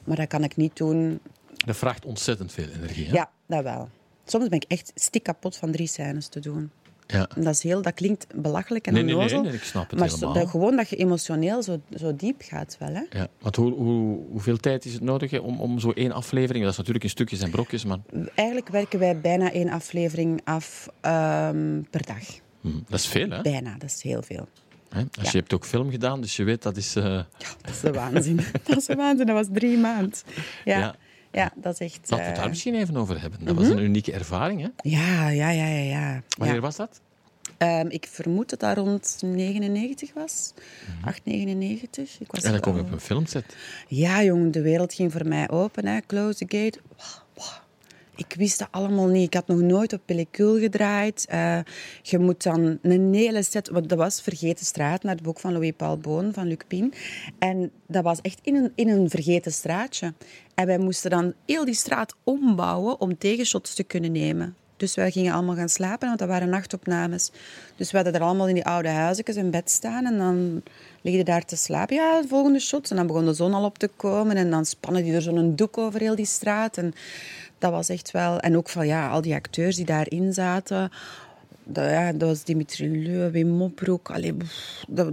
Maar 0.03 0.15
dat 0.15 0.27
kan 0.27 0.43
ik 0.43 0.55
niet 0.55 0.77
doen. 0.77 1.19
Dat 1.65 1.77
vraagt 1.77 2.05
ontzettend 2.05 2.51
veel 2.51 2.67
energie. 2.75 3.05
Hè? 3.05 3.13
Ja, 3.13 3.31
dat 3.45 3.63
wel. 3.63 3.89
Soms 4.25 4.47
ben 4.47 4.59
ik 4.59 4.71
echt 4.71 4.91
stik 4.95 5.23
kapot 5.23 5.57
van 5.57 5.71
drie 5.71 5.87
scènes 5.87 6.27
te 6.27 6.39
doen. 6.39 6.71
Ja. 7.07 7.27
En 7.35 7.43
dat, 7.43 7.53
is 7.53 7.63
heel, 7.63 7.81
dat 7.81 7.93
klinkt 7.93 8.27
belachelijk 8.35 8.87
en 8.87 8.93
Nee, 8.93 9.03
nee, 9.03 9.11
nee, 9.15 9.21
onnozel. 9.23 9.43
nee, 9.43 9.53
ik 9.53 9.63
snap 9.63 9.89
het 9.89 9.99
maar 9.99 10.09
helemaal. 10.09 10.33
dat, 10.33 10.49
gewoon 10.49 10.75
dat 10.75 10.89
je 10.89 10.95
emotioneel 10.95 11.63
zo, 11.63 11.81
zo 11.97 12.15
diep 12.15 12.41
gaat 12.45 12.75
wel. 12.79 12.93
Hè? 12.93 13.03
Ja, 13.19 13.27
want 13.39 13.55
hoe, 13.55 13.73
hoe, 13.73 14.19
hoeveel 14.31 14.57
tijd 14.57 14.85
is 14.85 14.93
het 14.93 15.01
nodig 15.03 15.31
hè, 15.31 15.37
om, 15.37 15.59
om 15.61 15.79
zo 15.79 15.91
één 15.91 16.11
aflevering, 16.11 16.63
dat 16.63 16.71
is 16.71 16.77
natuurlijk 16.77 17.03
in 17.05 17.09
stukjes 17.11 17.41
en 17.41 17.51
brokjes, 17.51 17.85
maar 17.85 17.97
Eigenlijk 18.35 18.69
werken 18.69 18.99
wij 18.99 19.19
bijna 19.19 19.51
één 19.51 19.69
aflevering 19.69 20.41
af 20.43 20.87
ehm, 21.01 21.81
per 21.89 22.05
dag. 22.05 22.23
hm, 22.61 22.69
dat 22.89 22.99
is 22.99 23.07
veel, 23.07 23.29
hè? 23.29 23.41
Bijna, 23.41 23.75
dat 23.77 23.89
is 23.89 24.01
heel 24.01 24.21
veel. 24.21 24.47
Hè? 24.89 24.99
Als 24.99 25.07
Ja. 25.25 25.29
Je 25.31 25.37
hebt 25.37 25.53
ook 25.53 25.65
film 25.65 25.91
gedaan, 25.91 26.21
dus 26.21 26.35
je 26.35 26.43
weet 26.43 26.61
dat 26.61 26.77
is... 26.77 26.95
eh, 26.95 27.03
Ja, 27.03 27.25
dat 27.61 27.71
is 27.73 27.79
de 27.79 27.91
waanzin. 27.91 28.35
dat 28.63 28.77
is 28.77 28.85
de 28.85 28.95
waanzin, 28.95 29.25
dat 29.25 29.35
was 29.35 29.47
drie 29.51 29.77
maanden. 29.77 30.19
Ja, 30.65 30.79
Ja. 30.79 30.95
Ja. 31.33 31.51
dat 31.55 31.73
is 31.73 31.79
echt... 31.79 31.99
Laten 32.09 32.17
we 32.17 32.23
het 32.23 32.31
eh, 32.31 32.39
daar 32.39 32.49
misschien 32.49 32.75
even 32.75 32.97
over 32.97 33.21
hebben. 33.21 33.45
Dat 33.45 33.55
was 33.55 33.67
een 33.67 33.79
unieke 33.79 34.11
ervaring, 34.11 34.61
hè? 34.61 34.67
Ja, 34.89 35.29
ja, 35.29 35.49
ja, 35.49 35.65
ja. 35.65 35.83
ja. 35.83 36.21
Wanneer 36.37 36.55
ja. 36.55 36.61
was 36.61 36.75
dat? 36.75 37.01
Ehm, 37.57 37.87
ik 37.89 38.07
vermoed 38.09 38.49
dat 38.49 38.59
dat 38.59 38.77
rond 38.77 39.19
99 39.25 40.13
was. 40.13 40.53
8, 41.05 41.25
99. 41.25 42.19
Ik 42.19 42.31
was 42.31 42.39
Mhm. 42.39 42.45
En 42.45 42.51
dan 42.51 42.61
kom 42.61 42.75
je 42.75 42.81
op 42.81 42.91
een 42.91 42.99
filmset. 42.99 43.55
Ja, 43.87 44.23
jongen, 44.23 44.51
de 44.51 44.61
wereld 44.61 44.93
ging 44.93 45.11
voor 45.11 45.27
mij 45.27 45.49
open. 45.49 45.85
Hè. 45.85 45.99
Close 46.07 46.45
the 46.45 46.57
gate. 46.57 46.79
Ik 48.15 48.33
wist 48.37 48.59
dat 48.59 48.67
allemaal 48.71 49.07
niet. 49.07 49.25
Ik 49.25 49.33
had 49.33 49.47
nog 49.47 49.59
nooit 49.59 49.93
op 49.93 50.01
pellicule 50.05 50.59
gedraaid. 50.59 51.25
Eh, 51.29 51.59
je 52.01 52.19
moet 52.19 52.43
dan 52.43 52.79
een 52.81 53.13
hele 53.13 53.43
set... 53.43 53.69
Want 53.69 53.89
dat 53.89 53.97
was 53.97 54.21
Vergeten 54.21 54.65
Straat, 54.65 55.03
naar 55.03 55.15
het 55.15 55.23
boek 55.23 55.39
van 55.39 55.53
Louis 55.53 55.73
Paul 55.77 55.97
Boon, 55.97 56.33
van 56.33 56.47
Luc 56.47 56.57
Pien. 56.67 56.93
En 57.39 57.71
dat 57.87 58.03
was 58.03 58.21
echt 58.21 58.39
in 58.43 58.55
een, 58.55 58.71
in 58.75 58.89
een 58.89 59.09
vergeten 59.09 59.51
straatje. 59.51 60.13
En 60.55 60.65
wij 60.65 60.77
moesten 60.77 61.09
dan 61.09 61.33
heel 61.45 61.65
die 61.65 61.73
straat 61.73 62.15
ombouwen 62.23 63.01
om 63.01 63.17
tegenshots 63.17 63.73
te 63.73 63.83
kunnen 63.83 64.11
nemen. 64.11 64.55
Dus 64.77 64.95
wij 64.95 65.11
gingen 65.11 65.33
allemaal 65.33 65.55
gaan 65.55 65.69
slapen, 65.69 66.07
want 66.07 66.19
dat 66.19 66.27
waren 66.27 66.49
nachtopnames. 66.49 67.31
Dus 67.75 67.91
we 67.91 67.97
hadden 67.97 68.15
er 68.15 68.21
allemaal 68.21 68.47
in 68.47 68.53
die 68.53 68.65
oude 68.65 68.89
huisjes 68.89 69.35
in 69.35 69.51
bed 69.51 69.69
staan 69.69 70.05
en 70.05 70.17
dan 70.17 70.63
lig 71.01 71.13
je 71.13 71.23
daar 71.23 71.45
te 71.45 71.55
slapen. 71.55 71.95
Ja, 71.95 72.21
de 72.21 72.27
volgende 72.27 72.59
shots. 72.59 72.89
En 72.89 72.95
dan 72.95 73.07
begon 73.07 73.25
de 73.25 73.33
zon 73.33 73.53
al 73.53 73.65
op 73.65 73.77
te 73.77 73.89
komen 73.95 74.35
en 74.35 74.49
dan 74.49 74.65
spannen 74.65 75.03
die 75.03 75.13
er 75.13 75.21
zo'n 75.21 75.55
doek 75.55 75.77
over 75.77 75.99
heel 75.99 76.15
die 76.15 76.25
straat. 76.25 76.77
En 76.77 76.93
dat 77.63 77.71
was 77.71 77.89
echt 77.89 78.11
wel... 78.11 78.39
En 78.39 78.57
ook 78.57 78.69
van, 78.69 78.87
ja, 78.87 79.09
al 79.09 79.21
die 79.21 79.33
acteurs 79.33 79.75
die 79.75 79.85
daarin 79.85 80.33
zaten. 80.33 80.91
Dat, 81.63 81.89
ja, 81.89 82.11
dat 82.11 82.29
was 82.29 82.43
Dimitri 82.43 83.03
Leu, 83.07 83.31
Wim 83.31 83.47
Moproek. 83.47 84.11
Allee, 84.11 84.33
pff, 84.33 84.83
dat, 84.87 85.11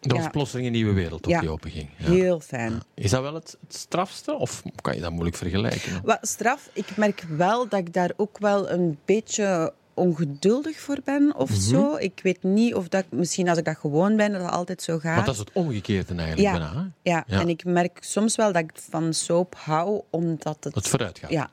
Dat 0.00 0.12
was 0.12 0.22
Ja. 0.22 0.28
plotseling 0.30 0.66
een 0.66 0.72
nieuwe 0.72 0.92
wereld 0.92 1.24
op 1.24 1.30
Ja. 1.30 1.40
die 1.40 1.48
openging. 1.50 1.88
Ja. 1.96 2.10
heel 2.10 2.40
fijn. 2.40 2.80
Is 2.94 3.10
dat 3.10 3.22
wel 3.22 3.34
het, 3.34 3.56
het 3.66 3.76
strafste? 3.76 4.34
Of 4.38 4.62
kan 4.80 4.94
je 4.94 5.00
dat 5.00 5.10
moeilijk 5.12 5.36
vergelijken? 5.36 6.00
Wat 6.04 6.18
straf, 6.22 6.70
ik 6.72 6.96
merk 6.96 7.24
wel 7.36 7.68
dat 7.68 7.78
ik 7.80 7.92
daar 7.92 8.10
ook 8.16 8.38
wel 8.38 8.70
een 8.70 8.98
beetje 9.04 9.72
ongeduldig 9.94 10.80
voor 10.80 10.98
ben 11.04 11.34
of 11.36 11.50
Mhm. 11.50 11.60
zo. 11.60 11.96
Ik 11.96 12.20
weet 12.22 12.42
niet 12.42 12.74
of 12.74 12.88
dat, 12.88 13.04
misschien 13.10 13.48
als 13.48 13.58
ik 13.58 13.64
dat 13.64 13.76
gewoon 13.76 14.16
ben, 14.16 14.32
dat 14.32 14.40
dat 14.40 14.50
altijd 14.50 14.82
zo 14.82 14.98
gaat. 14.98 15.14
Want 15.14 15.26
dat 15.26 15.34
is 15.34 15.40
het 15.40 15.50
omgekeerde 15.52 16.14
eigenlijk 16.14 16.50
bijna. 16.58 16.90
Ja. 17.02 17.24
Ja. 17.26 17.40
en 17.40 17.48
ik 17.48 17.64
merk 17.64 17.98
soms 18.00 18.36
wel 18.36 18.52
dat 18.52 18.62
ik 18.62 18.70
van 18.90 19.12
soap 19.14 19.54
hou, 19.56 20.02
omdat 20.10 20.56
het... 20.64 20.74
Het 20.74 20.88
vooruit 20.88 21.18
gaat. 21.18 21.30
Ja, 21.30 21.50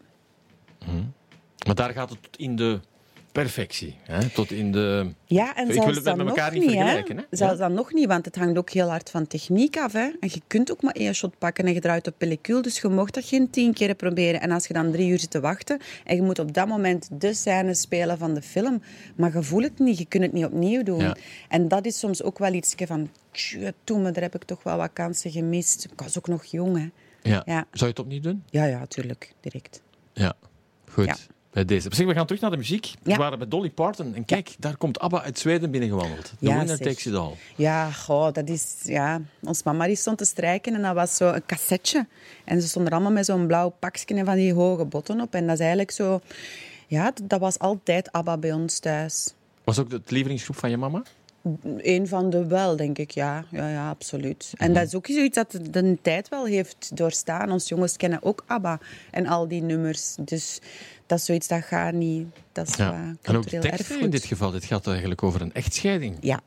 Maar 1.66 1.76
daar 1.76 1.92
gaat 1.92 2.10
het 2.10 2.24
tot 2.24 2.38
in 2.38 2.56
de 2.56 2.80
perfectie. 3.32 3.96
Hè? 4.04 4.30
Tot 4.30 4.52
in 4.52 4.72
de... 4.72 5.12
ja, 5.26 5.56
en 5.56 5.68
Ik 5.70 5.74
wil 5.84 5.94
het 5.94 6.04
dan 6.04 6.18
met 6.18 6.28
elkaar 6.28 6.52
niet 6.54 6.64
vergelijken, 6.64 7.18
Hè? 7.18 7.24
Zelfs 7.30 7.54
Ja. 7.54 7.60
dan 7.60 7.74
nog 7.74 7.94
niet, 7.94 8.08
want 8.08 8.26
het 8.26 8.36
hangt 8.36 8.58
ook 8.58 8.70
heel 8.70 8.90
hard 8.90 9.10
van 9.10 9.28
techniek 9.28 9.78
af. 9.78 9.94
Hè? 9.94 10.10
En 10.20 10.30
je 10.32 10.42
kunt 10.48 10.72
ook 10.72 10.82
maar 10.82 10.94
één 10.94 11.14
shot 11.16 11.38
pakken 11.38 11.66
en 11.66 11.74
je 11.74 11.80
draait 11.80 12.08
op 12.08 12.14
pellicule, 12.18 12.62
dus 12.62 12.80
je 12.80 12.88
mocht 12.88 13.14
dat 13.14 13.26
geen 13.26 13.50
tien 13.50 13.74
keer 13.74 13.96
proberen. 13.96 14.42
En 14.42 14.52
als 14.52 14.68
je 14.68 14.74
dan 14.74 14.92
drie 14.92 15.10
uur 15.10 15.20
zit 15.20 15.32
te 15.32 15.40
wachten 15.40 15.80
en 16.04 16.16
je 16.16 16.22
moet 16.22 16.40
op 16.40 16.54
dat 16.54 16.68
moment 16.68 17.10
de 17.12 17.34
scène 17.34 17.74
spelen 17.74 18.18
van 18.18 18.34
de 18.34 18.42
film, 18.42 18.82
maar 19.16 19.34
je 19.34 19.44
voelt 19.44 19.64
het 19.64 19.80
niet, 19.80 19.98
je 19.98 20.06
kunt 20.06 20.24
het 20.24 20.34
niet 20.34 20.46
opnieuw 20.46 20.84
doen. 20.84 21.00
Ja. 21.00 21.16
En 21.50 21.68
dat 21.68 21.86
is 21.86 22.00
soms 22.00 22.24
ook 22.24 22.40
wel 22.40 22.54
iets 22.54 22.76
van, 22.78 23.10
toen, 23.84 24.02
maar 24.02 24.14
daar 24.14 24.24
heb 24.24 24.36
ik 24.36 24.44
toch 24.44 24.64
wel 24.64 24.78
wat 24.78 24.90
kansen 24.94 25.32
gemist. 25.32 25.86
Ik 25.92 26.02
was 26.02 26.18
ook 26.18 26.28
nog 26.28 26.46
jong, 26.46 26.78
hè. 26.78 26.90
Ja. 27.32 27.42
Ja. 27.46 27.56
Zou 27.56 27.66
je 27.72 27.86
het 27.86 28.00
opnieuw 28.00 28.22
doen? 28.22 28.44
Ja, 28.50 28.66
ja, 28.66 28.86
tuurlijk, 28.86 29.34
direct. 29.40 29.82
Ja. 30.14 30.34
Goed. 30.96 31.06
Ja. 31.06 31.16
Bij 31.52 31.66
deze. 31.66 31.90
Zeg, 31.92 32.06
we 32.06 32.14
gaan 32.14 32.26
terug 32.26 32.42
naar 32.42 32.52
de 32.52 32.58
muziek. 32.58 32.94
We 33.04 33.16
waren 33.16 33.38
bij 33.38 33.48
Dolly 33.48 33.70
Parton. 33.70 34.16
En 34.16 34.26
kijk, 34.26 34.56
daar 34.60 34.78
komt 34.78 35.00
ABBA 35.00 35.22
uit 35.22 35.40
Zweden 35.40 35.72
binnengewandeld. 35.72 36.24
The 36.26 36.36
Ja, 36.40 36.58
winner 36.58 36.78
takes 36.78 37.06
it 37.06 37.14
all. 37.14 37.32
Ja, 37.56 37.92
goh, 37.92 38.34
dat 38.34 38.50
is... 38.50 38.76
Ja, 38.84 39.22
ons 39.44 39.64
mama 39.64 39.86
die 39.86 39.96
stond 39.96 40.18
te 40.18 40.26
strijken 40.26 40.74
en 40.74 40.82
dat 40.82 40.94
was 40.96 41.16
zo 41.16 41.32
een 41.32 41.46
cassetje. 41.46 42.08
En 42.44 42.62
ze 42.62 42.68
stonden 42.68 42.92
er 42.92 42.98
allemaal 42.98 43.16
met 43.16 43.26
zo'n 43.26 43.48
blauw 43.48 43.70
pakje 43.70 44.16
en 44.16 44.26
van 44.26 44.36
die 44.36 44.54
hoge 44.54 44.86
botten 44.86 45.22
op. 45.22 45.34
En 45.34 45.44
dat 45.46 45.54
is 45.54 45.60
eigenlijk 45.60 45.92
zo... 45.92 46.22
Ja, 46.88 47.14
dat 47.24 47.40
was 47.40 47.60
altijd 47.60 48.12
ABBA 48.12 48.38
bij 48.38 48.52
ons 48.52 48.80
thuis. 48.80 49.34
Was 49.64 49.80
ook 49.80 49.90
de 49.90 50.02
lievelingsgroep 50.06 50.56
van 50.58 50.70
je 50.70 50.78
mama? 50.78 51.04
Een 51.78 52.08
van 52.08 52.30
de 52.30 52.48
wel, 52.48 52.76
denk 52.76 52.98
ik, 52.98 53.12
ja. 53.12 53.46
Ja, 53.52 53.70
ja 53.70 53.90
absoluut. 53.90 54.54
En 54.58 54.74
dat 54.74 54.86
is 54.86 54.96
ook 54.96 55.08
zoiets 55.08 55.36
dat 55.36 55.60
de, 55.72 55.98
tijd 56.02 56.30
wel 56.30 56.46
heeft 56.46 56.98
doorstaan. 56.98 57.52
Ons 57.52 57.68
jongens 57.68 57.98
kennen 57.98 58.24
ook 58.24 58.44
ABBA 58.48 58.80
en 59.12 59.28
al 59.28 59.48
die 59.48 59.62
nummers. 59.62 60.16
Dus 60.20 60.60
dat 61.06 61.20
is 61.20 61.26
zoiets 61.26 61.48
dat 61.48 61.64
gaat 61.64 61.94
niet... 61.94 62.28
Dat 62.52 62.68
is 62.68 62.76
Ja. 62.76 63.16
En 63.22 63.36
ook 63.36 63.50
de 63.50 63.96
in 64.00 64.10
dit 64.10 64.26
geval. 64.26 64.52
Dit 64.52 64.66
gaat 64.66 64.88
eigenlijk 64.88 65.24
over 65.24 65.42
een 65.42 65.54
echtscheiding. 65.54 66.18
Ja. 66.20 66.40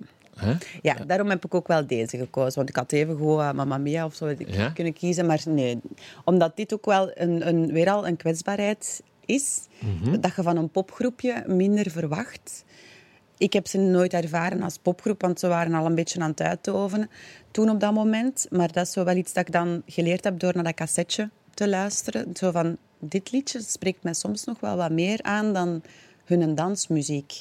Ja, 0.82 0.94
daarom 1.06 1.28
heb 1.28 1.44
ik 1.44 1.54
ook 1.54 1.66
wel 1.66 1.86
deze 1.86 2.16
gekozen. 2.16 2.54
Want 2.54 2.68
ik 2.68 2.76
had 2.76 2.92
even 2.92 3.16
gewoon 3.16 3.40
uh, 3.40 3.52
Mamma 3.52 3.78
Mia 3.78 4.04
of 4.04 4.14
zo 4.14 4.34
Ja? 4.46 4.70
kunnen 4.70 4.92
kiezen. 4.92 5.26
Maar 5.26 5.42
nee, 5.46 5.80
omdat 6.24 6.56
dit 6.56 6.74
ook 6.74 6.86
wel 6.86 7.10
een, 7.14 7.48
een, 7.48 7.72
weer 7.72 7.90
al 7.90 8.06
een 8.06 8.16
kwetsbaarheid 8.16 9.02
is. 9.24 9.60
Mhm. 9.78 10.20
Dat 10.20 10.34
je 10.36 10.42
van 10.42 10.56
een 10.56 10.70
popgroepje 10.70 11.44
minder 11.46 11.90
verwacht. 11.90 12.64
Ik 13.38 13.52
heb 13.52 13.66
ze 13.66 13.78
nooit 13.78 14.12
ervaren 14.12 14.62
als 14.62 14.78
popgroep, 14.78 15.20
want 15.20 15.40
ze 15.40 15.48
waren 15.48 15.74
al 15.74 15.86
een 15.86 15.94
beetje 15.94 16.20
aan 16.20 16.30
het 16.30 16.40
uitovenen 16.40 17.10
toen 17.50 17.70
op 17.70 17.80
dat 17.80 17.92
moment. 17.92 18.46
Maar 18.50 18.72
dat 18.72 18.86
is 18.86 18.92
zo 18.92 19.04
wel 19.04 19.16
iets 19.16 19.32
dat 19.32 19.46
ik 19.46 19.52
dan 19.52 19.82
geleerd 19.86 20.24
heb 20.24 20.38
door 20.38 20.54
naar 20.54 20.64
dat 20.64 20.74
cassetje 20.74 21.30
te 21.54 21.68
luisteren. 21.68 22.36
Zo 22.36 22.50
van, 22.50 22.76
dit 22.98 23.32
liedje 23.32 23.60
spreekt 23.60 24.02
mij 24.02 24.14
soms 24.14 24.44
nog 24.44 24.60
wel 24.60 24.76
wat 24.76 24.90
meer 24.90 25.22
aan 25.22 25.52
dan 25.52 25.82
hun 26.24 26.54
dansmuziek. 26.54 27.32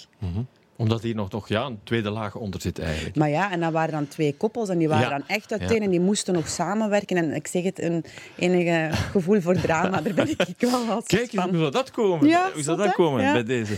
Omdat 0.77 1.01
hier 1.01 1.15
nog, 1.15 1.31
nog 1.31 1.47
ja, 1.47 1.65
een 1.65 1.79
tweede 1.83 2.09
laag 2.09 2.35
onder 2.35 2.61
zit 2.61 2.79
eigenlijk. 2.79 3.15
Maar 3.15 3.29
ja, 3.29 3.51
en 3.51 3.59
dat 3.59 3.71
waren 3.71 3.91
dan 3.91 4.07
twee 4.07 4.35
koppels 4.37 4.69
en 4.69 4.77
die 4.77 4.87
waren 4.87 5.09
Ja. 5.09 5.17
dan 5.17 5.27
echt 5.27 5.51
uiteen 5.51 5.77
Ja. 5.77 5.83
en 5.83 5.89
die 5.89 5.99
moesten 5.99 6.33
nog 6.33 6.47
samenwerken. 6.47 7.17
En 7.17 7.33
ik 7.33 7.47
zeg 7.47 7.63
het, 7.63 7.81
een 7.81 8.05
enige 8.35 8.89
gevoel 9.11 9.41
voor 9.41 9.55
drama, 9.55 10.01
daar 10.01 10.13
ben 10.13 10.29
ik 10.29 10.55
wel 10.57 10.89
als 10.89 11.05
Kijk 11.05 11.29
van. 11.33 11.49
hoe 11.49 11.57
zou 11.57 11.71
dat 11.71 11.91
komen? 11.91 12.27
Ja, 12.27 12.49
hoe 12.53 12.63
zou 12.63 12.77
dat 12.77 12.93
komen 12.93 13.33
bij 13.33 13.43
deze? 13.43 13.73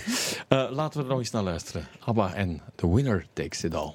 Eh, 0.47 0.67
laten 0.71 0.97
we 0.99 1.03
er 1.05 1.09
nog 1.11 1.19
eens 1.19 1.31
naar 1.31 1.43
luisteren. 1.43 1.87
ABBA 1.99 2.33
en 2.33 2.61
The 2.75 2.93
Winner 2.93 3.25
Takes 3.33 3.63
It 3.63 3.75
All. 3.75 3.93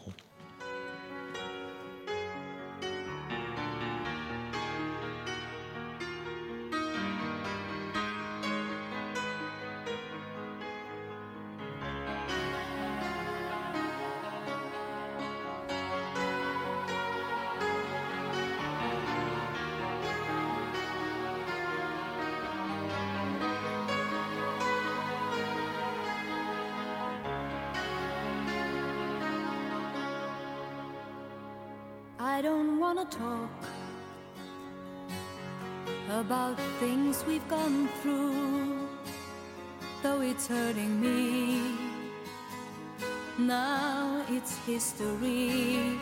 History. 44.98 45.98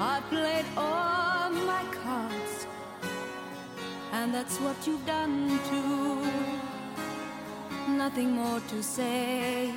I 0.00 0.20
played 0.28 0.64
all 0.76 1.50
my 1.50 1.84
cards, 2.02 2.66
and 4.12 4.34
that's 4.34 4.58
what 4.58 4.76
you've 4.86 5.06
done 5.06 5.58
too. 5.70 6.26
Nothing 7.88 8.32
more 8.32 8.60
to 8.68 8.82
say 8.82 9.72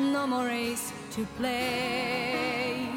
no 0.00 0.26
more 0.26 0.46
race 0.46 0.92
to 1.12 1.24
play. 1.38 2.88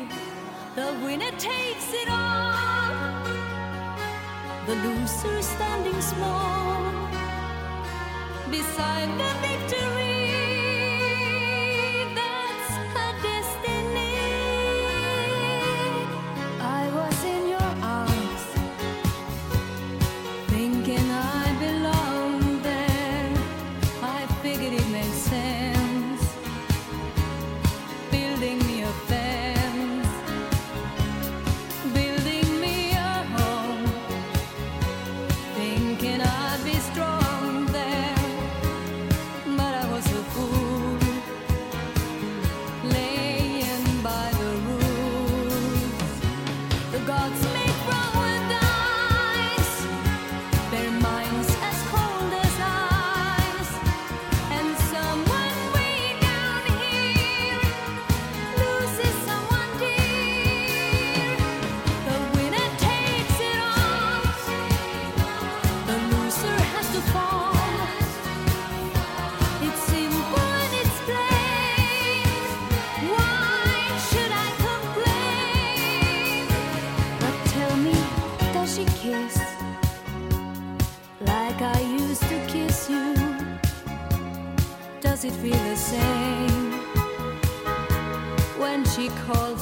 The 0.75 0.93
winner 1.03 1.31
takes 1.31 1.93
it 1.93 2.09
all, 2.09 3.23
the 4.65 4.75
loser 4.75 5.41
standing 5.41 6.01
small 6.01 6.91
beside 8.49 9.09
the 9.19 9.31
victory. 9.47 9.98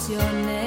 canciones. 0.08 0.67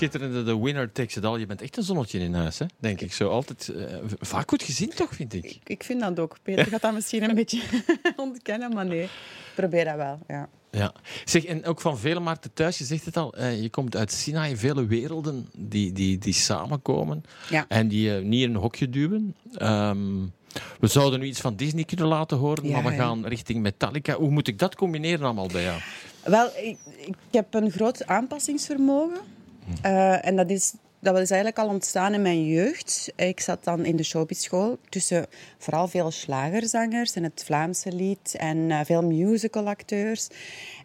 Schitterende 0.00 0.44
The 0.44 0.62
Winner 0.62 0.92
Takes 0.92 1.16
It 1.16 1.24
All. 1.24 1.38
Je 1.38 1.46
bent 1.46 1.62
echt 1.62 1.76
een 1.76 1.82
zonnetje 1.82 2.18
in 2.18 2.34
huis, 2.34 2.58
hè? 2.58 2.66
denk 2.78 3.00
ik 3.00 3.12
zo. 3.12 3.28
Altijd 3.28 3.68
eh, 3.68 3.96
vaak 4.20 4.48
goed 4.48 4.62
gezien, 4.62 4.88
toch, 4.88 5.14
vind 5.14 5.34
ik. 5.34 5.44
Ik, 5.44 5.60
ik 5.64 5.84
vind 5.84 6.00
dat 6.00 6.18
ook. 6.18 6.36
Peter 6.42 6.66
gaat 6.66 6.80
dat 6.82 6.94
misschien 6.94 7.22
een 7.22 7.34
beetje 7.44 7.62
ontkennen, 8.16 8.74
maar 8.74 8.86
nee. 8.86 9.08
Probeer 9.54 9.84
dat 9.84 9.96
wel, 9.96 10.18
ja. 10.28 10.48
Ja. 10.70 10.92
Zeg, 11.24 11.44
en 11.44 11.64
ook 11.64 11.80
van 11.80 11.98
vele 11.98 12.20
Maarten 12.20 12.52
thuis, 12.52 12.78
je 12.78 12.84
zegt 12.84 13.04
het 13.04 13.16
al, 13.16 13.34
eh, 13.34 13.62
je 13.62 13.70
komt 13.70 13.96
uit 13.96 14.12
Sinai, 14.12 14.56
vele 14.56 14.86
werelden 14.86 15.48
die, 15.56 15.92
die, 15.92 16.18
die 16.18 16.32
samenkomen 16.32 17.22
Ja. 17.50 17.64
en 17.68 17.88
die 17.88 18.16
eh, 18.16 18.22
niet 18.22 18.42
in 18.42 18.50
een 18.50 18.60
hokje 18.60 18.88
duwen. 18.90 19.34
Ehm, 19.56 19.98
we 20.80 20.86
zouden 20.86 21.20
nu 21.20 21.26
iets 21.26 21.40
van 21.40 21.56
Disney 21.56 21.84
kunnen 21.84 22.06
laten 22.06 22.36
horen, 22.36 22.68
Ja, 22.68 22.80
maar 22.80 22.92
we 22.92 22.98
gaan 22.98 23.26
richting 23.26 23.62
Metallica. 23.62 24.14
Hoe 24.14 24.30
moet 24.30 24.48
ik 24.48 24.58
dat 24.58 24.74
combineren 24.74 25.24
allemaal 25.24 25.48
bij 25.48 25.62
jou? 25.62 25.80
Wel, 26.24 26.46
ik, 26.56 26.78
ik 27.06 27.14
heb 27.30 27.54
een 27.54 27.70
groot 27.70 28.06
aanpassingsvermogen. 28.06 29.20
Eh, 29.82 30.26
en 30.26 30.36
dat 30.36 30.50
is 30.50 30.72
dat 31.02 31.12
was 31.14 31.30
eigenlijk 31.30 31.58
al 31.58 31.68
ontstaan 31.68 32.14
in 32.14 32.22
mijn 32.22 32.46
jeugd. 32.46 33.12
Ik 33.16 33.40
zat 33.40 33.64
dan 33.64 33.84
in 33.84 33.96
de 33.96 34.02
showbizschool 34.02 34.78
tussen 34.88 35.26
vooral 35.58 35.88
veel 35.88 36.10
slagerzangers 36.10 37.14
en 37.14 37.22
het 37.22 37.42
Vlaamse 37.44 37.92
lied 37.92 38.34
en 38.38 38.70
eh, 38.70 38.80
veel 38.84 39.02
musicalacteurs. 39.02 40.28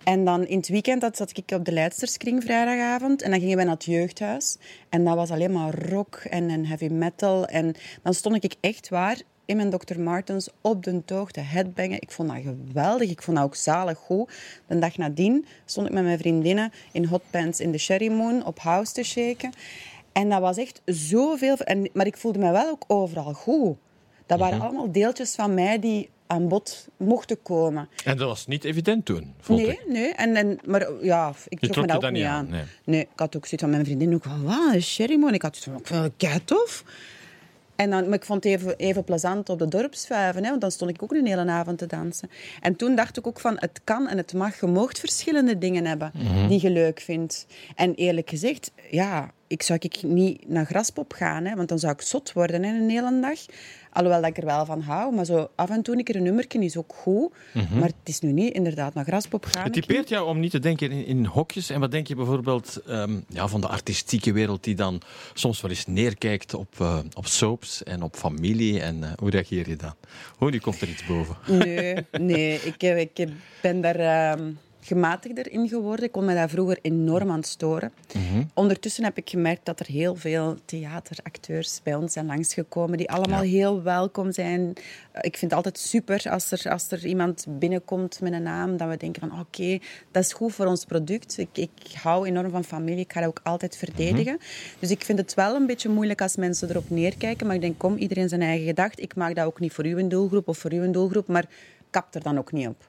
En 0.03 0.25
dan 0.25 0.47
in 0.47 0.57
het 0.57 0.67
weekend 0.67 1.01
dat 1.01 1.17
zat 1.17 1.37
ik 1.37 1.51
op 1.51 1.65
de 1.65 1.71
Leidsterskring 1.71 2.43
vrijdagavond 2.43 3.21
en 3.21 3.31
dan 3.31 3.39
gingen 3.39 3.57
we 3.57 3.63
naar 3.63 3.73
het 3.73 3.85
jeugdhuis. 3.85 4.57
En 4.89 5.03
dat 5.03 5.15
was 5.15 5.31
alleen 5.31 5.51
maar 5.51 5.89
rock 5.89 6.15
en, 6.15 6.49
en 6.49 6.65
heavy 6.65 6.87
metal. 6.87 7.45
En 7.45 7.75
dan 8.03 8.13
stond 8.13 8.43
ik 8.43 8.55
echt 8.59 8.89
waar 8.89 9.21
in 9.45 9.55
mijn 9.55 9.69
Dr. 9.69 9.99
Martens 9.99 10.49
op 10.61 10.83
de 10.83 11.01
toog 11.05 11.31
te 11.31 11.39
headbangen. 11.39 12.01
Ik 12.01 12.11
vond 12.11 12.29
dat 12.29 12.37
geweldig. 12.43 13.09
Ik 13.09 13.21
vond 13.21 13.37
dat 13.37 13.45
ook 13.45 13.55
zalig 13.55 13.97
goed. 13.97 14.31
De 14.67 14.79
dag 14.79 14.97
nadien 14.97 15.45
stond 15.65 15.87
ik 15.87 15.93
met 15.93 16.03
mijn 16.03 16.17
vriendinnen 16.17 16.71
in 16.91 17.05
hotpants 17.05 17.59
in 17.59 17.71
de 17.71 17.77
Sherry 17.77 18.11
Moon 18.11 18.45
op 18.45 18.59
house 18.59 18.93
te 18.93 19.03
shaken. 19.03 19.51
En 20.11 20.29
dat 20.29 20.41
was 20.41 20.57
echt 20.57 20.81
zoveel... 20.85 21.57
En, 21.57 21.89
maar 21.93 22.05
ik 22.05 22.17
voelde 22.17 22.39
me 22.39 22.51
wel 22.51 22.69
ook 22.69 22.83
overal 22.87 23.33
goed. 23.33 23.77
Dat 24.25 24.39
waren 24.39 24.61
allemaal 24.61 24.91
deeltjes 24.91 25.35
van 25.35 25.53
mij 25.53 25.79
die 25.79 26.09
aan 26.27 26.47
bod 26.47 26.87
mochten 26.97 27.41
komen. 27.41 27.89
En 28.03 28.17
dat 28.17 28.27
was 28.27 28.47
niet 28.47 28.63
evident 28.63 29.05
toen, 29.05 29.33
vond 29.39 29.59
Nee, 29.61 29.69
ik. 29.69 29.83
nee. 29.87 30.13
En, 30.13 30.35
en, 30.35 30.59
maar 30.65 30.87
ja, 31.01 31.33
ik 31.47 31.59
trok 31.59 31.71
trok 31.71 31.85
me 31.85 31.93
dat 31.93 32.05
ook 32.05 32.11
niet 32.11 32.23
aan. 32.23 32.53
aan, 32.53 32.67
nee. 32.83 33.01
ik 33.01 33.07
had 33.15 33.35
ook 33.35 33.45
zoiets 33.45 33.61
van 33.61 33.69
mijn 33.69 33.85
vriendin 33.85 34.13
ook 34.13 34.23
van, 34.23 34.43
wat, 34.43 34.73
een 34.73 34.81
sherrymoon? 34.81 35.33
Ik 35.33 35.41
had 35.41 35.57
zoiets 35.57 35.89
van, 35.89 36.11
het 36.17 36.47
tof. 36.47 36.83
En 37.75 37.89
dan, 37.89 38.05
maar 38.05 38.13
ik 38.17 38.25
vond 38.25 38.43
het 38.43 38.53
even, 38.53 38.77
even 38.77 39.03
plezant 39.03 39.49
op 39.49 39.59
de 39.59 39.67
dorpsvuiven, 39.67 40.43
hè, 40.43 40.49
want 40.49 40.61
dan 40.61 40.71
stond 40.71 40.91
ik 40.91 41.03
ook 41.03 41.11
een 41.13 41.25
hele 41.25 41.45
avond 41.51 41.77
te 41.77 41.85
dansen. 41.85 42.29
En 42.61 42.75
toen 42.75 42.95
dacht 42.95 43.17
ik 43.17 43.27
ook 43.27 43.39
van, 43.39 43.55
het 43.59 43.81
kan 43.83 44.07
en 44.07 44.17
het 44.17 44.33
mag. 44.33 44.59
Je 44.59 44.67
verschillende 44.99 45.57
dingen 45.57 45.85
hebben 45.85 46.11
Mhm. 46.13 46.47
die 46.47 46.61
je 46.61 46.69
leuk 46.69 46.99
vindt. 46.99 47.45
En 47.75 47.93
eerlijk 47.95 48.29
gezegd, 48.29 48.71
ja, 48.91 49.31
ik 49.55 49.63
zou 49.63 49.79
ik 49.81 50.03
niet 50.03 50.47
naar 50.47 50.65
Graspop 50.65 51.13
gaan, 51.13 51.45
hè, 51.45 51.55
want 51.55 51.69
dan 51.69 51.79
zou 51.79 51.93
ik 51.93 52.01
zot 52.01 52.33
worden 52.33 52.63
hè, 52.63 52.73
een 52.73 52.89
hele 52.89 53.19
dag. 53.19 53.39
Alhoewel 53.91 54.21
dat 54.21 54.29
ik 54.29 54.37
er 54.37 54.45
wel 54.45 54.65
van 54.65 54.81
hou, 54.81 55.15
maar 55.15 55.25
zo 55.25 55.49
af 55.55 55.69
en 55.69 55.81
toe 55.81 55.97
een 55.97 56.03
keer 56.03 56.15
een 56.15 56.23
nummertje 56.23 56.59
is 56.59 56.77
ook 56.77 56.93
goed. 56.95 57.33
Maar 57.53 57.87
het 57.87 57.95
is 58.03 58.19
nu 58.19 58.31
niet 58.31 58.53
inderdaad 58.53 58.93
naar 58.93 59.05
Graspop 59.05 59.45
gaan. 59.45 59.53
Mhm. 59.53 59.63
Het 59.63 59.73
typeert 59.73 60.09
jou 60.09 60.27
om 60.27 60.39
niet 60.39 60.51
te 60.51 60.59
denken 60.59 60.91
in, 60.91 61.05
in 61.05 61.25
hokjes. 61.25 61.69
En 61.69 61.79
wat 61.79 61.91
denk 61.91 62.07
je 62.07 62.15
bijvoorbeeld 62.15 62.81
ehm, 62.87 63.19
ja, 63.29 63.47
van 63.47 63.61
de 63.61 63.67
artistieke 63.67 64.31
wereld 64.31 64.63
die 64.63 64.75
dan 64.75 65.01
soms 65.33 65.61
wel 65.61 65.71
eens 65.71 65.87
neerkijkt 65.87 66.53
op, 66.53 66.73
eh, 66.79 66.99
op 67.13 67.25
soaps 67.25 67.83
en 67.83 68.01
op 68.01 68.15
familie? 68.15 68.81
En 68.81 69.03
eh, 69.03 69.09
hoe 69.15 69.29
reageer 69.29 69.69
je 69.69 69.75
dan? 69.75 69.93
Hoe, 70.37 70.51
nu 70.51 70.59
komt 70.59 70.81
er 70.81 70.89
iets 70.89 71.05
boven. 71.05 71.37
Nee, 71.47 72.05
nee 72.11 72.59
ik, 72.61 72.83
eh, 72.83 72.99
ik 72.99 73.27
ben 73.61 73.81
daar 73.81 73.95
ehm, 73.95 74.51
gematigder 74.85 75.51
in 75.51 75.67
geworden. 75.67 76.05
Ik 76.05 76.11
kon 76.11 76.25
me 76.25 76.33
daar 76.33 76.49
vroeger 76.49 76.77
enorm 76.81 77.31
aan 77.31 77.43
storen. 77.43 77.91
Ondertussen 78.53 79.03
heb 79.03 79.17
ik 79.17 79.29
gemerkt 79.29 79.65
dat 79.65 79.79
er 79.79 79.85
heel 79.85 80.15
veel 80.15 80.55
theateracteurs 80.65 81.79
bij 81.83 81.95
ons 81.95 82.13
zijn 82.13 82.25
langsgekomen, 82.25 82.97
die 82.97 83.09
allemaal 83.11 83.43
Ja. 83.43 83.49
heel 83.49 83.83
welkom 83.83 84.31
zijn. 84.31 84.73
Eh, 85.11 85.21
Ik 85.25 85.37
vind 85.37 85.51
het 85.51 85.53
altijd 85.53 85.77
super 85.77 86.23
als 86.29 86.51
er, 86.51 86.71
als 86.71 86.91
er 86.91 87.05
iemand 87.05 87.45
binnenkomt 87.49 88.19
met 88.21 88.33
een 88.33 88.43
naam, 88.43 88.77
dat 88.77 88.89
we 88.89 88.97
denken 88.97 89.29
van 89.29 89.39
oké, 89.39 89.79
dat 90.11 90.23
is 90.23 90.33
goed 90.33 90.53
voor 90.53 90.65
ons 90.65 90.85
product. 90.85 91.37
Ik, 91.37 91.49
ik 91.53 91.69
hou 92.01 92.27
enorm 92.27 92.49
van 92.49 92.63
familie, 92.63 92.99
ik 93.03 93.13
ga 93.13 93.19
dat 93.19 93.29
ook 93.29 93.39
altijd 93.43 93.77
verdedigen. 93.77 94.37
Dus 94.79 94.91
ik 94.91 95.03
vind 95.03 95.17
het 95.19 95.33
wel 95.33 95.55
een 95.55 95.65
beetje 95.65 95.89
moeilijk 95.89 96.21
als 96.21 96.35
mensen 96.35 96.69
erop 96.69 96.89
neerkijken, 96.89 97.45
maar 97.47 97.55
ik 97.55 97.61
denk 97.61 97.77
kom, 97.77 97.97
iedereen 97.97 98.29
zijn 98.29 98.41
eigen 98.41 98.65
gedacht. 98.65 98.99
Ik 99.01 99.15
maak 99.15 99.35
dat 99.35 99.45
ook 99.45 99.59
niet 99.59 99.73
voor 99.73 99.83
uw 99.85 100.07
doelgroep 100.07 100.47
of 100.47 100.57
voor 100.57 100.71
uw 100.71 100.91
doelgroep, 100.91 101.27
maar 101.27 101.45
kap 101.89 102.15
er 102.15 102.21
dan 102.23 102.37
ook 102.37 102.51
niet 102.51 102.67
op. 102.67 102.87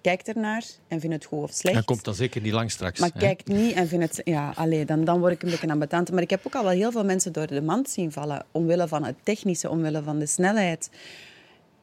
Kijk 0.00 0.22
ernaar 0.22 0.64
en 0.88 1.00
vind 1.00 1.12
het 1.12 1.24
goed 1.24 1.42
of 1.42 1.50
slecht. 1.52 1.76
Dat 1.76 1.84
komt 1.84 2.04
dan 2.04 2.14
zeker 2.14 2.40
niet 2.40 2.52
lang 2.52 2.70
straks. 2.70 3.00
Maar 3.00 3.10
hè? 3.12 3.18
kijk 3.18 3.46
niet 3.46 3.72
en 3.74 3.88
vind 3.88 4.02
het... 4.02 4.20
Ja, 4.24 4.52
allee, 4.54 4.84
dan, 4.84 5.04
dan 5.04 5.20
word 5.20 5.32
ik 5.32 5.42
een 5.42 5.50
beetje 5.50 5.68
ambetant. 5.70 6.10
Maar 6.12 6.22
ik 6.22 6.30
heb 6.30 6.46
ook 6.46 6.54
al 6.54 6.62
wel 6.62 6.72
heel 6.72 6.92
veel 6.92 7.04
mensen 7.04 7.32
door 7.32 7.46
de 7.46 7.62
mand 7.62 7.90
zien 7.90 8.12
vallen. 8.12 8.44
Omwille 8.52 8.88
van 8.88 9.04
het 9.04 9.16
technische, 9.22 9.70
omwille 9.70 10.02
van 10.02 10.18
de 10.18 10.26
snelheid. 10.26 10.90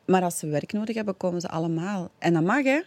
Maar 0.05 0.21
als 0.21 0.37
ze 0.39 0.47
werk 0.47 0.71
nodig 0.73 0.95
hebben, 0.95 1.17
komen 1.17 1.41
ze 1.41 1.49
allemaal. 1.49 2.09
En 2.19 2.33
dat 2.33 2.43
mag, 2.43 2.63
hè. 2.63 2.81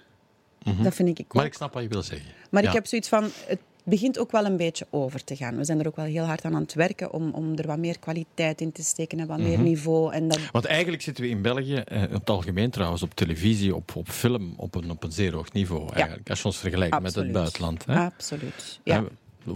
Dat 0.82 0.94
vind 0.94 1.08
ik 1.08 1.18
ook. 1.20 1.26
Mhm. 1.28 1.36
Maar 1.36 1.46
ik 1.46 1.54
snap 1.54 1.72
wat 1.72 1.82
je 1.82 1.88
wil 1.88 2.02
zeggen. 2.02 2.28
Maar 2.50 2.62
Ja. 2.62 2.68
ik 2.68 2.74
heb 2.74 2.86
zoiets 2.86 3.08
van... 3.08 3.30
Het 3.46 3.58
begint 3.88 4.18
ook 4.18 4.30
wel 4.32 4.44
een 4.44 4.56
beetje 4.56 4.86
over 4.90 5.24
te 5.24 5.36
gaan. 5.36 5.56
We 5.56 5.64
zijn 5.64 5.80
er 5.80 5.86
ook 5.86 5.96
wel 5.96 6.04
heel 6.04 6.24
hard 6.24 6.44
aan 6.44 6.54
aan 6.54 6.62
het 6.62 6.74
werken 6.74 7.12
om, 7.12 7.30
om 7.32 7.56
er 7.56 7.66
wat 7.66 7.78
meer 7.78 7.98
kwaliteit 7.98 8.60
in 8.60 8.72
te 8.72 8.82
steken 8.82 9.18
en 9.20 9.26
wat 9.26 9.38
Mhm. 9.38 9.48
meer 9.48 9.58
niveau. 9.58 10.12
En 10.12 10.28
dat, 10.28 10.38
Want 10.52 10.64
eigenlijk 10.64 11.02
zitten 11.02 11.24
we 11.24 11.30
in 11.30 11.42
België, 11.42 11.74
eh, 11.76 12.02
op 12.02 12.10
het 12.10 12.30
algemeen 12.30 12.70
trouwens, 12.70 13.02
op 13.02 13.14
televisie, 13.14 13.74
op, 13.74 13.96
op 13.96 14.08
film, 14.08 14.52
op 14.56 14.74
een, 14.74 14.90
op 14.90 15.04
een 15.04 15.12
zeer 15.12 15.34
hoog 15.34 15.52
niveau. 15.52 15.92
Eigenlijk, 15.92 16.30
als 16.30 16.38
je 16.38 16.44
ons 16.44 16.58
vergelijkt 16.58 17.00
met 17.00 17.14
het 17.14 17.32
buitenland. 17.32 17.84
Hè? 17.86 18.04
Absoluut. 18.04 18.80
Ja. 18.84 19.04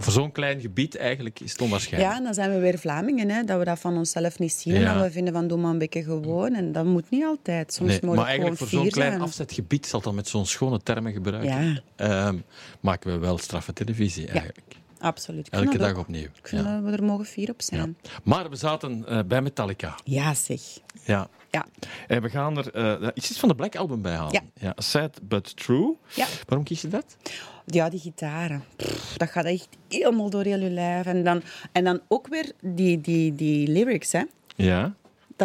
Voor 0.01 0.13
zo'n 0.13 0.31
klein 0.31 0.61
gebied 0.61 0.97
eigenlijk 0.97 1.39
is 1.39 1.51
het 1.51 1.61
onwaarschijnlijk. 1.61 2.11
Ja, 2.11 2.17
en 2.17 2.23
dan 2.23 2.33
zijn 2.33 2.53
we 2.53 2.59
weer 2.59 2.77
Vlamingen, 2.79 3.29
hè, 3.29 3.43
dat 3.43 3.59
we 3.59 3.65
dat 3.65 3.79
van 3.79 3.97
onszelf 3.97 4.39
niet 4.39 4.53
zien. 4.53 4.73
Ja. 4.73 4.93
Dat 4.93 5.03
we 5.03 5.11
vinden 5.11 5.33
van 5.33 5.47
doe 5.47 5.57
maar 5.57 5.71
een 5.71 5.77
beetje 5.77 6.03
gewoon. 6.03 6.53
En 6.53 6.71
dat 6.71 6.85
moet 6.85 7.09
niet 7.09 7.23
altijd. 7.23 7.73
Soms 7.73 7.89
Nee, 7.89 7.99
moet 8.03 8.15
maar 8.15 8.25
eigenlijk 8.25 8.57
voor 8.57 8.67
zo'n 8.67 8.89
klein 8.89 9.21
afzetgebied, 9.21 9.85
zal 9.85 10.01
dan 10.01 10.15
met 10.15 10.27
zo'n 10.27 10.45
schone 10.45 10.79
termen 10.83 11.11
gebruiken, 11.13 11.63
Ja. 11.63 11.81
ehm, 11.95 12.37
maken 12.79 13.11
we 13.11 13.17
wel 13.17 13.37
straffe 13.37 13.73
televisie 13.73 14.27
eigenlijk. 14.27 14.75
Absoluut. 15.03 15.49
Elke 15.49 15.65
dat 15.69 15.79
dag 15.79 15.91
ook. 15.91 15.97
opnieuw. 15.97 16.23
Ik 16.23 16.47
vind 16.47 16.65
Ja. 16.65 16.75
dat 16.81 16.83
we 16.91 16.97
er 16.97 17.03
mogen 17.03 17.25
fier 17.25 17.49
op 17.49 17.59
Ja. 17.61 17.65
zijn. 17.77 17.97
Maar 18.23 18.49
we 18.49 18.55
zaten 18.55 19.05
eh, 19.07 19.19
bij 19.27 19.41
Metallica. 19.41 19.95
Ja, 20.03 20.33
zeg. 20.33 20.61
Ja. 21.05 21.27
Ja. 21.51 21.65
En 22.07 22.21
we 22.21 22.29
gaan 22.29 22.57
er 22.57 22.71
eh, 23.01 23.07
iets 23.13 23.39
van 23.39 23.49
de 23.49 23.55
Black 23.55 23.75
Album 23.75 24.01
bij 24.01 24.13
halen. 24.13 24.51
Ja. 24.59 24.73
Sad 24.75 25.19
but 25.23 25.55
True. 25.55 25.95
Ja. 26.15 26.25
Waarom 26.47 26.65
kies 26.65 26.81
je 26.81 26.87
dat? 26.87 27.17
Ja, 27.65 27.89
die 27.89 27.99
gitaren. 27.99 28.63
Pff, 28.75 29.17
dat 29.17 29.29
gaat 29.29 29.45
echt 29.45 29.67
helemaal 29.89 30.29
door 30.29 30.43
heel 30.43 30.59
je 30.59 30.69
lijf. 30.69 31.05
En 31.05 31.23
dan, 31.23 31.41
en 31.71 31.83
dan 31.83 32.01
ook 32.07 32.27
weer 32.27 32.51
die, 32.61 33.01
die, 33.01 33.35
die 33.35 33.67
lyrics, 33.67 34.11
hè. 34.11 34.21
Ja. 34.55 34.93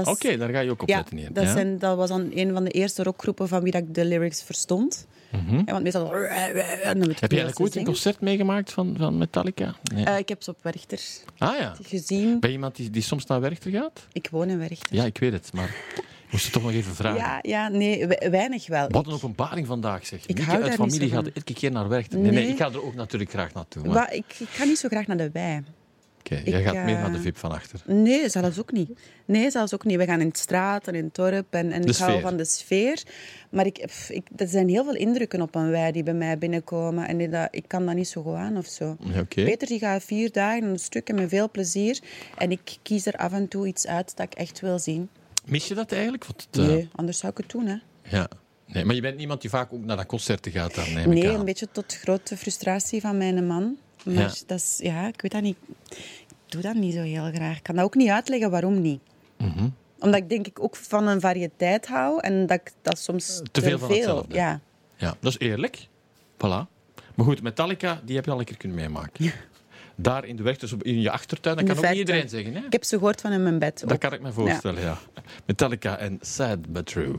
Oké, 0.05 0.37
daar 0.37 0.49
ga 0.51 0.61
je 0.61 0.71
ook 0.71 0.83
op 0.83 0.89
letten 0.89 1.33
dat, 1.35 1.49
zijn, 1.49 1.79
dat 1.79 1.97
was 1.97 2.09
dan 2.09 2.31
een 2.35 2.53
van 2.53 2.65
de 2.65 2.71
eerste 2.71 3.03
rockgroepen 3.03 3.49
van 3.49 3.63
wie 3.63 3.73
dat 3.73 3.83
ik 3.83 3.95
de 3.95 4.05
lyrics 4.05 4.43
verstond. 4.43 5.07
Want 5.65 5.83
meestal... 5.83 6.05
Mhm. 6.05 6.15
Heb 6.15 7.17
je 7.21 7.29
eigenlijk 7.29 7.61
ooit 7.61 7.77
een 7.77 7.85
concert 7.85 8.21
meegemaakt 8.21 8.73
van, 8.73 8.95
van 8.99 9.19
Metallica? 9.19 9.75
Nee. 9.95 10.05
Eh, 10.05 10.19
ik 10.19 10.29
heb 10.29 10.43
ze 10.43 10.51
op 10.51 10.59
Werchter 10.63 11.01
ah 11.39 11.59
ja. 11.59 11.75
gezien. 11.83 12.41
Ben 12.41 12.51
je 12.51 12.55
iemand 12.57 12.77
die, 12.77 12.91
die 12.91 13.03
soms 13.03 13.27
naar 13.27 13.41
Werchter 13.41 13.71
gaat? 13.71 14.07
Ik 14.13 14.29
woon 14.31 14.49
in 14.49 14.59
Werchter. 14.59 14.95
Ja, 14.95 15.05
ik 15.05 15.19
weet 15.19 15.33
het, 15.33 15.53
maar 15.53 15.75
moest 16.31 16.45
het 16.45 16.53
toch 16.53 16.63
nog 16.63 16.73
even 16.73 16.95
vragen. 16.95 17.19
Ja, 17.19 17.39
ja, 17.43 17.69
nee, 17.69 18.07
we- 18.07 18.29
weinig 18.31 18.67
wel. 18.67 18.89
Wat 18.89 19.07
een 19.07 19.13
openbaring 19.13 19.67
vandaag, 19.67 20.07
zeg. 20.07 20.27
Ik 20.27 20.37
Mieke 20.37 20.63
uit 20.63 20.75
familie 20.75 21.09
gaat 21.09 21.27
elke 21.27 21.55
keer 21.55 21.71
naar 21.71 21.89
Werchter. 21.89 22.19
Nee, 22.19 22.31
nee, 22.31 22.43
Nee. 22.43 22.53
ik 22.53 22.59
ga 22.59 22.67
er 22.67 22.85
ook 22.85 22.95
natuurlijk 22.95 23.31
graag 23.31 23.55
naartoe. 23.55 23.87
Maar... 23.89 24.15
Ik, 24.15 24.25
ik 24.39 24.49
ga 24.49 24.65
niet 24.65 24.79
zo 24.79 24.89
graag 24.89 25.07
naar 25.07 25.17
de 25.17 25.31
wei. 25.33 25.63
Oké, 26.19 26.41
jij 26.45 26.63
gaat 26.63 26.75
meer 26.75 26.95
eh, 26.95 27.01
naar 27.01 27.13
de 27.13 27.21
VIP 27.21 27.37
van 27.37 27.53
achter. 27.53 27.83
Nee, 27.87 28.29
zelfs 28.29 28.59
ook 28.59 28.73
niet. 28.73 28.91
Nee, 29.25 29.51
zelfs 29.51 29.75
ook 29.75 29.85
niet. 29.85 29.97
We 29.97 30.05
gaan 30.05 30.21
in 30.21 30.29
de 30.29 30.39
straat 30.39 30.89
en 30.89 30.95
in 30.95 31.05
het 31.05 31.15
dorp 31.15 31.55
en, 31.55 31.73
en 31.73 31.83
De 31.83 31.89
ik 31.89 31.97
hou 31.97 32.21
van 32.21 32.37
de 32.37 32.45
sfeer. 32.45 33.03
Maar 33.51 33.67
ik, 33.67 33.83
pff, 33.87 34.11
ik, 34.11 34.27
er 34.37 34.49
zijn 34.49 34.69
heel 34.69 34.85
veel 34.85 34.95
indrukken 34.95 35.41
op 35.43 35.55
een 35.55 35.71
wei 35.71 35.93
die 35.93 36.03
bij 36.03 36.15
mij 36.15 36.39
binnenkomen. 36.39 37.09
En 37.09 37.17
die 37.19 37.29
dat, 37.29 37.49
ik 37.51 37.65
kan 37.67 37.87
dat 37.87 37.95
niet 37.95 38.09
zo 38.09 38.23
goed 38.23 38.35
aan 38.35 38.57
of 38.57 38.67
zo. 38.67 38.97
Oké. 39.17 39.45
Peter 39.45 39.69
die 39.69 39.79
gaat 39.79 40.05
vier 40.05 40.33
dagen 40.33 40.63
een 40.65 40.79
stuk 40.79 41.09
en 41.09 41.15
met 41.15 41.29
veel 41.29 41.51
plezier. 41.51 41.99
En 42.37 42.51
ik 42.51 42.77
kies 42.83 43.07
er 43.07 43.15
af 43.17 43.33
en 43.33 43.49
toe 43.49 43.67
iets 43.67 43.87
uit 43.87 44.17
dat 44.17 44.27
ik 44.27 44.35
echt 44.35 44.61
wil 44.61 44.79
zien. 44.79 45.09
Mis 45.45 45.69
je 45.69 45.75
dat 45.75 45.93
eigenlijk? 45.93 46.25
Want 46.25 46.47
het, 46.51 46.61
eh, 46.61 46.67
Nee, 46.67 46.89
anders 46.95 47.19
zou 47.19 47.33
ik 47.33 47.39
het 47.39 47.51
doen. 47.51 47.67
Hè. 47.67 47.77
ja. 48.03 48.29
nee, 48.67 48.85
maar 48.85 48.95
je 48.95 49.01
bent 49.01 49.21
iemand 49.21 49.41
die 49.41 49.51
vaak 49.51 49.73
ook 49.73 49.85
naar 49.85 49.97
dat 49.97 50.07
concerten 50.07 50.53
gaat, 50.53 50.75
daar 50.75 50.89
neem 50.95 51.13
ik 51.13 51.23
Nee, 51.23 51.29
aan. 51.33 51.39
een 51.39 51.45
beetje 51.45 51.69
tot 51.73 51.95
grote 51.97 52.37
frustratie 52.37 53.01
van 53.01 53.17
mijn 53.17 53.47
man. 53.47 53.77
Maar 54.15 54.23
Ja. 54.25 54.33
dat 54.47 54.59
is, 54.59 54.79
ja, 54.83 55.07
ik 55.07 55.21
weet 55.21 55.33
dat 55.33 55.43
niet. 55.43 55.57
Ik 55.89 55.97
doe 56.47 56.63
dat 56.63 56.75
niet 56.75 56.95
zo 56.95 57.01
heel 57.03 57.31
graag. 57.33 57.57
Ik 57.57 57.63
kan 57.63 57.75
dat 57.75 57.85
ook 57.85 57.95
niet 57.95 58.09
uitleggen 58.09 58.51
waarom 58.51 58.81
niet. 58.81 59.01
Mhm. 59.39 59.69
Omdat 59.99 60.21
ik 60.21 60.29
denk 60.29 60.47
ik 60.47 60.63
ook 60.63 60.77
van 60.77 61.07
een 61.07 61.21
variëteit 61.21 61.87
hou 61.87 62.21
en 62.21 62.47
dat 62.47 62.61
ik 62.61 62.73
dat 62.83 62.99
soms 62.99 63.43
Te 63.53 63.61
veel 63.61 63.79
van 63.79 63.91
hetzelfde. 63.91 64.35
Ja. 64.35 64.61
Ja, 64.97 65.17
dat 65.21 65.33
is 65.33 65.39
eerlijk. 65.49 65.89
Voilà. 66.35 66.67
Maar 67.15 67.27
goed, 67.27 67.43
Metallica, 67.43 68.01
die 68.05 68.17
heb 68.17 68.25
je 68.25 68.31
al 68.31 68.39
een 68.39 68.45
keer 68.45 68.57
kunnen 68.57 68.77
meemaken. 68.77 69.33
Daar 69.97 70.25
in 70.25 70.37
de 70.37 70.43
weg, 70.43 70.57
dus 70.57 70.73
in 70.83 71.01
je 71.01 71.11
achtertuin, 71.11 71.57
dat 71.57 71.67
kan 71.67 71.77
ook 71.77 71.89
niet 71.89 71.99
iedereen 71.99 72.29
zeggen. 72.29 72.55
Hè? 72.55 72.65
Ik 72.65 72.73
heb 72.73 72.85
ze 72.85 72.97
gehoord 72.99 73.21
van 73.21 73.33
in 73.33 73.43
mijn 73.43 73.59
bed. 73.59 73.83
Dat 73.87 73.99
kan 73.99 74.13
ik 74.13 74.21
me 74.21 74.33
voorstellen, 74.33 74.83
ja. 74.83 74.99
Metallica 75.47 75.97
en 75.99 76.19
Sad 76.21 76.73
But 76.73 76.87
True. 76.87 77.15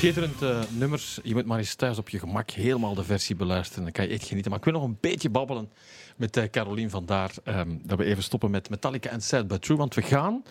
Schitterend 0.00 0.42
eh, 0.42 0.60
nummers. 0.78 1.18
Je 1.22 1.34
moet 1.34 1.46
maar 1.46 1.58
eens 1.58 1.74
thuis 1.74 1.98
op 1.98 2.08
je 2.08 2.18
gemak 2.18 2.50
helemaal 2.50 2.94
de 2.94 3.04
versie 3.04 3.36
beluisteren. 3.36 3.82
Dan 3.82 3.92
kan 3.92 4.04
je 4.08 4.10
echt 4.14 4.26
genieten. 4.26 4.50
Maar 4.50 4.58
ik 4.60 4.64
wil 4.64 4.74
nog 4.74 4.82
een 4.84 4.96
beetje 5.00 5.30
babbelen 5.30 5.70
met 6.16 6.36
eh 6.36 6.44
Carolien 6.50 6.90
vandaar. 6.90 7.30
ehm 7.44 7.68
dat 7.82 7.98
we 7.98 8.04
even 8.04 8.22
stoppen 8.22 8.50
met 8.50 8.70
Metallica 8.70 9.10
en 9.10 9.20
Sad 9.20 9.48
But 9.48 9.62
True. 9.62 9.76
Want 9.76 9.94
we 9.94 10.02
gaan 10.02 10.42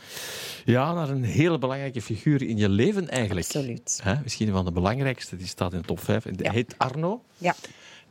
ja, 0.66 0.94
naar 0.94 1.10
een 1.10 1.24
hele 1.24 1.58
belangrijke 1.58 2.02
figuur 2.02 2.42
in 2.42 2.58
je 2.58 2.70
leven 2.70 3.10
eigenlijk. 3.10 3.46
Absoluut. 3.46 4.00
Hè, 4.04 4.14
misschien 4.24 4.48
een 4.48 4.54
van 4.54 4.66
de 4.66 4.72
belangrijkste. 4.72 5.36
Die 5.36 5.48
staat 5.48 5.74
in 5.74 5.80
de 5.80 5.86
top 5.88 6.00
5. 6.04 6.24
Die 6.24 6.44
Ja. 6.44 6.52
heet 6.52 6.76
Arno. 6.78 7.24
Ja, 7.38 7.56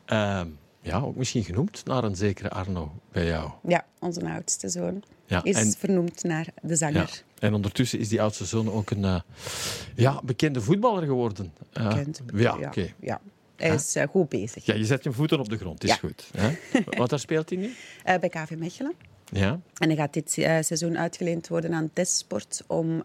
Ehm, 0.05 0.47
ja, 0.81 0.99
ook 1.01 1.17
misschien 1.17 1.45
genoemd 1.45 1.85
naar 1.85 2.05
een 2.05 2.17
zekere 2.17 2.51
Arno 2.51 2.93
bij 3.13 3.27
jou. 3.27 3.51
ja 3.67 3.85
onze 3.99 4.29
oudste 4.31 4.69
zoon 4.69 5.03
Ja, 5.27 5.45
is 5.45 5.57
en- 5.57 5.73
vernoemd 5.79 6.23
naar 6.23 6.47
de 6.63 6.77
Ja. 6.79 7.07
En 7.41 7.55
ondertussen 7.55 7.99
is 7.99 8.09
die 8.09 8.23
oudste 8.23 8.45
zoon 8.45 8.73
ook 8.73 8.91
een 8.91 9.05
eh, 9.05 9.21
ja, 9.95 10.21
bekende 10.25 10.61
voetballer 10.61 11.03
geworden. 11.07 11.53
Eh, 11.73 11.89
Bekend. 11.89 12.21
Ja, 12.35 12.57
oké. 12.57 12.89
ja. 13.01 13.21
Hij 13.57 13.75
is 13.75 13.97
eh, 13.97 14.09
goed 14.09 14.29
bezig. 14.29 14.65
Ja, 14.65 14.75
je 14.75 14.85
zet 14.85 15.05
je 15.05 15.13
voeten 15.13 15.39
op 15.39 15.49
de 15.49 15.57
grond, 15.57 15.85
is 15.85 15.91
Ja. 15.91 15.97
goed. 15.97 16.31
Wat 16.99 17.11
daar 17.11 17.19
speelt 17.19 17.51
hij 17.51 17.59
nu? 17.59 17.73
Bij 18.05 18.29
KV 18.29 18.55
Mechelen. 18.57 18.93
Ja. 19.33 19.61
En 19.79 19.89
hij 19.89 19.97
gaat 19.97 20.13
dit 20.13 20.33
seizoen 20.33 20.99
uitgeleend 20.99 21.49
worden 21.49 21.73
aan 21.75 21.91
Testsport 21.93 22.65
om 22.67 23.03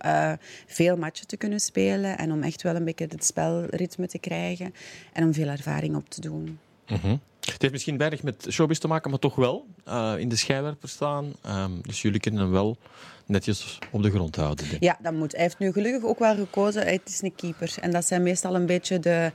veel 0.67 0.97
matchen 0.97 1.27
te 1.27 1.37
kunnen 1.37 1.59
spelen 1.59 2.17
en 2.17 2.31
om 2.31 2.43
echt 2.43 2.61
wel 2.61 2.75
een 2.75 2.85
beetje 2.85 3.07
het 3.09 3.25
spelritme 3.25 4.07
te 4.07 4.17
krijgen 4.17 4.73
en 5.13 5.23
om 5.23 5.33
veel 5.33 5.47
ervaring 5.47 5.95
op 5.95 6.09
te 6.09 6.21
doen. 6.21 6.59
Mhm. 6.87 7.15
Het 7.39 7.61
heeft 7.61 7.71
misschien 7.73 7.97
weinig 7.97 8.23
met 8.23 8.47
showbiz 8.49 8.77
te 8.77 8.87
maken, 8.87 9.09
maar 9.09 9.19
toch 9.19 9.35
wel 9.35 9.65
eh, 9.85 10.13
in 10.17 10.29
de 10.29 10.35
schijnwerper 10.35 10.89
staan. 10.89 11.33
Ehm, 11.41 11.71
dus 11.81 12.01
jullie 12.01 12.19
kunnen 12.19 12.41
hem 12.41 12.51
wel 12.51 12.77
netjes 13.25 13.79
op 13.91 14.03
de 14.03 14.09
grond 14.09 14.35
houden. 14.35 14.57
denk 14.65 14.71
ik. 14.75 14.83
Ja, 14.83 14.97
dat 15.01 15.13
moet. 15.13 15.31
Hij 15.31 15.41
heeft 15.41 15.59
nu 15.59 15.71
gelukkig 15.71 16.03
ook 16.03 16.19
wel 16.19 16.35
gekozen. 16.35 16.85
Het 16.87 17.01
is 17.05 17.21
een 17.21 17.35
keeper. 17.35 17.75
En 17.81 17.91
dat 17.91 18.05
zijn 18.05 18.23
meestal 18.23 18.55
een 18.55 18.65
beetje 18.65 18.99
de, 18.99 19.31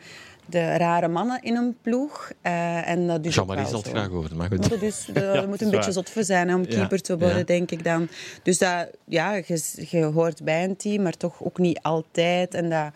de 0.47 0.77
rare 0.77 1.09
mannen 1.09 1.43
in 1.43 1.57
een 1.57 1.77
ploeg. 1.83 2.31
Eh, 2.43 2.89
en 2.89 3.07
dat 3.07 3.25
is 3.25 3.27
ook 3.27 3.47
Jean-Marie 3.47 3.67
zal 3.71 3.79
het 3.83 3.89
graag 3.89 4.09
horen, 4.09 4.37
maar 4.37 4.49
goed. 4.49 4.71
Maar 5.15 5.23
Ja, 5.25 5.33
dat 5.33 5.47
moet 5.47 5.63
een 5.63 5.71
beetje 5.71 5.93
zot 5.93 6.11
voor 6.11 6.25
zijn 6.25 6.49
hè, 6.49 6.55
om 6.55 6.63
Ja, 6.63 6.69
keeper 6.69 7.01
te 7.01 7.19
worden, 7.19 7.39
ja. 7.39 7.45
denk 7.45 7.71
ik 7.71 7.85
dan. 7.85 8.09
Dus 8.43 8.59
dat, 8.59 8.89
ja, 9.05 9.35
je, 9.35 9.63
je 9.91 10.05
hoort 10.05 10.45
bij 10.45 10.65
een 10.65 10.77
team, 10.77 11.03
maar 11.03 11.17
toch 11.17 11.43
ook 11.43 11.59
niet 11.59 11.79
altijd. 11.83 12.55
En 12.55 12.71
dat, 12.71 12.93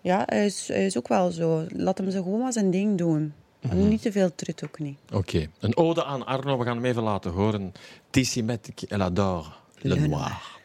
ja, 0.00 0.22
hij 0.26 0.44
is, 0.44 0.68
hij 0.68 0.86
is 0.86 0.98
ook 0.98 1.08
wel 1.08 1.30
zo. 1.30 1.64
Laat 1.68 1.98
hem 1.98 2.10
zo 2.10 2.22
gewoon 2.22 2.40
maar 2.40 2.52
zijn 2.52 2.70
ding 2.70 2.98
doen. 2.98 3.32
Mhm. 3.60 3.88
Niet 3.88 4.02
te 4.02 4.12
veel 4.12 4.34
trut 4.34 4.64
ook 4.64 4.78
niet. 4.78 4.98
Oké, 5.12 5.46
een 5.60 5.76
ode 5.76 6.04
aan 6.04 6.26
Arno. 6.26 6.58
We 6.58 6.64
gaan 6.64 6.76
hem 6.76 6.84
even 6.84 7.02
laten 7.02 7.30
horen. 7.30 7.72
Tissimetic, 8.10 8.82
elle 8.82 9.04
adore 9.04 9.48
le 9.80 9.94
Le 9.94 10.08
noir. 10.08 10.57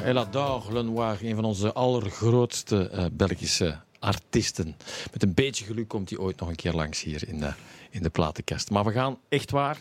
Arno, 0.00 0.10
elle 0.10 0.20
adore 0.20 0.72
le 0.72 0.82
noir. 0.82 1.18
Een 1.22 1.34
van 1.34 1.44
onze 1.44 1.72
allergrootste 1.72 2.88
eh, 2.88 3.04
Belgische 3.12 3.78
artiesten. 3.98 4.76
Met 5.12 5.22
een 5.22 5.34
beetje 5.34 5.64
geluk 5.64 5.88
komt 5.88 6.10
hij 6.10 6.18
ooit 6.18 6.40
nog 6.40 6.48
een 6.48 6.56
keer 6.56 6.72
langs 6.72 7.02
hier 7.02 7.28
in 7.28 7.40
de, 7.40 7.52
in 7.90 8.02
de 8.02 8.10
platenkast. 8.10 8.70
Maar 8.70 8.84
we 8.84 8.92
gaan 8.92 9.18
echt 9.28 9.50
waar, 9.50 9.76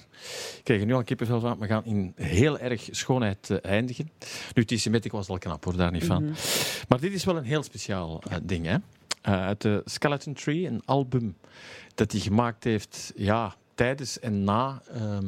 ik 0.58 0.62
krijg 0.64 0.80
er 0.80 0.86
nu 0.86 0.94
al 0.94 1.04
kippenvel 1.04 1.40
van, 1.40 1.60
we 1.60 1.68
gaan 1.68 1.86
in 1.86 2.14
heel 2.16 2.60
erg 2.60 2.88
schoonheid 2.92 3.50
eh, 3.50 3.58
eindigen. 3.62 4.12
Nu, 4.54 4.66
Tissimetic 4.66 5.12
was 5.12 5.28
al 5.28 5.38
knap 5.38 5.64
hoor, 5.64 5.76
daar 5.76 5.92
niet 5.92 6.06
van. 6.06 6.36
Maar 6.88 7.00
dit 7.00 7.14
is 7.14 7.24
wel 7.24 7.38
een 7.38 7.44
heel 7.44 7.64
speciaal 7.64 8.22
eh, 8.30 8.38
ding. 8.44 8.66
Hè? 8.66 8.78
Uit 9.22 9.62
de 9.62 9.82
Skeleton 9.86 10.34
Tree, 10.34 10.68
een 10.68 10.82
album 10.86 11.38
dat 11.96 12.12
hij 12.12 12.22
gemaakt 12.22 12.64
heeft 12.64 13.14
ja, 13.16 13.56
tijdens 13.76 14.20
en 14.20 14.44
na 14.44 14.82
ehm, 14.94 15.28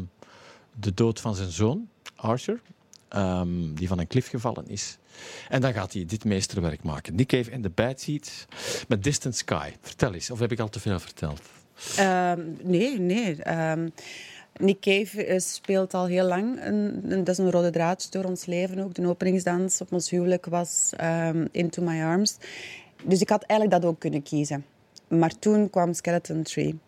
de 0.74 0.94
dood 0.94 1.20
van 1.20 1.36
zijn 1.36 1.52
zoon, 1.52 1.90
Arthur. 2.16 2.62
Ehm, 3.12 3.74
die 3.74 3.88
van 3.88 4.00
een 4.00 4.08
klif 4.08 4.28
gevallen 4.28 4.68
is. 4.68 4.98
En 5.50 5.62
dan 5.62 5.74
gaat 5.74 5.94
hij 5.94 6.06
dit 6.06 6.24
meesterwerk 6.24 6.84
maken. 6.84 7.16
Nick 7.16 7.28
Cave 7.28 7.52
in 7.52 7.62
the 7.62 7.70
Bad 7.70 8.08
met 8.88 9.04
Distant 9.04 9.36
Sky. 9.36 9.72
Vertel 9.82 10.14
eens, 10.14 10.32
of 10.32 10.40
heb 10.40 10.52
ik 10.52 10.60
al 10.60 10.70
te 10.70 10.80
veel 10.80 11.00
verteld? 11.00 11.42
Ehm, 11.98 12.42
nee, 12.64 13.00
nee. 13.00 13.44
Ehm, 13.44 13.90
Nick 14.58 14.80
Cave 14.80 15.26
eh, 15.26 15.40
speelt 15.40 15.94
al 15.94 16.06
heel 16.06 16.26
lang. 16.26 16.66
Een, 16.66 17.02
dat 17.10 17.28
is 17.28 17.38
een 17.38 17.52
rode 17.52 17.70
draad 17.70 18.12
door 18.12 18.24
ons 18.24 18.46
leven 18.46 18.80
ook. 18.80 18.94
De 18.94 19.08
openingsdans 19.08 19.82
op 19.82 19.94
ons 19.94 20.10
huwelijk 20.10 20.46
was 20.46 20.90
Into 21.52 21.82
My 21.82 22.02
Arms. 22.02 22.38
Dus 23.04 23.22
ik 23.22 23.30
had 23.30 23.44
eigenlijk 23.44 23.82
dat 23.82 23.92
ook 23.92 24.00
kunnen 24.00 24.24
kiezen. 24.24 24.66
Maar 25.08 25.40
toen 25.40 25.70
kwam 25.70 25.94
Skeleton 25.94 26.44
Tree. 26.44 26.80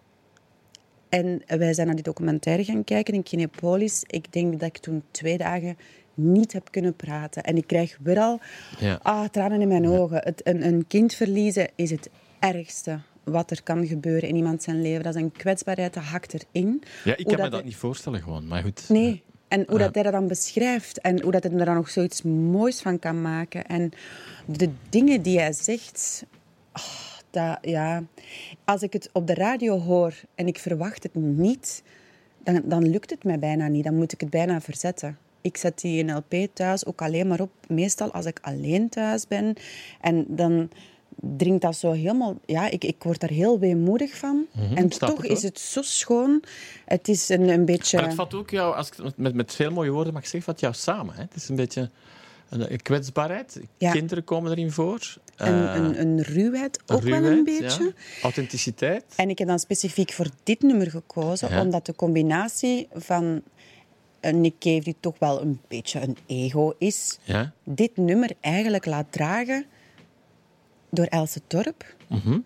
En 1.09 1.41
wij 1.47 1.73
zijn 1.73 1.87
naar 1.87 1.95
die 1.95 2.03
documentaire 2.05 2.63
gaan 2.63 2.83
kijken 2.83 3.13
in 3.13 3.23
Kinepolis. 3.23 4.03
Ik 4.07 4.33
denk 4.33 4.59
dat 4.59 4.69
ik 4.69 4.77
toen 4.77 5.03
twee 5.11 5.37
dagen 5.37 5.77
niet 6.13 6.53
heb 6.53 6.71
kunnen 6.71 6.95
praten. 6.95 7.43
En 7.43 7.57
ik 7.57 7.67
krijg 7.67 7.97
weer 8.03 8.19
al 8.19 8.39
Ja. 8.79 8.99
ah, 9.01 9.25
tranen 9.25 9.61
in 9.61 9.67
mijn 9.67 9.87
ogen. 9.87 10.17
Het, 10.23 10.41
een, 10.43 10.65
een 10.65 10.87
kind 10.87 11.13
verliezen 11.13 11.69
is 11.75 11.89
het 11.89 12.09
ergste 12.39 12.99
wat 13.23 13.51
er 13.51 13.63
kan 13.63 13.87
gebeuren 13.87 14.29
in 14.29 14.35
iemand 14.35 14.63
zijn 14.63 14.81
leven. 14.81 15.03
Dat 15.03 15.15
is 15.15 15.21
een 15.21 15.31
kwetsbaarheid, 15.31 15.93
dat 15.93 16.03
hakt 16.03 16.33
erin. 16.33 16.83
Ja, 17.03 17.17
ik 17.17 17.25
kan 17.25 17.41
me 17.41 17.49
dat 17.49 17.63
niet 17.63 17.75
voorstellen 17.75 18.21
gewoon, 18.21 18.47
maar 18.47 18.61
goed. 18.61 18.89
Nee. 18.89 19.23
En 19.47 19.65
hoe 19.67 19.79
dat 19.79 19.93
hij 19.93 20.03
dat 20.03 20.11
dan 20.11 20.27
beschrijft 20.27 21.01
en 21.01 21.21
hoe 21.21 21.31
dat 21.31 21.43
hij 21.43 21.51
er 21.51 21.65
dan 21.65 21.75
nog 21.75 21.89
zoiets 21.89 22.21
moois 22.21 22.81
van 22.81 22.99
kan 22.99 23.21
maken. 23.21 23.65
En 23.65 23.91
de 24.45 24.69
dingen 24.89 25.21
die 25.21 25.39
hij 25.39 25.53
zegt, 25.53 26.25
oh, 26.73 26.83
dat, 27.29 27.57
ja. 27.61 28.03
als 28.65 28.81
ik 28.81 28.93
het 28.93 29.09
op 29.11 29.27
de 29.27 29.33
radio 29.33 29.79
hoor 29.79 30.13
en 30.35 30.47
ik 30.47 30.59
verwacht 30.59 31.03
het 31.03 31.15
niet, 31.15 31.83
dan, 32.43 32.61
dan 32.65 32.89
lukt 32.89 33.09
het 33.09 33.23
mij 33.23 33.39
bijna 33.39 33.67
niet. 33.67 33.83
Dan 33.83 33.95
moet 33.95 34.13
ik 34.13 34.19
het 34.21 34.29
bijna 34.29 34.61
verzetten. 34.61 35.17
Ik 35.43 35.57
zet 35.57 35.79
die 35.81 35.97
in 36.03 36.15
LP 36.15 36.33
thuis 36.53 36.85
ook 36.85 37.01
alleen 37.01 37.27
maar 37.27 37.39
op, 37.41 37.51
meestal 37.67 38.11
als 38.11 38.25
ik 38.25 38.39
alleen 38.41 38.89
thuis 38.89 39.27
ben. 39.27 39.53
En 40.01 40.25
dan 40.27 40.69
dringt 41.37 41.61
dat 41.61 41.75
zo 41.75 41.91
helemaal... 41.91 42.37
Ja, 42.45 42.69
ik, 42.69 42.83
ik 42.83 43.03
word 43.03 43.19
daar 43.19 43.29
heel 43.29 43.59
weemoedig 43.59 44.17
van. 44.17 44.45
en 44.75 44.91
snap 44.91 45.09
toch 45.09 45.25
is 45.25 45.43
het 45.43 45.59
zo 45.59 45.81
schoon. 45.81 46.43
Het 46.85 47.07
is 47.07 47.29
een, 47.29 47.49
een 47.49 47.65
beetje... 47.65 47.97
Maar 47.97 48.05
het 48.05 48.15
vat 48.15 48.33
ook 48.33 48.49
jou, 48.49 48.75
als 48.75 48.89
ik 48.89 49.17
met, 49.17 49.33
met 49.33 49.53
veel 49.55 49.71
mooie 49.71 49.91
woorden 49.91 50.13
mag 50.13 50.21
zeggen, 50.23 50.41
vat 50.41 50.59
jou 50.59 50.73
samen. 50.73 51.15
Hè? 51.15 51.21
Het 51.21 51.35
is 51.35 51.49
een 51.49 51.55
beetje 51.55 51.89
een, 52.49 52.81
kwetsbaarheid. 52.81 53.59
Ja. 53.77 53.91
Kinderen 53.91 54.23
komen 54.23 54.51
erin 54.51 54.71
voor. 54.71 55.17
een, 55.35 55.67
Eh, 55.67 55.75
een, 55.75 55.99
een 56.01 56.21
ruwheid 56.21 56.79
ook 56.87 57.01
wel 57.01 57.19
ruwheid, 57.19 57.37
een 57.37 57.43
beetje. 57.43 57.83
ja. 57.83 57.91
Authenticiteit. 58.23 59.03
En 59.15 59.29
ik 59.29 59.37
heb 59.37 59.47
dan 59.47 59.59
specifiek 59.59 60.11
voor 60.11 60.27
dit 60.43 60.61
nummer 60.61 60.89
gekozen, 60.89 61.49
Ja. 61.49 61.61
omdat 61.61 61.85
de 61.85 61.95
combinatie 61.95 62.87
van 62.93 63.41
een 64.25 64.41
Nick 64.41 64.59
Cave, 64.59 64.79
die 64.83 64.95
toch 64.99 65.19
wel 65.19 65.41
een 65.41 65.61
beetje 65.67 66.01
een 66.01 66.17
ego 66.25 66.73
is, 66.77 67.19
Ja. 67.23 67.53
dit 67.63 67.97
nummer 67.97 68.31
eigenlijk 68.39 68.85
laat 68.85 69.11
dragen 69.11 69.65
door 70.89 71.05
Else 71.05 71.41
Torp. 71.47 71.95
Mhm. 72.07 72.39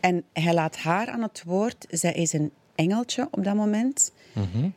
En 0.00 0.24
hij 0.32 0.54
laat 0.54 0.76
haar 0.76 1.08
aan 1.08 1.22
het 1.22 1.42
woord. 1.46 1.86
Zij 1.90 2.12
is 2.12 2.32
een 2.32 2.52
engeltje 2.74 3.28
op 3.30 3.44
dat 3.44 3.54
moment. 3.54 4.12
Mhm. 4.32 4.68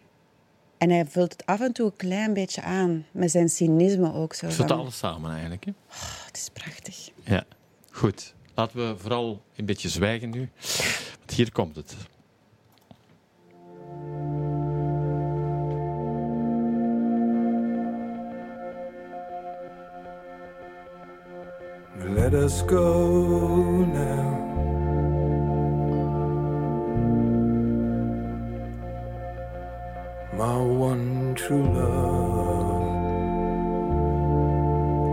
En 0.77 0.89
hij 0.89 1.05
vult 1.05 1.31
het 1.31 1.45
af 1.45 1.59
en 1.61 1.71
toe 1.73 1.85
een 1.85 1.95
klein 1.95 2.33
beetje 2.33 2.61
aan, 2.61 3.05
met 3.11 3.31
zijn 3.31 3.49
cynisme 3.49 4.13
ook. 4.13 4.33
Zo 4.33 4.49
Zit 4.49 4.55
van, 4.67 4.77
alles 4.79 4.97
samen 4.97 5.31
eigenlijk. 5.31 5.65
Hè? 5.65 5.71
"Oh, 5.71 6.25
het 6.25 6.37
is 6.37 6.49
prachtig. 6.53 7.09
Ja. 7.23 7.43
Goed. 7.91 8.33
Laten 8.55 8.77
we 8.89 8.97
vooral 8.97 9.41
een 9.55 9.65
beetje 9.65 9.89
zwijgen 9.89 10.29
nu. 10.29 10.49
Want 11.19 11.31
hier 11.35 11.51
komt 11.51 11.75
het. 11.75 11.95
Let 22.05 22.33
us 22.33 22.61
go 22.61 23.85
now. 23.85 24.29
My 30.33 30.57
one 30.57 31.35
true 31.35 31.63
love. 31.73 32.87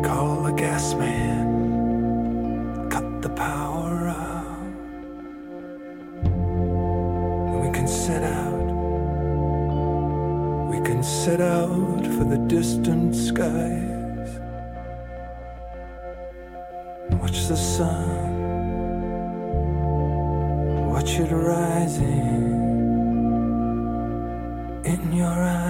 Call 0.04 0.42
the 0.44 0.52
gas 0.52 0.94
man. 0.94 2.88
Cut 2.88 3.20
the 3.20 3.30
power 3.30 4.08
out. 4.08 4.46
And 6.22 7.60
we 7.62 7.70
can 7.72 7.88
set 7.88 8.22
out. 8.22 8.66
We 10.70 10.80
can 10.86 11.02
set 11.02 11.40
out 11.40 12.06
for 12.06 12.24
the 12.24 12.38
distant 12.46 13.16
skies. 13.16 13.95
The 17.48 17.56
sun, 17.56 18.08
watch 20.90 21.20
it 21.20 21.30
rising 21.30 22.02
in 24.84 25.12
your 25.12 25.28
eyes. 25.28 25.65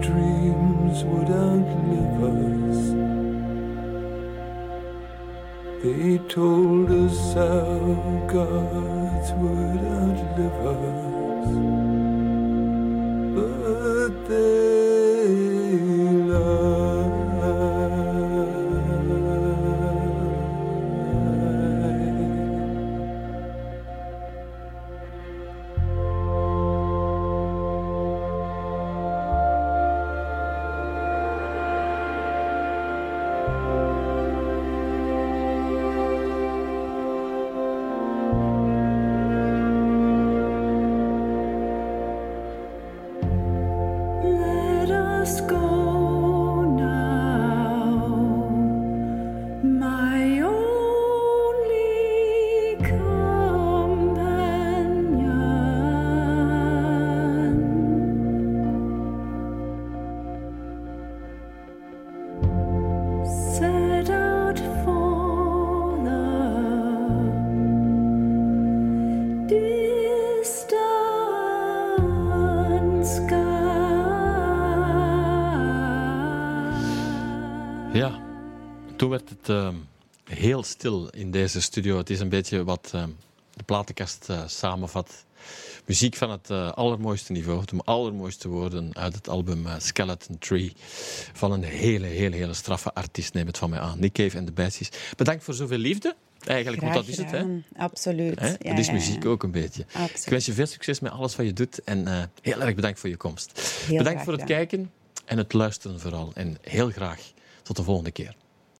Dreams 0.00 1.04
would 1.04 1.30
outlive 1.30 2.22
us. 2.32 2.80
They 5.82 6.18
told 6.28 6.90
us 6.90 7.36
our 7.36 8.26
gods 8.26 9.32
would 9.40 9.82
outlive 10.00 10.58
us. 10.76 11.50
But 13.34 14.12
they 14.28 14.89
deze 81.40 81.60
studio. 81.60 81.96
Het 81.96 82.10
is 82.10 82.20
een 82.20 82.28
beetje 82.28 82.64
wat 82.64 82.90
ehm, 82.94 83.08
de 83.54 83.62
platenkast 83.62 84.26
eh, 84.28 84.42
samenvat. 84.46 85.24
Muziek 85.86 86.16
van 86.16 86.30
het 86.30 86.50
eh, 86.50 86.72
allermooiste 86.72 87.32
niveau, 87.32 87.64
de 87.64 87.76
allermooiste 87.84 88.48
woorden 88.48 88.96
uit 88.96 89.14
het 89.14 89.28
album 89.28 89.66
eh, 89.66 89.74
Skeleton 89.78 90.38
Tree. 90.38 90.72
Van 91.32 91.52
een 91.52 91.62
hele, 91.62 92.06
hele, 92.06 92.36
hele 92.36 92.54
straffe 92.54 92.94
artiest, 92.94 93.34
neem 93.34 93.46
het 93.46 93.58
van 93.58 93.70
mij 93.70 93.78
aan. 93.78 94.00
Nick 94.00 94.12
Cave 94.12 94.36
en 94.36 94.44
de 94.44 94.52
Bijsies. 94.52 94.88
Bedankt 95.16 95.44
voor 95.44 95.54
zoveel 95.54 95.78
liefde. 95.78 96.16
Eigenlijk, 96.46 96.82
want 96.82 96.94
dat 96.94 97.08
is 97.08 97.16
het, 97.16 97.30
hè? 97.30 97.44
Absoluut. 97.76 98.40
Hè? 98.40 98.48
Ja, 98.48 98.56
het 98.58 98.78
is 98.78 98.86
ja, 98.86 98.92
muziek 98.92 99.22
ja. 99.22 99.28
ook 99.28 99.42
een 99.42 99.50
beetje. 99.50 99.84
Absoluut. 99.86 100.24
Ik 100.24 100.30
wens 100.30 100.46
je 100.46 100.52
veel 100.52 100.66
succes 100.66 101.00
met 101.00 101.12
alles 101.12 101.36
wat 101.36 101.46
je 101.46 101.52
doet. 101.52 101.84
En 101.84 102.06
eh, 102.06 102.22
heel 102.40 102.60
erg 102.60 102.74
bedankt 102.74 103.00
voor 103.00 103.08
je 103.08 103.16
komst. 103.16 103.60
Heel 103.86 103.98
bedankt 103.98 104.22
voor 104.24 104.32
het 104.32 104.44
kijken 104.44 104.90
en 105.24 105.38
het 105.38 105.52
luisteren 105.52 106.00
vooral. 106.00 106.30
En 106.34 106.56
heel 106.60 106.90
graag 106.90 107.20
tot 107.62 107.76
de 107.76 107.82
volgende 107.82 108.10
keer. 108.10 108.34